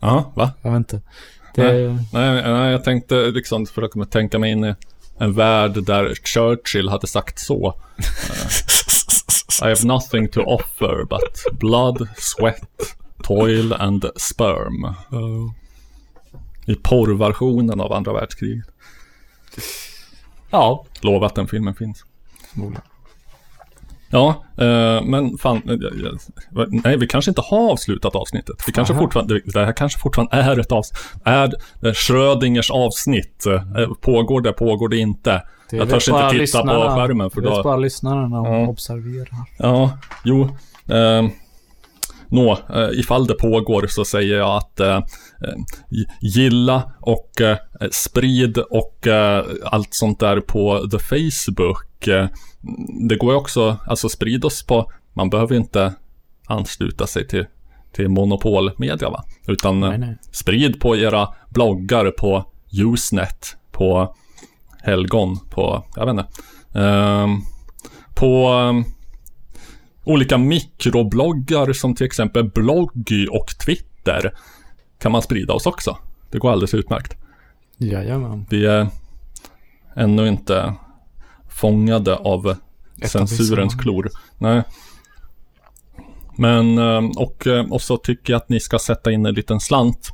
Ja, 0.00 0.32
va? 0.34 0.52
Jag 0.62 0.70
vet 0.70 0.78
inte. 0.78 1.00
Det, 1.54 1.62
Nej, 1.62 1.98
nej, 2.12 2.42
nej, 2.42 2.72
jag 2.72 2.84
tänkte 2.84 3.14
liksom 3.14 3.66
försöka 3.66 4.04
tänka 4.04 4.38
mig 4.38 4.52
in 4.52 4.64
i 4.64 4.74
en 5.18 5.32
värld 5.32 5.84
där 5.84 6.14
Churchill 6.14 6.88
hade 6.88 7.06
sagt 7.06 7.38
så. 7.38 7.74
I 9.62 9.64
have 9.64 9.84
nothing 9.84 10.28
to 10.28 10.40
offer 10.40 11.04
but 11.04 11.58
blood, 11.58 12.08
sweat, 12.16 12.96
toil 13.22 13.72
and 13.72 14.04
sperm. 14.16 14.94
I 16.66 16.74
porrversionen 16.74 17.80
av 17.80 17.92
andra 17.92 18.12
världskriget. 18.12 18.66
Ja. 20.50 20.84
Lova 21.00 21.26
att 21.26 21.34
den 21.34 21.46
filmen 21.48 21.74
finns. 21.74 22.04
Ja, 24.12 24.44
eh, 24.58 25.02
men 25.04 25.38
fan, 25.38 25.62
eh, 25.66 25.72
eh, 25.72 26.66
nej 26.70 26.96
vi 26.96 27.06
kanske 27.06 27.30
inte 27.30 27.40
har 27.40 27.70
avslutat 27.72 28.14
avsnittet. 28.16 28.56
Vi 28.66 28.72
kanske 28.72 28.94
Aha. 28.94 29.02
fortfarande, 29.02 29.40
det 29.44 29.64
här 29.64 29.72
kanske 29.72 29.98
fortfarande 30.00 30.36
är 30.36 30.58
ett 30.60 30.72
avsnitt. 30.72 30.98
Är 31.24 31.52
det 31.80 31.94
Schrödingers 31.94 32.70
avsnitt? 32.70 33.46
Eh, 33.46 33.88
Pågår 34.00 34.40
det, 34.40 34.52
pågår 34.52 34.88
det 34.88 34.96
inte? 34.96 35.42
det 35.70 35.76
Jag 35.76 35.88
törs 35.90 36.08
inte 36.08 36.20
titta 36.20 36.32
lyssnarna- 36.32 36.72
på 36.88 36.94
skärmen 36.96 37.30
för 37.30 37.40
det 37.40 37.50
vet 37.50 37.62
bara 37.62 37.76
lyssnarna 37.76 38.40
och 38.40 38.46
Ja. 38.54 38.66
observerar. 38.66 39.28
Ja, 39.58 39.98
jo. 40.24 40.42
Eh, 40.88 41.28
Nå, 42.30 42.58
eh, 42.74 42.88
ifall 42.92 43.26
det 43.26 43.34
pågår 43.34 43.86
så 43.86 44.04
säger 44.04 44.36
jag 44.36 44.56
att 44.56 44.80
eh, 44.80 44.96
eh, 44.96 45.54
gilla 46.20 46.92
och 47.00 47.40
eh, 47.40 47.56
sprid 47.90 48.58
och 48.58 49.06
eh, 49.06 49.44
allt 49.64 49.94
sånt 49.94 50.20
där 50.20 50.40
på 50.40 50.88
the 50.90 50.98
Facebook. 50.98 52.08
Eh, 52.08 52.28
det 53.08 53.16
går 53.16 53.32
ju 53.32 53.38
också, 53.38 53.76
alltså 53.86 54.08
sprid 54.08 54.44
oss 54.44 54.66
på, 54.66 54.92
man 55.12 55.30
behöver 55.30 55.56
inte 55.56 55.94
ansluta 56.46 57.06
sig 57.06 57.28
till, 57.28 57.46
till 57.92 58.08
monopolmedia 58.08 59.10
va? 59.10 59.24
Utan 59.46 59.80
Nej, 59.80 59.98
nej. 59.98 60.18
sprid 60.32 60.80
på 60.80 60.96
era 60.96 61.28
bloggar 61.48 62.10
på 62.10 62.44
Usenet, 62.72 63.56
på 63.72 64.14
Helgon, 64.82 65.38
på, 65.50 65.84
jag 65.96 66.06
vet 66.06 66.10
inte. 66.12 66.26
Ehm, 66.80 67.40
på 68.14 68.46
ehm, 68.46 68.84
olika 70.10 70.38
mikrobloggar 70.38 71.72
som 71.72 71.94
till 71.94 72.06
exempel 72.06 72.50
Bloggy 72.50 73.26
och 73.26 73.46
Twitter 73.46 74.32
kan 74.98 75.12
man 75.12 75.22
sprida 75.22 75.52
oss 75.52 75.66
också. 75.66 75.98
Det 76.30 76.38
går 76.38 76.50
alldeles 76.52 76.74
utmärkt. 76.74 77.16
Jajamän. 77.76 78.46
Vi 78.50 78.66
är 78.66 78.88
ännu 79.96 80.28
inte 80.28 80.74
fångade 81.48 82.16
av 82.16 82.56
censurens 83.04 83.74
klor. 83.74 84.10
Nej. 84.38 84.62
Men, 86.36 86.78
eh, 86.78 87.10
och, 87.16 87.46
eh, 87.46 87.72
och 87.72 87.82
så 87.82 87.96
tycker 87.96 88.32
jag 88.32 88.40
att 88.40 88.48
ni 88.48 88.60
ska 88.60 88.78
sätta 88.78 89.12
in 89.12 89.26
en 89.26 89.34
liten 89.34 89.60
slant. 89.60 90.10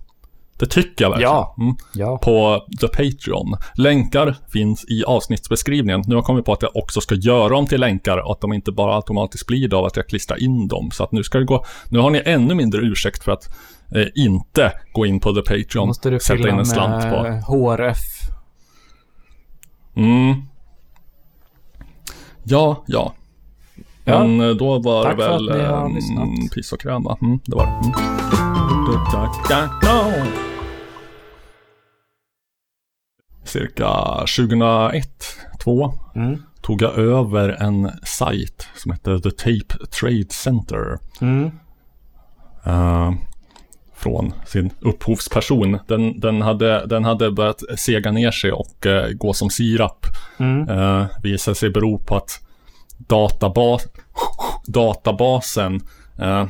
Det 0.59 0.67
tycker 0.67 1.05
jag 1.05 1.11
verkligen. 1.11 1.33
Ja. 1.33 1.55
Mm. 1.59 1.75
Ja. 1.95 2.19
På 2.19 2.65
The 2.81 2.89
Patreon. 2.89 3.57
Länkar 3.75 4.35
finns 4.53 4.85
i 4.89 5.05
avsnittsbeskrivningen. 5.05 6.03
Nu 6.07 6.15
har 6.15 6.19
jag 6.19 6.25
kommit 6.25 6.45
på 6.45 6.53
att 6.53 6.63
jag 6.63 6.77
också 6.77 7.01
ska 7.01 7.15
göra 7.15 7.49
dem 7.49 7.67
till 7.67 7.81
länkar 7.81 8.19
och 8.19 8.33
att 8.33 8.41
de 8.41 8.53
inte 8.53 8.73
bara 8.73 8.97
automatiskt 8.97 9.47
blir 9.47 9.69
det 9.69 9.77
av 9.77 9.85
att 9.85 9.97
jag 9.97 10.09
klistrar 10.09 10.43
in 10.43 10.69
dem. 10.69 10.91
Så 10.91 11.05
att 11.05 11.13
nu 11.13 11.23
ska 11.23 11.39
det 11.39 11.45
gå, 11.45 11.65
nu 11.89 11.99
har 11.99 12.11
ni 12.11 12.23
ännu 12.25 12.55
mindre 12.55 12.81
ursäkt 12.81 13.25
för 13.25 13.33
att 13.33 13.49
eh, 13.95 14.07
inte 14.15 14.73
gå 14.93 15.07
in 15.07 15.21
på 15.21 15.35
The 15.35 15.43
Patreon. 15.43 15.87
Måste 15.89 16.11
du 16.11 16.21
sätta 16.21 16.49
in 16.49 16.59
en 16.59 16.67
slant 16.67 17.05
på. 17.05 17.17
HRF. 17.53 17.99
Mm. 19.97 20.35
Ja, 22.45 22.85
ja. 22.87 23.15
Ja. 24.05 24.25
Men 24.25 24.41
eh, 24.41 24.49
då 24.57 24.79
var 24.79 25.05
Tack 25.05 25.17
det 25.17 25.23
för 25.25 25.31
väl 25.33 25.51
att 25.51 25.57
ni 25.57 25.63
har 25.65 25.95
lyssnat. 25.95 26.29
piss 26.55 26.73
och 26.73 26.81
kräm 26.81 27.03
va? 27.03 27.19
Mm, 27.23 27.41
det 27.45 27.57
var 27.57 27.67
det. 27.67 27.73
Mm. 27.73 27.93
Cirka 33.47 34.15
2001, 34.37 35.09
2 35.65 35.93
Mm. 36.15 36.43
tog 36.61 36.83
jag 36.83 36.99
över 36.99 37.49
en 37.49 37.91
sajt 38.05 38.69
som 38.77 38.93
hette 38.93 39.21
The 39.21 39.31
Tape 39.31 39.87
Trade 40.01 40.27
Center. 40.31 40.99
Mm. 41.21 41.51
Eh, 42.65 43.13
från 43.95 44.33
sin 44.47 44.71
upphovsperson. 44.81 45.79
Den, 45.89 46.21
den, 46.21 46.43
hade, 46.43 46.87
den 46.87 47.05
hade 47.05 47.31
börjat 47.31 47.63
sega 47.77 48.13
ner 48.13 48.31
sig 48.31 48.53
och 48.53 48.87
eh, 48.87 49.11
gå 49.11 49.33
som 49.33 49.51
sirap. 49.51 50.07
Mm. 50.39 50.69
Uh, 50.69 51.07
visade 51.23 51.55
sig 51.55 51.71
bero 51.71 51.99
på 51.99 52.17
att 52.17 52.41
databas, 52.97 53.87
databasen 54.67 55.81
eh, 56.19 56.47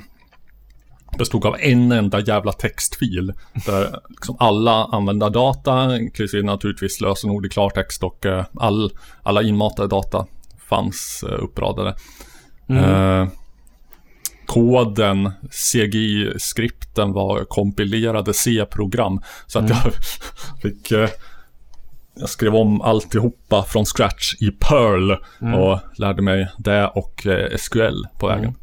bestod 1.19 1.47
av 1.47 1.57
en 1.61 1.93
enda 1.93 2.21
jävla 2.21 2.53
textfil. 2.53 3.33
Där 3.67 4.01
liksom 4.09 4.37
alla 4.39 4.85
användardata, 4.85 5.97
inklusive 5.99 6.43
naturligtvis 6.47 7.01
lösenord 7.01 7.47
i 7.47 7.49
klartext 7.49 8.03
och 8.03 8.27
eh, 8.27 8.45
all, 8.55 8.91
alla 9.23 9.43
inmatade 9.43 9.89
data 9.89 10.27
fanns 10.69 11.25
eh, 11.29 11.45
uppradade. 11.45 11.95
Mm. 12.69 12.85
Eh, 12.85 13.29
koden, 14.47 15.31
CGI-skripten 15.51 17.13
var 17.13 17.45
kompilerade 17.45 18.35
C-program. 18.35 19.21
Så 19.47 19.59
att 19.59 19.65
Mm. 19.65 19.77
jag 19.85 19.93
fick 20.63 20.91
eh, 20.93 21.09
jag 22.19 22.29
skrev 22.29 22.57
om 22.57 22.81
alltihopa 22.83 23.63
från 23.63 23.85
scratch 23.85 24.35
i 24.41 24.51
Perl 24.51 25.17
Mm. 25.41 25.55
och 25.61 25.79
lärde 25.97 26.23
mig 26.23 26.49
det 26.59 26.87
och 26.89 27.27
eh, 27.27 27.57
SQL 27.57 28.05
på 28.19 28.27
vägen. 28.27 28.45
Mm. 28.45 28.55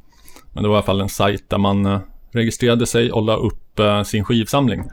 Men 0.54 0.64
det 0.64 0.70
var 0.70 0.76
i 0.76 0.78
alla 0.78 0.86
fall 0.86 1.02
en 1.02 1.10
sajt 1.10 1.50
där 1.50 1.58
man 1.58 2.00
registrerade 2.34 2.86
sig 2.86 3.12
och 3.12 3.24
la 3.24 3.36
upp 3.36 3.80
eh, 3.80 4.04
sin 4.04 4.24
skivsamling. 4.24 4.84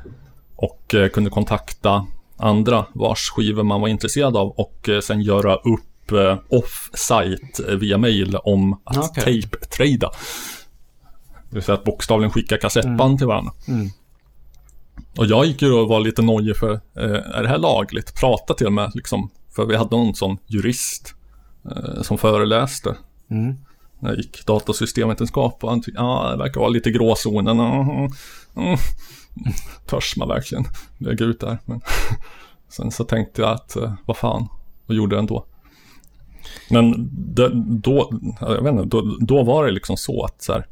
Och 0.56 0.94
eh, 0.94 1.08
kunde 1.08 1.30
kontakta 1.30 2.06
andra 2.36 2.86
vars 2.92 3.30
skivor 3.30 3.62
man 3.62 3.80
var 3.80 3.88
intresserad 3.88 4.36
av 4.36 4.48
och 4.50 4.88
eh, 4.88 5.00
sen 5.00 5.20
göra 5.22 5.54
upp 5.56 5.80
off-site 6.48 7.76
via 7.76 7.98
mail 7.98 8.36
om 8.36 8.80
att 8.84 8.96
Okej. 9.10 9.42
tape-trada. 9.42 10.10
Det 11.50 11.54
vill 11.56 11.62
säga 11.62 11.78
att 11.78 11.84
bokstavligen 11.84 12.30
skicka 12.30 12.56
kassettband 12.58 13.00
Mm. 13.00 13.18
till 13.18 13.26
varandra. 13.26 13.52
Mm. 13.68 13.88
Och 15.16 15.26
jag 15.26 15.46
gick 15.46 15.62
ju 15.62 15.72
och 15.72 15.88
var 15.88 16.00
lite 16.00 16.22
nojig 16.22 16.56
för, 16.56 16.72
eh, 16.72 17.36
är 17.38 17.42
det 17.42 17.48
här 17.48 17.58
lagligt? 17.58 18.14
Prata 18.20 18.54
till 18.54 18.66
och 18.66 18.72
med 18.72 18.90
liksom, 18.94 19.30
för 19.56 19.66
vi 19.66 19.76
hade 19.76 19.96
någon 19.96 20.14
sån 20.14 20.38
jurist 20.46 21.14
eh, 21.64 22.02
som 22.02 22.18
föreläste. 22.18 22.96
Mm. 23.30 23.56
Jag 24.00 24.16
gick 24.16 24.46
datasystemvetenskap 24.46 25.64
och 25.64 25.70
han 25.70 25.82
tyckte, 25.82 26.00
ja, 26.00 26.28
det 26.30 26.36
verkar 26.36 26.60
vara 26.60 26.70
lite 26.70 26.90
gråzonen. 26.90 27.60
Mm, 27.60 28.10
mm. 28.56 28.78
Törs 29.86 30.16
man 30.16 30.28
verkligen 30.28 30.64
lägga 30.98 31.24
ut 31.24 31.40
där? 31.40 31.58
Men 31.64 31.80
sen 32.68 32.90
så 32.90 33.04
tänkte 33.04 33.42
jag 33.42 33.50
att, 33.50 33.76
eh, 33.76 33.92
vad 34.06 34.16
fan, 34.16 34.48
och 34.86 34.94
gjorde 34.94 35.16
det 35.16 35.20
ändå. 35.20 35.46
Men 36.70 37.10
det, 37.12 37.50
då, 37.54 38.10
jag 38.40 38.62
vet 38.62 38.72
inte, 38.72 38.84
då, 38.84 39.16
då 39.20 39.42
var 39.42 39.64
det 39.64 39.70
liksom 39.70 39.96
så 39.96 40.24
att 40.24 40.42
så 40.42 40.52
här, 40.52 40.66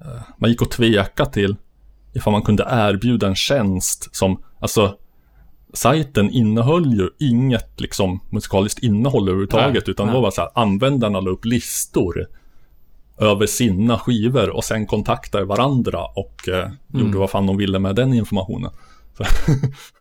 eh, 0.00 0.22
man 0.38 0.50
gick 0.50 0.62
och 0.62 0.70
tveka 0.70 1.26
till 1.26 1.56
ifall 2.14 2.32
man 2.32 2.42
kunde 2.42 2.66
erbjuda 2.70 3.26
en 3.26 3.34
tjänst 3.34 4.16
som, 4.16 4.42
alltså, 4.60 4.98
sajten 5.72 6.30
innehöll 6.30 6.92
ju 6.92 7.08
inget 7.18 7.80
liksom 7.80 8.20
musikaliskt 8.30 8.82
innehåll 8.82 9.28
överhuvudtaget 9.28 9.86
Nej, 9.86 9.90
utan 9.90 10.06
det 10.06 10.12
nej. 10.12 10.14
var 10.14 10.22
bara 10.22 10.30
så 10.30 10.40
här, 10.40 10.50
användarna 10.54 11.20
la 11.20 11.30
upp 11.30 11.44
listor 11.44 12.26
över 13.18 13.46
sina 13.46 13.98
skivor 13.98 14.50
och 14.50 14.64
sen 14.64 14.86
kontaktade 14.86 15.44
varandra 15.44 16.04
och 16.04 16.48
eh, 16.48 16.70
gjorde 16.94 17.18
vad 17.18 17.30
fan 17.30 17.46
de 17.46 17.56
ville 17.56 17.78
med 17.78 17.94
den 17.94 18.14
informationen. 18.14 18.70